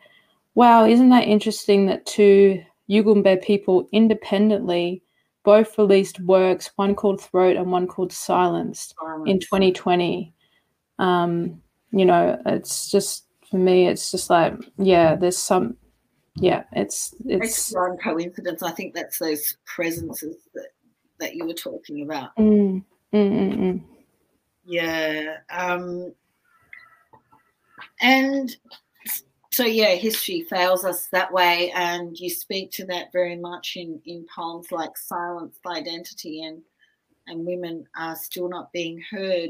wow, 0.58 0.88
isn't 0.88 1.10
that 1.10 1.28
interesting 1.28 1.86
that 1.86 2.04
two 2.08 2.64
Yugambeh 2.90 3.44
people 3.44 3.88
independently 3.92 5.04
both 5.44 5.78
released 5.78 6.20
works, 6.22 6.72
one 6.78 6.96
called 6.96 7.22
Throat 7.22 7.58
and 7.58 7.72
one 7.72 7.86
called 7.86 8.12
Silenced, 8.12 8.96
Silence. 9.00 9.30
in 9.30 9.40
2020. 9.40 10.34
Um, 10.98 11.62
you 11.92 12.06
know, 12.06 12.42
it's 12.48 12.90
just 12.90 13.28
for 13.52 13.58
me, 13.58 13.88
it's 13.88 14.10
just 14.10 14.32
like, 14.32 14.56
yeah, 14.80 15.16
there's 15.16 15.38
some 15.38 15.78
yeah, 16.40 16.64
it's 16.72 17.14
it's 17.26 17.72
one 17.76 17.98
coincidence. 17.98 18.64
I 18.64 18.72
think 18.72 18.96
that's 18.96 19.20
those 19.20 19.58
presences 19.66 20.38
that 20.56 20.70
that 21.20 21.36
you 21.36 21.46
were 21.46 21.54
talking 21.54 22.02
about. 22.02 22.36
Mm, 22.36 22.84
mm, 23.14 23.32
mm, 23.32 23.58
mm. 23.58 23.84
yeah, 24.66 25.38
um, 25.52 26.14
and 28.02 28.56
so 29.58 29.66
yeah, 29.66 29.96
history 29.96 30.42
fails 30.42 30.86
us 30.86 31.08
that 31.08 31.34
way, 31.34 31.72
and 31.72 32.16
you 32.16 32.30
speak 32.30 32.70
to 32.74 32.86
that 32.86 33.12
very 33.12 33.36
much 33.36 33.74
in 33.76 34.00
in 34.06 34.24
poems 34.34 34.72
like 34.72 34.96
"Silenced 34.96 35.66
Identity" 35.66 36.44
and 36.44 36.62
and 37.26 37.44
women 37.44 37.88
are 37.96 38.16
still 38.16 38.50
not 38.50 38.72
being 38.72 39.02
heard. 39.10 39.50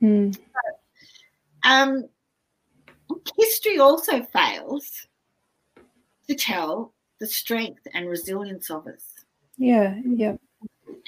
Mm. 0.00 0.38
But, 0.54 1.68
um, 1.68 2.04
history 3.36 3.80
also 3.80 4.22
fails 4.22 5.08
to 6.28 6.36
tell 6.36 6.94
the 7.18 7.26
strength 7.26 7.82
and 7.94 8.08
resilience 8.08 8.70
of 8.70 8.86
us. 8.86 9.04
Yeah, 9.58 9.98
yeah. 10.04 10.36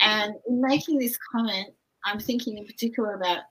And 0.00 0.34
in 0.48 0.60
making 0.60 0.98
this 0.98 1.16
comment, 1.30 1.68
I'm 2.04 2.18
thinking 2.18 2.58
in 2.58 2.66
particular 2.66 3.14
about 3.14 3.44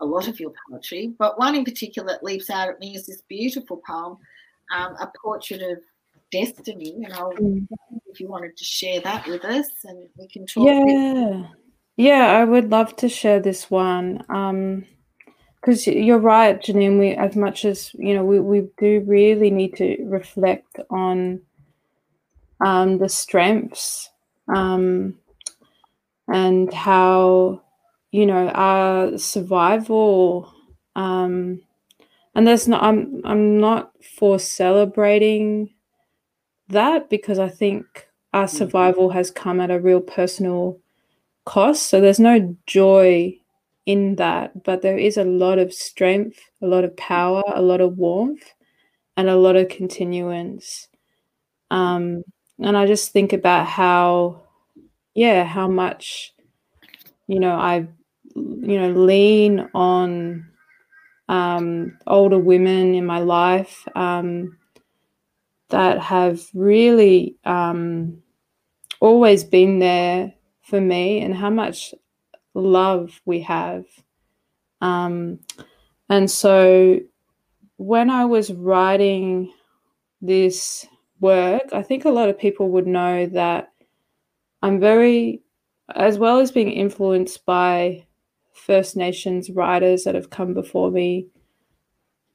a 0.00 0.04
lot 0.04 0.28
of 0.28 0.38
your 0.38 0.52
poetry, 0.68 1.14
but 1.18 1.38
one 1.38 1.54
in 1.54 1.64
particular 1.64 2.08
that 2.08 2.24
leaps 2.24 2.50
out 2.50 2.68
at 2.68 2.80
me 2.80 2.94
is 2.94 3.06
this 3.06 3.22
beautiful 3.28 3.80
poem, 3.86 4.18
um, 4.74 4.94
A 5.00 5.10
Portrait 5.22 5.62
of 5.62 5.78
Destiny. 6.30 6.96
And 7.04 7.12
I'll, 7.12 7.32
mm. 7.32 7.66
if 8.06 8.20
you 8.20 8.28
wanted 8.28 8.56
to 8.56 8.64
share 8.64 9.00
that 9.00 9.26
with 9.26 9.44
us 9.44 9.68
and 9.84 10.08
we 10.18 10.28
can 10.28 10.46
talk. 10.46 10.66
Yeah. 10.66 11.46
Yeah, 11.98 12.26
I 12.26 12.44
would 12.44 12.70
love 12.70 12.94
to 12.96 13.08
share 13.08 13.40
this 13.40 13.70
one. 13.70 14.22
Um, 14.28 14.84
because 15.66 15.86
you're 15.86 16.18
right, 16.18 16.62
Jeanine. 16.62 16.98
We, 16.98 17.10
as 17.14 17.34
much 17.34 17.64
as 17.64 17.92
you 17.94 18.14
know, 18.14 18.24
we, 18.24 18.38
we 18.38 18.68
do 18.78 19.02
really 19.04 19.50
need 19.50 19.74
to 19.76 19.96
reflect 20.04 20.78
on 20.90 21.40
um, 22.64 22.98
the 22.98 23.08
strengths 23.08 24.10
um, 24.54 25.18
and 26.28 26.72
how 26.72 27.62
you 28.16 28.24
know 28.24 28.48
our 28.48 29.18
survival. 29.18 30.50
Um, 30.94 31.60
and 32.34 32.46
there's 32.46 32.66
not. 32.66 32.82
I'm 32.82 33.20
I'm 33.24 33.60
not 33.60 33.92
for 34.18 34.38
celebrating 34.38 35.74
that 36.68 37.10
because 37.10 37.38
I 37.38 37.50
think 37.50 38.08
our 38.32 38.46
mm-hmm. 38.46 38.56
survival 38.56 39.10
has 39.10 39.30
come 39.30 39.60
at 39.60 39.70
a 39.70 39.78
real 39.78 40.00
personal 40.00 40.80
cost. 41.44 41.88
So 41.88 42.00
there's 42.00 42.18
no 42.18 42.56
joy 42.66 43.38
in 43.84 44.16
that, 44.16 44.64
but 44.64 44.80
there 44.80 44.98
is 44.98 45.18
a 45.18 45.24
lot 45.24 45.58
of 45.58 45.72
strength, 45.72 46.40
a 46.62 46.66
lot 46.66 46.84
of 46.84 46.96
power, 46.96 47.42
a 47.54 47.62
lot 47.62 47.82
of 47.82 47.98
warmth, 47.98 48.54
and 49.18 49.28
a 49.28 49.36
lot 49.36 49.56
of 49.56 49.68
continuance. 49.68 50.88
Um, 51.70 52.24
and 52.58 52.76
I 52.76 52.86
just 52.86 53.12
think 53.12 53.32
about 53.34 53.66
how, 53.66 54.42
yeah, 55.14 55.44
how 55.44 55.68
much, 55.68 56.34
you 57.28 57.38
know, 57.38 57.54
I, 57.54 57.86
you 58.36 58.80
know, 58.80 58.90
lean 58.90 59.68
on 59.74 60.46
um, 61.28 61.96
older 62.06 62.38
women 62.38 62.94
in 62.94 63.06
my 63.06 63.18
life 63.18 63.86
um, 63.96 64.58
that 65.70 65.98
have 65.98 66.40
really 66.54 67.36
um, 67.44 68.22
always 69.00 69.44
been 69.44 69.78
there 69.78 70.32
for 70.62 70.80
me 70.80 71.20
and 71.20 71.34
how 71.34 71.50
much 71.50 71.94
love 72.54 73.20
we 73.24 73.40
have. 73.40 73.84
Um, 74.80 75.40
and 76.08 76.30
so 76.30 77.00
when 77.76 78.10
I 78.10 78.24
was 78.24 78.52
writing 78.52 79.52
this 80.20 80.86
work, 81.20 81.62
I 81.72 81.82
think 81.82 82.04
a 82.04 82.10
lot 82.10 82.28
of 82.28 82.38
people 82.38 82.70
would 82.70 82.86
know 82.86 83.26
that 83.26 83.72
I'm 84.62 84.80
very, 84.80 85.42
as 85.94 86.18
well 86.18 86.38
as 86.40 86.52
being 86.52 86.70
influenced 86.70 87.44
by 87.44 88.06
First 88.56 88.96
Nations 88.96 89.50
writers 89.50 90.04
that 90.04 90.14
have 90.14 90.30
come 90.30 90.54
before 90.54 90.90
me 90.90 91.28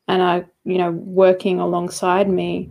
and 0.08 0.22
are, 0.22 0.46
you 0.64 0.78
know, 0.78 0.92
working 0.92 1.60
alongside 1.60 2.30
me. 2.30 2.70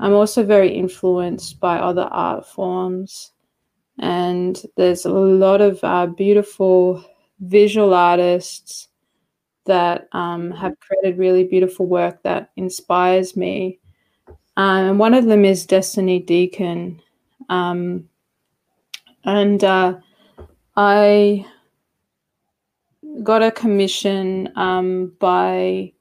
I'm 0.00 0.12
also 0.12 0.44
very 0.44 0.72
influenced 0.72 1.60
by 1.60 1.78
other 1.78 2.08
art 2.10 2.46
forms. 2.46 3.32
And 3.98 4.60
there's 4.76 5.04
a 5.04 5.10
lot 5.10 5.60
of 5.60 5.80
uh, 5.82 6.06
beautiful 6.06 7.04
visual 7.40 7.94
artists 7.94 8.88
that 9.66 10.08
um, 10.12 10.50
have 10.52 10.78
created 10.80 11.18
really 11.18 11.44
beautiful 11.44 11.86
work 11.86 12.22
that 12.22 12.50
inspires 12.56 13.36
me. 13.36 13.78
Um, 14.56 14.86
and 14.86 14.98
one 14.98 15.14
of 15.14 15.26
them 15.26 15.44
is 15.44 15.66
Destiny 15.66 16.20
Deacon. 16.20 17.00
Um, 17.48 18.08
and 19.24 19.62
uh, 19.62 19.96
I 20.76 21.44
got 23.22 23.42
a 23.42 23.50
commission 23.50 24.50
um, 24.56 25.12
by 25.18 25.92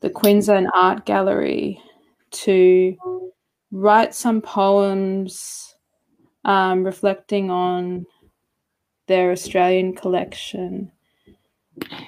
the 0.00 0.10
Queensland 0.10 0.68
Art 0.74 1.06
Gallery 1.06 1.80
to 2.30 2.96
write 3.70 4.14
some 4.14 4.40
poems 4.40 5.74
um, 6.44 6.84
reflecting 6.84 7.50
on 7.50 8.06
their 9.06 9.32
Australian 9.32 9.94
collection. 9.94 10.90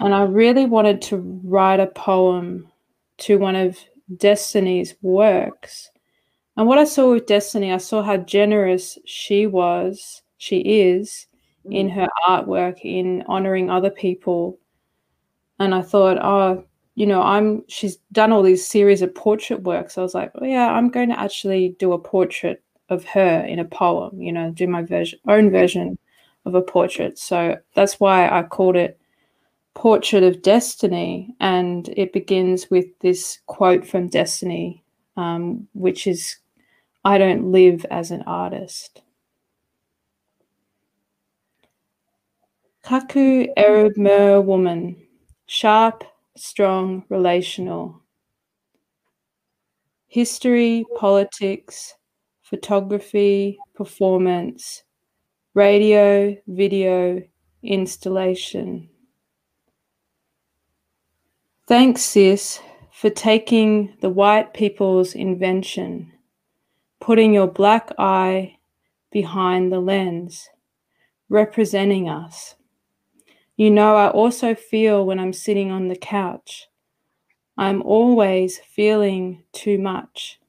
And 0.01 0.15
I 0.15 0.23
really 0.23 0.67
wanted 0.67 1.01
to 1.03 1.17
write 1.45 1.81
a 1.81 1.87
poem 1.87 2.71
to 3.19 3.39
one 3.39 3.57
of 3.57 3.79
Destiny's 4.17 4.95
works. 5.03 5.91
And 6.57 6.67
what 6.67 6.79
I 6.79 6.85
saw 6.85 7.13
with 7.13 7.27
Destiny, 7.27 7.73
I 7.73 7.79
saw 7.79 8.03
how 8.03 8.19
generous 8.19 8.99
she 9.07 9.47
was, 9.47 10.23
she 10.39 10.59
is, 10.59 11.27
in 11.71 11.89
mm. 11.89 11.95
her 11.95 12.09
artwork, 12.29 12.81
in 12.83 13.25
honoring 13.27 13.71
other 13.71 13.91
people. 13.91 14.59
And 15.59 15.75
I 15.75 15.83
thought, 15.83 16.19
oh, 16.23 16.65
you 16.95 17.07
know, 17.07 17.23
I'm 17.23 17.63
she's 17.69 17.97
done 18.13 18.33
all 18.33 18.43
these 18.43 18.67
series 18.67 19.03
of 19.03 19.15
portrait 19.15 19.63
works. 19.63 19.95
So 19.95 20.03
I 20.03 20.05
was 20.05 20.15
like, 20.15 20.33
oh 20.35 20.45
yeah, 20.45 20.71
I'm 20.71 20.91
going 20.91 21.09
to 21.11 21.19
actually 21.19 21.77
do 21.79 21.93
a 21.93 21.99
portrait 21.99 22.63
of 22.89 23.05
her 23.05 23.45
in 23.47 23.59
a 23.59 23.65
poem, 23.65 24.21
you 24.21 24.33
know, 24.33 24.51
do 24.51 24.67
my 24.67 24.83
version 24.83 25.19
own 25.29 25.51
version 25.51 25.99
of 26.45 26.55
a 26.55 26.63
portrait. 26.63 27.19
So 27.19 27.57
that's 27.75 28.01
why 28.01 28.29
I 28.29 28.43
called 28.43 28.77
it 28.77 29.01
Portrait 29.75 30.23
of 30.23 30.43
Destiny. 30.43 31.35
And 31.41 31.89
it 31.97 32.13
begins 32.13 32.69
with 32.71 32.87
this 32.99 33.39
quote 33.47 33.87
from 33.87 34.09
Destiny, 34.09 34.83
um, 35.17 35.69
which 35.75 36.07
is 36.07 36.37
I 37.05 37.19
don't 37.19 37.53
live 37.53 37.87
as 37.91 38.11
an 38.11 38.23
artist. 38.23 39.03
Kuku 42.91 43.47
Erub 43.57 43.97
Mer 43.97 44.41
woman, 44.41 44.97
sharp, 45.47 46.03
strong, 46.37 47.05
relational. 47.09 48.03
History, 50.09 50.85
politics, 50.97 51.95
photography, 52.43 53.61
performance, 53.77 54.83
radio, 55.55 56.37
video, 56.49 57.23
installation. 57.63 58.89
Thanks, 61.69 62.03
sis, 62.03 62.59
for 62.93 63.09
taking 63.09 63.95
the 64.01 64.11
white 64.11 64.53
people's 64.53 65.15
invention, 65.15 66.11
putting 67.01 67.33
your 67.33 67.47
black 67.47 67.93
eye 68.01 68.57
behind 69.13 69.71
the 69.71 69.79
lens, 69.79 70.49
representing 71.29 72.09
us. 72.09 72.57
You 73.61 73.71
know, 73.71 73.95
I 73.95 74.09
also 74.09 74.55
feel 74.55 75.05
when 75.05 75.21
I'm 75.21 75.35
sitting 75.35 75.71
on 75.71 75.89
the 75.89 75.97
couch. 75.97 76.67
I'm 77.59 77.83
always 77.83 78.59
feeling 78.59 79.45
too 79.53 79.77
much. 79.77 80.41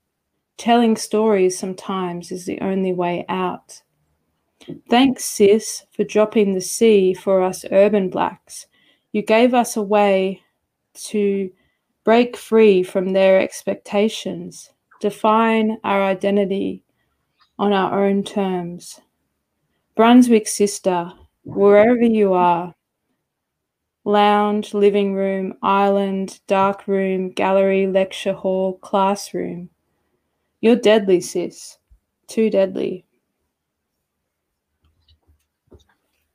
Telling 0.57 0.95
stories 0.95 1.59
sometimes 1.59 2.31
is 2.31 2.45
the 2.45 2.61
only 2.61 2.93
way 2.93 3.25
out. 3.27 3.81
Thanks, 4.89 5.25
sis, 5.25 5.83
for 5.91 6.05
dropping 6.05 6.53
the 6.53 6.61
C 6.61 7.13
for 7.13 7.41
us 7.41 7.65
urban 7.69 8.09
blacks. 8.09 8.67
You 9.11 9.23
gave 9.23 9.53
us 9.53 9.75
a 9.75 9.81
way 9.81 10.41
to 11.09 11.51
break 12.05 12.37
free 12.37 12.81
from 12.81 13.11
their 13.11 13.41
expectations, 13.41 14.71
define 15.01 15.79
our 15.83 16.01
identity 16.01 16.85
on 17.59 17.73
our 17.73 18.05
own 18.05 18.23
terms. 18.23 19.01
Brunswick 19.97 20.47
sister, 20.47 21.11
wherever 21.43 22.03
you 22.03 22.31
are, 22.31 22.73
lounge, 24.03 24.73
living 24.73 25.13
room, 25.13 25.53
island, 25.61 26.39
dark 26.47 26.87
room, 26.87 27.29
gallery, 27.31 27.87
lecture 27.87 28.33
hall, 28.33 28.77
classroom. 28.79 29.69
You're 30.59 30.75
deadly, 30.75 31.21
sis. 31.21 31.77
Too 32.27 32.49
deadly. 32.49 33.05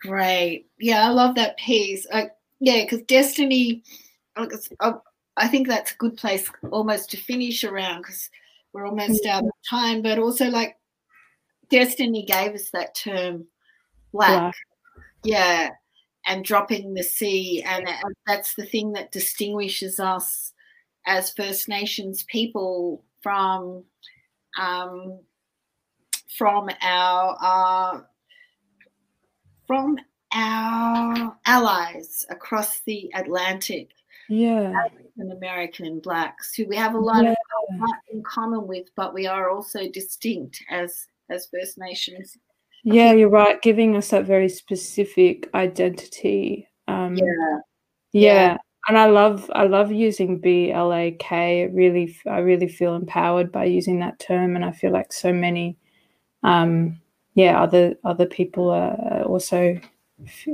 Great. 0.00 0.66
Yeah, 0.78 1.08
I 1.08 1.10
love 1.10 1.34
that 1.36 1.56
piece. 1.56 2.06
I, 2.12 2.30
yeah, 2.60 2.82
because 2.82 3.02
Destiny, 3.02 3.82
I 4.36 5.48
think 5.48 5.68
that's 5.68 5.92
a 5.92 5.96
good 5.96 6.16
place 6.16 6.50
almost 6.70 7.10
to 7.10 7.16
finish 7.16 7.64
around 7.64 8.02
because 8.02 8.30
we're 8.72 8.86
almost 8.86 9.24
mm. 9.24 9.30
out 9.30 9.44
of 9.44 9.50
time. 9.68 10.02
But 10.02 10.18
also, 10.18 10.46
like, 10.46 10.76
Destiny 11.70 12.24
gave 12.24 12.54
us 12.54 12.70
that 12.70 12.94
term, 12.94 13.46
black. 14.12 14.40
black. 14.40 14.54
Yeah 15.24 15.70
and 16.26 16.44
dropping 16.44 16.94
the 16.94 17.02
C. 17.02 17.62
And, 17.66 17.88
that's 18.26 18.54
the 18.54 18.66
thing 18.66 18.92
that 18.92 19.12
distinguishes 19.12 20.00
us 20.00 20.52
as 21.06 21.32
First 21.32 21.68
Nations 21.68 22.24
people 22.24 23.04
from 23.22 23.84
um, 24.60 25.20
from 26.36 26.68
our 26.82 27.36
uh, 27.40 28.00
from 29.66 29.98
our 30.32 31.36
allies 31.46 32.26
across 32.30 32.80
the 32.80 33.10
Atlantic. 33.14 33.90
Yeah, 34.28 34.72
African 34.84 35.30
American 35.30 36.00
blacks 36.00 36.52
who 36.54 36.66
we 36.66 36.74
have 36.76 36.94
a 36.94 36.98
lot 36.98 37.22
yeah. 37.22 37.30
of 37.30 37.90
in 38.10 38.22
common 38.24 38.66
with, 38.66 38.88
but 38.96 39.14
we 39.14 39.28
are 39.28 39.50
also 39.50 39.88
distinct 39.88 40.62
as 40.68 41.06
as 41.30 41.48
First 41.52 41.78
Nations 41.78 42.36
yeah, 42.86 43.12
you're 43.12 43.28
right. 43.28 43.60
Giving 43.62 43.96
us 43.96 44.10
that 44.10 44.26
very 44.26 44.48
specific 44.48 45.50
identity. 45.54 46.68
Um, 46.86 47.16
yeah. 47.16 47.24
yeah. 48.12 48.32
yeah. 48.32 48.56
And 48.88 48.96
I 48.96 49.06
love 49.06 49.50
I 49.52 49.64
love 49.64 49.90
using 49.90 50.38
B 50.38 50.70
L 50.70 50.94
A 50.94 51.10
K. 51.18 51.66
Really, 51.66 52.16
I 52.26 52.38
really 52.38 52.68
feel 52.68 52.94
empowered 52.94 53.50
by 53.50 53.64
using 53.64 53.98
that 53.98 54.20
term, 54.20 54.54
and 54.54 54.64
I 54.64 54.70
feel 54.70 54.92
like 54.92 55.12
so 55.12 55.32
many, 55.32 55.76
um, 56.44 57.00
yeah, 57.34 57.60
other 57.60 57.96
other 58.04 58.26
people 58.26 58.70
are 58.70 59.22
also 59.24 59.76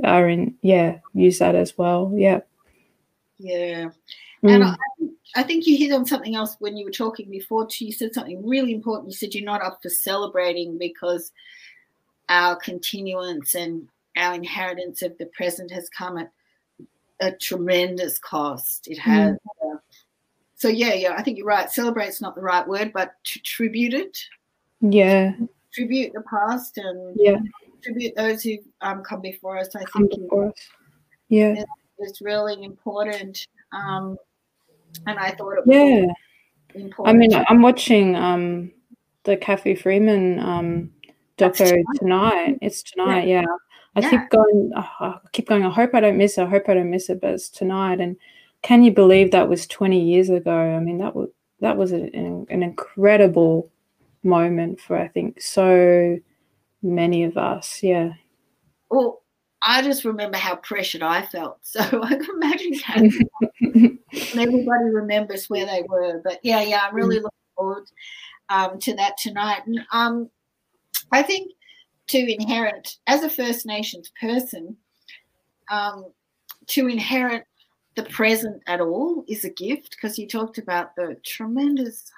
are 0.03 0.27
in 0.27 0.55
yeah 0.63 0.97
use 1.13 1.37
that 1.37 1.53
as 1.53 1.77
well. 1.77 2.11
Yeah. 2.15 2.39
Yeah. 3.37 3.89
Mm. 4.43 4.55
And 4.55 4.63
I, 4.63 4.75
I 5.35 5.43
think 5.43 5.67
you 5.67 5.77
hit 5.77 5.91
on 5.93 6.05
something 6.05 6.35
else 6.35 6.55
when 6.59 6.75
you 6.75 6.85
were 6.85 6.91
talking 6.91 7.29
before 7.29 7.67
too. 7.67 7.85
You 7.85 7.91
said 7.91 8.15
something 8.15 8.43
really 8.43 8.73
important. 8.73 9.11
You 9.11 9.15
said 9.15 9.35
you're 9.35 9.45
not 9.45 9.61
up 9.61 9.77
for 9.83 9.89
celebrating 9.89 10.79
because 10.79 11.31
our 12.29 12.55
continuance 12.55 13.55
and 13.55 13.87
our 14.17 14.33
inheritance 14.33 15.01
of 15.01 15.17
the 15.17 15.25
present 15.27 15.71
has 15.71 15.89
come 15.89 16.17
at 16.17 16.31
a 17.19 17.31
tremendous 17.31 18.19
cost. 18.19 18.87
It 18.87 18.97
has. 18.99 19.31
Mm. 19.31 19.37
Uh, 19.75 19.77
so 20.55 20.67
yeah, 20.67 20.93
yeah, 20.93 21.15
I 21.17 21.23
think 21.23 21.37
you're 21.37 21.47
right. 21.47 21.69
Celebrate's 21.71 22.21
not 22.21 22.35
the 22.35 22.41
right 22.41 22.67
word, 22.67 22.91
but 22.93 23.13
to 23.25 23.39
tribute 23.41 23.93
it. 23.93 24.17
Yeah. 24.81 25.33
Tribute 25.73 26.13
the 26.13 26.21
past 26.21 26.77
and 26.77 27.15
yeah. 27.17 27.37
tribute 27.83 28.15
those 28.15 28.43
who've 28.43 28.65
um, 28.81 29.03
come 29.03 29.21
before 29.21 29.57
us. 29.57 29.75
I 29.75 29.83
Come 29.83 30.07
think 30.07 30.23
before 30.23 30.47
us. 30.49 30.69
Yeah. 31.29 31.63
is 31.99 32.21
really 32.21 32.63
important. 32.63 33.47
Um, 33.71 34.17
and 35.07 35.17
I 35.17 35.31
thought 35.31 35.57
it 35.57 35.65
was 35.65 35.75
Yeah. 35.75 36.79
important. 36.79 37.07
I 37.15 37.17
mean, 37.17 37.45
I'm 37.49 37.61
watching 37.61 38.15
um 38.15 38.71
the 39.23 39.37
Cathy 39.37 39.75
Freeman 39.75 40.39
um 40.39 40.91
That's 41.37 41.59
doco 41.59 41.69
tonight. 41.69 41.85
tonight. 41.99 42.57
It's 42.61 42.83
tonight, 42.83 43.27
yeah. 43.27 43.43
I 43.95 44.01
Yeah. 44.01 44.09
keep 44.09 44.29
going. 44.29 44.71
oh, 44.75 44.89
I 44.99 45.17
keep 45.33 45.47
going. 45.47 45.63
I 45.63 45.69
hope 45.69 45.91
I 45.93 45.99
don't 45.99 46.17
miss 46.17 46.37
it. 46.37 46.43
I 46.43 46.45
hope 46.49 46.67
I 46.67 46.73
don't 46.73 46.89
miss 46.89 47.09
it. 47.09 47.21
But 47.21 47.31
it's 47.31 47.49
tonight, 47.49 47.99
and 48.01 48.17
can 48.63 48.83
you 48.83 48.91
believe 48.91 49.31
that 49.31 49.49
was 49.49 49.67
20 49.67 49.99
years 49.99 50.29
ago? 50.29 50.51
I 50.55 50.79
mean, 50.79 50.97
that 50.99 51.15
was 51.15 51.29
that 51.59 51.77
was 51.77 51.91
an, 51.91 52.45
an 52.49 52.63
incredible 52.63 53.69
moment 54.23 54.79
for 54.81 54.97
I 54.97 55.07
think 55.09 55.41
so 55.41 56.17
many 56.81 57.23
of 57.23 57.37
us. 57.37 57.81
Yeah. 57.83 58.13
well, 58.89 59.21
I 59.65 59.81
just 59.81 60.03
remember 60.03 60.37
how 60.37 60.55
pressured 60.57 61.03
I 61.03 61.21
felt. 61.21 61.59
So 61.63 61.79
I 61.81 62.09
can 62.15 62.27
imagine 62.35 62.73
Cathy 62.79 63.19
and 63.61 63.99
everybody 64.11 64.85
remembers 64.91 65.49
where 65.49 65.65
they 65.65 65.83
were. 65.87 66.21
But 66.23 66.39
yeah, 66.43 66.61
yeah, 66.61 66.81
I'm 66.87 66.95
really 66.95 67.15
looking 67.17 67.29
forward 67.55 67.85
um, 68.49 68.77
to 68.79 68.93
that 68.95 69.17
tonight. 69.17 69.61
And 69.65 69.79
um, 69.93 70.29
I 71.11 71.23
think 71.23 71.51
to 72.07 72.17
inherit, 72.17 72.97
as 73.07 73.23
a 73.23 73.29
First 73.29 73.65
Nations 73.65 74.11
person, 74.19 74.75
um, 75.71 76.05
to 76.67 76.87
inherit 76.87 77.45
the 77.95 78.03
present 78.03 78.61
at 78.67 78.81
all 78.81 79.23
is 79.27 79.45
a 79.45 79.49
gift 79.49 79.91
because 79.91 80.17
you 80.17 80.27
talked 80.27 80.57
about 80.57 80.95
the 80.95 81.15
tremendous 81.23 82.11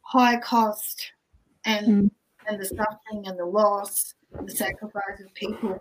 high 0.00 0.38
cost 0.40 1.12
and 1.64 1.86
Mm. 1.86 2.10
and 2.46 2.60
the 2.60 2.64
suffering 2.64 3.26
and 3.26 3.38
the 3.38 3.44
loss 3.44 4.14
and 4.38 4.48
the 4.48 4.52
sacrifice 4.54 5.20
of 5.22 5.32
people 5.34 5.78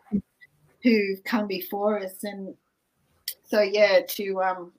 who've 0.83 1.23
come 1.23 1.47
before 1.47 1.99
us 1.99 2.23
and 2.23 2.53
so 3.45 3.61
yeah 3.61 4.01
to 4.05 4.41
um 4.41 4.73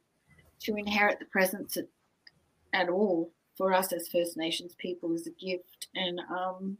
to 0.60 0.76
inherit 0.76 1.18
the 1.18 1.24
presence 1.26 1.78
at, 1.78 1.86
at 2.74 2.90
all 2.90 3.32
for 3.56 3.72
us 3.72 3.92
as 3.92 4.08
First 4.08 4.36
Nations 4.36 4.74
people 4.76 5.14
is 5.14 5.26
a 5.26 5.30
gift 5.30 5.88
and 5.94 6.20
um 6.30 6.76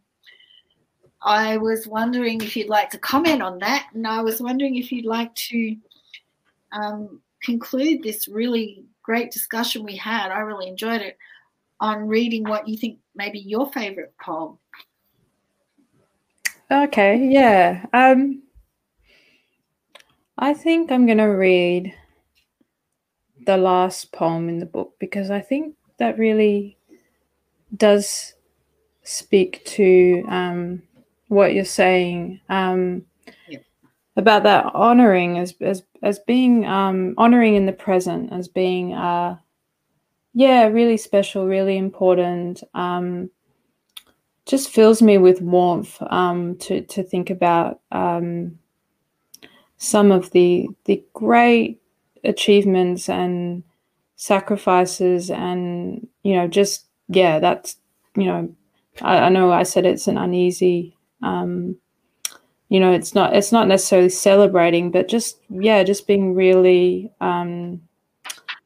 I 1.23 1.57
was 1.57 1.87
wondering 1.87 2.41
if 2.43 2.57
you'd 2.57 2.69
like 2.69 2.91
to 2.91 2.99
comment 2.99 3.43
on 3.43 3.59
that 3.59 3.89
and 3.95 4.07
I 4.07 4.23
was 4.23 4.41
wondering 4.41 4.77
if 4.77 4.93
you'd 4.93 5.05
like 5.05 5.35
to 5.35 5.77
um, 6.73 7.21
conclude 7.43 8.03
this 8.03 8.29
really 8.29 8.85
great 9.03 9.31
discussion 9.31 9.85
we 9.85 9.97
had 9.97 10.31
I 10.31 10.41
really 10.41 10.69
enjoyed 10.69 11.01
it 11.01 11.17
on 11.81 12.07
reading 12.07 12.45
what 12.45 12.69
you 12.69 12.77
think 12.77 12.99
maybe 13.15 13.39
your 13.39 13.71
favorite 13.73 14.13
poem 14.21 14.59
Okay, 16.71 17.29
yeah. 17.31 17.87
Um 17.95 18.43
I 20.37 20.55
think 20.55 20.93
I'm 20.93 21.07
going 21.07 21.19
to 21.19 21.25
read 21.25 21.95
the 23.45 23.57
last 23.57 24.13
poem 24.13 24.49
in 24.49 24.59
the 24.61 24.67
book 24.67 24.95
because 25.01 25.31
I 25.31 25.41
think 25.41 25.75
that 25.99 26.19
really 26.19 26.77
does 27.75 28.35
speak 29.03 29.65
to 29.65 30.25
um 30.29 30.83
what 31.29 31.55
you're 31.55 31.65
saying 31.65 32.41
um 32.49 33.03
about 34.17 34.43
that 34.43 34.67
honoring 34.75 35.39
as 35.39 35.55
as 35.61 35.83
as 36.03 36.19
being 36.21 36.67
um 36.67 37.15
honoring 37.17 37.55
in 37.55 37.67
the 37.67 37.73
present 37.73 38.33
as 38.33 38.49
being 38.49 38.93
uh 38.93 39.37
yeah, 40.35 40.67
really 40.67 40.97
special, 40.97 41.47
really 41.47 41.77
important. 41.77 42.63
Um 42.75 43.31
just 44.49 44.71
fills 44.71 45.03
me 45.03 45.19
with 45.19 45.43
warmth 45.43 46.03
um, 46.11 46.57
to 46.57 46.81
to 46.81 47.03
think 47.03 47.29
about 47.31 47.81
um, 47.93 48.59
some 49.77 50.11
of 50.11 50.31
the 50.31 50.67
the 50.87 51.05
great 51.13 51.81
achievements 52.25 53.09
and 53.11 53.63
sacrifices, 54.17 55.31
and 55.31 56.09
you 56.23 56.35
know, 56.35 56.49
just 56.49 56.87
yeah, 57.09 57.39
that's 57.39 57.77
you 58.17 58.25
know, 58.25 58.55
I, 59.03 59.19
I 59.19 59.29
know 59.29 59.53
I 59.53 59.65
said 59.65 59.85
it's 59.85 60.09
an 60.09 60.17
uneasy, 60.17 60.97
um, 61.23 61.77
you 62.69 62.81
know, 62.81 62.93
it's 62.93 63.15
not 63.15 63.35
it's 63.35 63.53
not 63.53 63.69
necessarily 63.69 64.11
celebrating, 64.11 64.91
but 64.91 65.09
just 65.09 65.39
yeah, 65.49 65.83
just 65.83 66.07
being 66.07 66.35
really. 66.35 67.11
Um, 67.21 67.81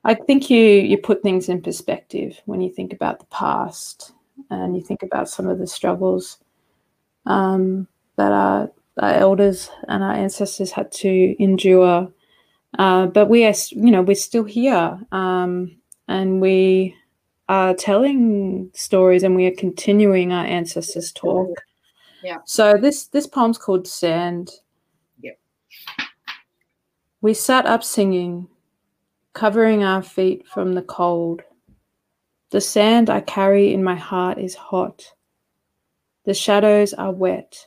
I 0.05 0.15
think 0.15 0.51
you 0.51 0.59
you 0.61 0.99
put 0.99 1.23
things 1.23 1.49
in 1.49 1.63
perspective 1.63 2.41
when 2.47 2.61
you 2.61 2.71
think 2.73 2.93
about 2.93 3.21
the 3.21 3.27
past 3.27 4.13
and 4.51 4.77
you 4.77 4.83
think 4.83 5.03
about 5.03 5.29
some 5.29 5.47
of 5.47 5.59
the 5.59 5.67
struggles 5.67 6.39
um, 7.27 7.87
that 8.17 8.33
our, 8.33 8.71
our 8.99 9.13
elders 9.15 9.71
and 9.89 10.03
our 10.03 10.13
ancestors 10.13 10.73
had 10.73 10.91
to 10.93 11.37
endure. 11.43 12.11
Uh, 12.79 13.07
but 13.07 13.29
we 13.29 13.45
are, 13.45 13.55
you 13.71 13.91
know, 13.91 14.03
we're 14.03 14.15
still 14.15 14.45
here, 14.45 14.99
um, 15.13 15.77
and 16.09 16.41
we 16.41 16.95
are 17.49 17.75
telling 17.75 18.71
stories, 18.75 19.23
and 19.23 19.37
we 19.37 19.47
are 19.47 19.55
continuing 19.55 20.33
our 20.33 20.45
ancestors' 20.47 21.13
talk. 21.13 21.51
Yeah. 22.23 22.39
So 22.45 22.77
this 22.77 23.07
this 23.07 23.27
poem's 23.27 23.59
called 23.59 23.87
Sand. 23.87 24.51
Yep. 25.23 25.39
We 27.21 27.35
sat 27.35 27.67
up 27.67 27.83
singing, 27.83 28.49
covering 29.33 29.83
our 29.83 30.03
feet 30.03 30.47
from 30.47 30.75
the 30.75 30.83
cold. 30.83 31.43
The 32.51 32.61
sand 32.61 33.09
I 33.11 33.21
carry 33.21 33.73
in 33.73 33.83
my 33.83 33.95
heart 33.95 34.39
is 34.39 34.55
hot. 34.55 35.05
The 36.25 36.35
shadows 36.35 36.95
are 36.95 37.11
wet. 37.13 37.67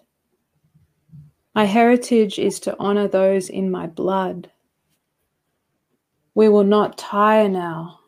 My 1.55 1.65
heritage 1.65 2.37
is 2.37 2.59
to 2.61 2.75
honor 2.79 3.07
those 3.07 3.49
in 3.49 3.71
my 3.71 3.87
blood. 3.87 4.51
We 6.33 6.49
will 6.49 6.65
not 6.65 6.97
tire 6.97 7.49
now. 7.49 7.99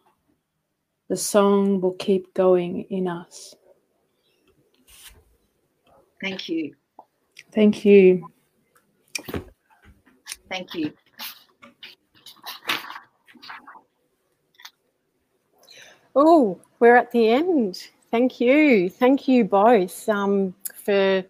The 1.09 1.15
song 1.15 1.79
will 1.79 1.93
keep 1.93 2.33
going 2.33 2.83
in 2.89 3.07
us. 3.07 3.55
Thank 6.21 6.49
you 6.49 6.75
Thank 7.53 7.85
you. 7.85 8.29
thank 10.49 10.73
you 10.73 10.93
Oh, 16.19 16.59
we're 16.79 16.95
at 16.95 17.11
the 17.11 17.29
end. 17.29 17.89
Thank 18.09 18.41
you. 18.41 18.89
Thank 18.89 19.27
you 19.27 19.45
both 19.45 20.09
um, 20.09 20.55
for 20.73 21.23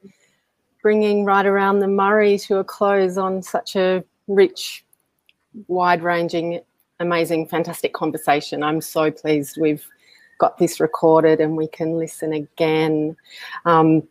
bringing 0.81 1.25
Write 1.25 1.45
Around 1.45 1.79
the 1.79 1.89
Murray 1.89 2.37
to 2.39 2.59
a 2.59 2.63
close 2.63 3.17
on 3.17 3.43
such 3.43 3.75
a 3.75 4.01
rich, 4.29 4.85
wide 5.67 6.03
ranging, 6.03 6.61
amazing, 7.01 7.49
fantastic 7.49 7.93
conversation. 7.93 8.63
I'm 8.63 8.79
so 8.79 9.11
pleased 9.11 9.57
we've 9.59 9.85
got 10.37 10.57
this 10.57 10.79
recorded 10.79 11.41
and 11.41 11.57
we 11.57 11.67
can 11.67 11.97
listen 11.97 12.31
again. 12.31 13.17
Um, 13.65 14.07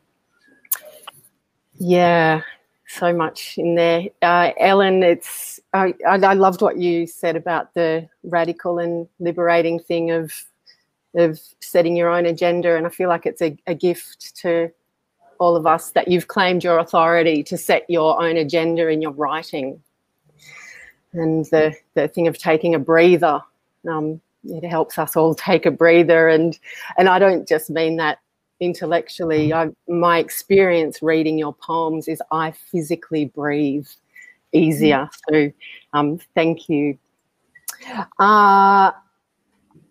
yeah, 1.79 2.43
so 2.87 3.12
much 3.12 3.59
in 3.59 3.74
there. 3.74 4.05
Uh, 4.22 4.51
Ellen, 4.59 5.03
it's 5.03 5.61
I, 5.72 5.95
I, 6.07 6.35
loved 6.35 6.62
what 6.62 6.79
you 6.79 7.07
said 7.07 7.37
about 7.37 7.74
the 7.74 8.09
radical 8.22 8.79
and 8.79 9.09
liberating 9.18 9.79
thing 9.81 10.11
of 10.11 10.33
of 11.14 11.41
setting 11.61 11.97
your 11.97 12.11
own 12.11 12.27
agenda, 12.27 12.77
and 12.77 12.87
I 12.87 12.91
feel 12.91 13.09
like 13.09 13.27
it's 13.27 13.43
a, 13.43 13.57
a 13.66 13.74
gift 13.74 14.37
to 14.37 14.70
all 15.39 15.57
of 15.57 15.66
us 15.66 15.91
that 15.91 16.09
you've 16.09 16.29
claimed 16.29 16.64
your 16.64 16.79
authority 16.79 17.43
to 17.43 17.59
set 17.59 17.85
your 17.89 18.22
own 18.22 18.37
agenda 18.37 18.89
in 18.89 19.03
your 19.03 19.12
writing. 19.12 19.83
And 21.12 21.45
the 21.47 21.74
the 21.95 22.09
thing 22.09 22.27
of 22.27 22.39
taking 22.39 22.74
a 22.74 22.79
breather, 22.79 23.41
um, 23.89 24.20
it 24.45 24.64
helps 24.64 24.99
us 24.99 25.16
all 25.16 25.35
take 25.35 25.66
a 25.66 25.70
breather, 25.70 26.29
and 26.29 26.59
and 26.99 27.09
I 27.09 27.18
don't 27.18 27.49
just 27.49 27.70
mean 27.70 27.97
that 27.97 28.18
intellectually. 28.61 29.52
I, 29.52 29.68
my 29.88 30.18
experience 30.18 31.02
reading 31.02 31.38
your 31.38 31.54
poems 31.54 32.09
is 32.09 32.22
I 32.30 32.52
physically 32.52 33.26
breathe 33.26 33.86
easier. 34.52 35.09
So, 35.30 35.52
um, 35.92 36.18
thank 36.34 36.68
you. 36.68 36.98
Uh, 38.18 38.92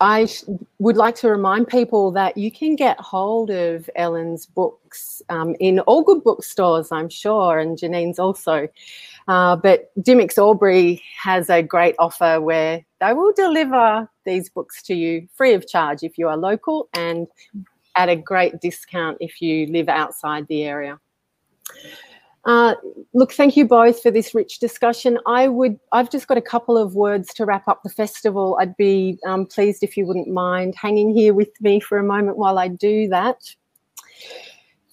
I 0.02 0.26
sh- 0.26 0.44
would 0.80 0.98
like 0.98 1.16
to 1.16 1.30
remind 1.30 1.68
people 1.68 2.12
that 2.12 2.38
you 2.38 2.52
can 2.52 2.76
get 2.76 3.00
hold 3.00 3.50
of 3.50 3.90
Ellen's 3.96 4.46
books 4.46 5.22
um, 5.30 5.56
in 5.60 5.80
all 5.82 6.04
good 6.04 6.24
bookstores, 6.24 6.92
I'm 6.92 7.10
sure, 7.10 7.60
and 7.60 7.78
Jeanine's 7.78 8.20
also. 8.20 8.68
Uh, 9.28 9.56
but 9.56 9.92
Dymocks 10.02 10.38
Albury 10.38 11.02
has 11.22 11.50
a 11.50 11.64
great 11.64 11.96
offer 11.98 12.42
where 12.42 12.86
they 13.00 13.14
will 13.14 13.34
deliver 13.34 14.10
these 14.26 14.50
books 14.50 14.84
to 14.84 14.94
you 14.94 15.28
free 15.34 15.54
of 15.54 15.68
charge 15.68 16.04
if 16.04 16.18
you 16.18 16.28
are 16.28 16.38
local 16.38 16.90
and 16.94 17.28
at 17.96 18.10
a 18.10 18.16
great 18.16 18.60
discount 18.62 19.18
if 19.20 19.42
you 19.42 19.68
live 19.68 19.90
outside 19.90 20.48
the 20.48 20.64
area. 20.64 21.00
Uh, 22.46 22.76
look, 23.14 23.34
thank 23.34 23.58
you 23.58 23.66
both 23.66 24.02
for 24.04 24.12
this 24.12 24.36
rich 24.36 24.60
discussion. 24.60 25.18
I 25.26 25.48
would, 25.48 25.80
I've 25.92 26.12
just 26.12 26.28
got 26.28 26.38
a 26.38 26.42
couple 26.42 26.78
of 26.78 26.94
words 26.94 27.34
to 27.36 27.46
wrap 27.46 27.68
up 27.68 27.82
the 27.82 27.90
festival. 27.90 28.56
I'd 28.62 28.78
be 28.78 29.18
um, 29.26 29.48
pleased 29.48 29.82
if 29.82 29.98
you 29.98 30.06
wouldn't 30.06 30.28
mind 30.28 30.76
hanging 30.76 31.16
here 31.16 31.34
with 31.34 31.50
me 31.60 31.80
for 31.80 31.98
a 31.98 32.04
moment 32.04 32.38
while 32.38 32.60
I 32.60 32.68
do 32.68 33.08
that. 33.10 33.38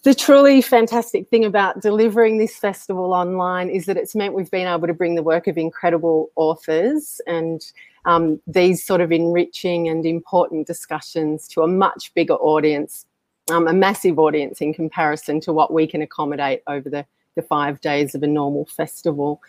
the 0.03 0.15
truly 0.15 0.63
fantastic 0.63 1.29
thing 1.29 1.45
about 1.45 1.83
delivering 1.83 2.39
this 2.39 2.57
festival 2.57 3.13
online 3.13 3.69
is 3.69 3.85
that 3.85 3.99
it's 3.99 4.15
meant 4.15 4.35
we've 4.35 4.51
been 4.51 4.67
able 4.67 4.87
to 4.87 4.95
bring 4.95 5.15
the 5.15 5.23
work 5.23 5.47
of 5.47 5.59
incredible 5.59 6.31
authors 6.37 7.21
and 7.27 7.61
um, 8.05 8.41
these 8.47 8.85
sort 8.85 9.01
of 9.01 9.13
enriching 9.13 9.89
and 9.89 10.05
important 10.05 10.67
discussions 10.67 11.47
to 11.49 11.63
a 11.63 11.69
much 11.69 12.13
bigger 12.15 12.35
audience, 12.35 13.07
um, 13.51 13.69
a 13.69 13.73
massive 13.73 14.19
audience 14.19 14.61
in 14.61 14.75
comparison 14.75 15.41
to 15.41 15.53
what 15.53 15.73
we 15.73 15.87
can 15.87 16.03
accommodate 16.03 16.63
over 16.67 16.91
the, 16.91 17.05
the 17.37 17.43
five 17.43 17.81
days 17.81 18.15
of 18.15 18.23
a 18.23 18.27
normal 18.27 18.67
festival. 18.67 19.41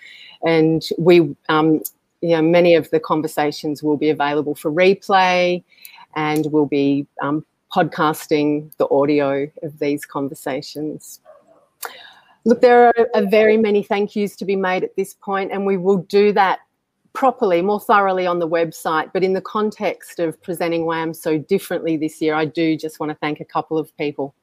And 0.45 0.83
we, 0.97 1.35
um, 1.49 1.81
you 2.21 2.35
know, 2.35 2.41
many 2.41 2.75
of 2.75 2.89
the 2.91 2.99
conversations 2.99 3.81
will 3.81 3.97
be 3.97 4.09
available 4.09 4.55
for 4.55 4.71
replay 4.71 5.63
and 6.15 6.47
we'll 6.51 6.67
be 6.67 7.07
um, 7.21 7.45
podcasting 7.73 8.71
the 8.77 8.87
audio 8.89 9.49
of 9.63 9.79
these 9.79 10.05
conversations. 10.05 11.19
Look, 12.45 12.61
there 12.61 12.87
are, 12.87 13.09
are 13.15 13.25
very 13.25 13.57
many 13.57 13.83
thank 13.83 14.15
yous 14.15 14.35
to 14.35 14.45
be 14.45 14.55
made 14.55 14.83
at 14.83 14.95
this 14.95 15.13
point, 15.13 15.51
and 15.51 15.65
we 15.65 15.77
will 15.77 15.97
do 15.97 16.33
that 16.33 16.59
properly, 17.13 17.61
more 17.61 17.79
thoroughly 17.79 18.25
on 18.25 18.39
the 18.39 18.47
website. 18.47 19.11
But 19.13 19.23
in 19.23 19.33
the 19.33 19.41
context 19.41 20.19
of 20.19 20.41
presenting 20.41 20.85
WAM 20.85 21.13
so 21.13 21.37
differently 21.37 21.95
this 21.95 22.21
year, 22.21 22.35
I 22.35 22.45
do 22.45 22.75
just 22.75 22.99
want 22.99 23.11
to 23.11 23.17
thank 23.17 23.39
a 23.39 23.45
couple 23.45 23.77
of 23.77 23.95
people. 23.97 24.33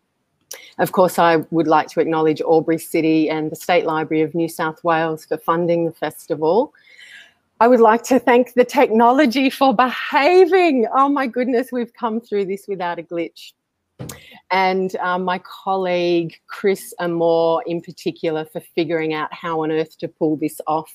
Of 0.78 0.92
course, 0.92 1.18
I 1.18 1.36
would 1.50 1.68
like 1.68 1.88
to 1.90 2.00
acknowledge 2.00 2.40
Albury 2.40 2.78
City 2.78 3.28
and 3.28 3.50
the 3.50 3.56
State 3.56 3.86
Library 3.86 4.22
of 4.22 4.34
New 4.34 4.48
South 4.48 4.82
Wales 4.82 5.24
for 5.24 5.38
funding 5.38 5.84
the 5.84 5.92
festival. 5.92 6.72
I 7.60 7.68
would 7.68 7.80
like 7.80 8.02
to 8.04 8.18
thank 8.18 8.54
the 8.54 8.64
technology 8.64 9.50
for 9.50 9.74
behaving. 9.74 10.86
Oh 10.94 11.08
my 11.08 11.26
goodness, 11.26 11.68
we've 11.70 11.92
come 11.92 12.20
through 12.20 12.46
this 12.46 12.66
without 12.66 12.98
a 12.98 13.02
glitch. 13.02 13.52
And 14.50 14.96
um, 14.96 15.24
my 15.24 15.40
colleague 15.40 16.34
Chris 16.46 16.94
Amore, 16.98 17.62
in 17.66 17.80
particular, 17.80 18.46
for 18.46 18.60
figuring 18.74 19.12
out 19.12 19.32
how 19.32 19.62
on 19.62 19.70
earth 19.70 19.98
to 19.98 20.08
pull 20.08 20.36
this 20.36 20.60
off, 20.66 20.90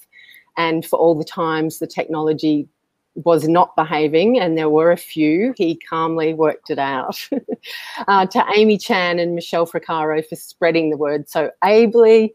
and 0.57 0.85
for 0.85 0.97
all 0.97 1.15
the 1.15 1.23
times 1.23 1.79
the 1.79 1.87
technology 1.87 2.67
was 3.15 3.47
not 3.47 3.75
behaving, 3.75 4.39
and 4.39 4.57
there 4.57 4.69
were 4.69 4.91
a 4.91 4.97
few, 4.97 5.53
he 5.57 5.75
calmly 5.75 6.33
worked 6.33 6.69
it 6.69 6.79
out. 6.79 7.17
uh, 8.07 8.25
to 8.25 8.45
Amy 8.55 8.77
Chan 8.77 9.19
and 9.19 9.35
Michelle 9.35 9.65
Fracaro 9.65 10.25
for 10.27 10.35
spreading 10.35 10.89
the 10.89 10.97
word 10.97 11.29
so 11.29 11.49
ably, 11.63 12.33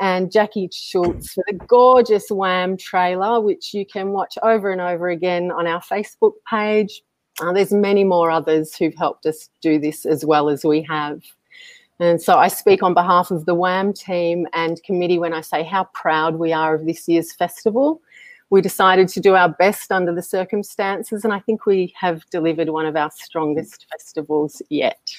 and 0.00 0.32
Jackie 0.32 0.68
Schultz 0.72 1.32
for 1.32 1.44
the 1.46 1.54
gorgeous 1.54 2.30
WAM 2.30 2.76
trailer, 2.76 3.40
which 3.40 3.72
you 3.72 3.86
can 3.86 4.10
watch 4.10 4.36
over 4.42 4.70
and 4.70 4.80
over 4.80 5.08
again 5.08 5.52
on 5.52 5.66
our 5.66 5.80
Facebook 5.80 6.32
page. 6.50 7.02
Uh, 7.40 7.52
there's 7.52 7.72
many 7.72 8.02
more 8.02 8.30
others 8.30 8.74
who've 8.74 8.94
helped 8.94 9.26
us 9.26 9.48
do 9.60 9.78
this 9.78 10.06
as 10.06 10.24
well 10.24 10.48
as 10.48 10.64
we 10.64 10.82
have. 10.82 11.22
And 11.98 12.20
so 12.20 12.36
I 12.36 12.48
speak 12.48 12.82
on 12.82 12.92
behalf 12.94 13.30
of 13.30 13.46
the 13.46 13.54
WAM 13.54 13.92
team 13.92 14.46
and 14.52 14.82
committee 14.82 15.18
when 15.18 15.32
I 15.32 15.40
say 15.40 15.62
how 15.62 15.84
proud 15.94 16.36
we 16.36 16.52
are 16.52 16.74
of 16.74 16.84
this 16.84 17.08
year's 17.08 17.32
festival 17.32 18.02
we 18.50 18.60
decided 18.60 19.08
to 19.08 19.20
do 19.20 19.34
our 19.34 19.48
best 19.48 19.90
under 19.90 20.14
the 20.14 20.22
circumstances, 20.22 21.24
and 21.24 21.32
I 21.32 21.40
think 21.40 21.66
we 21.66 21.92
have 21.98 22.24
delivered 22.30 22.68
one 22.68 22.86
of 22.86 22.96
our 22.96 23.10
strongest 23.10 23.86
festivals 23.90 24.62
yet. 24.68 25.10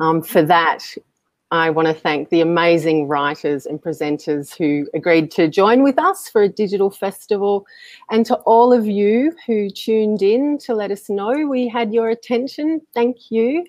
Um, 0.00 0.22
for 0.22 0.42
that, 0.42 0.82
I 1.52 1.70
want 1.70 1.88
to 1.88 1.94
thank 1.94 2.28
the 2.28 2.40
amazing 2.40 3.06
writers 3.06 3.66
and 3.66 3.80
presenters 3.80 4.56
who 4.56 4.88
agreed 4.94 5.30
to 5.32 5.48
join 5.48 5.82
with 5.82 5.98
us 5.98 6.28
for 6.28 6.42
a 6.42 6.48
digital 6.48 6.90
festival, 6.90 7.64
and 8.10 8.26
to 8.26 8.34
all 8.38 8.72
of 8.72 8.86
you 8.88 9.32
who 9.46 9.70
tuned 9.70 10.22
in 10.22 10.58
to 10.58 10.74
let 10.74 10.90
us 10.90 11.08
know 11.08 11.46
we 11.46 11.68
had 11.68 11.94
your 11.94 12.10
attention. 12.10 12.80
Thank 12.92 13.30
you. 13.30 13.64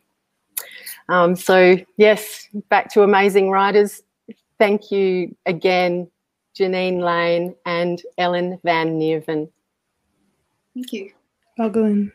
Um, 1.07 1.36
so, 1.36 1.78
yes, 1.97 2.49
back 2.69 2.91
to 2.93 3.03
Amazing 3.03 3.49
Writers. 3.49 4.01
Thank 4.59 4.91
you 4.91 5.36
again, 5.45 6.09
Jeanine 6.57 7.03
Leane 7.03 7.53
and 7.65 8.01
Ellen 8.17 8.57
Van 8.63 8.97
Neerven. 8.99 9.49
Thank 10.73 10.93
you. 10.93 11.11
Oglen. 11.59 12.11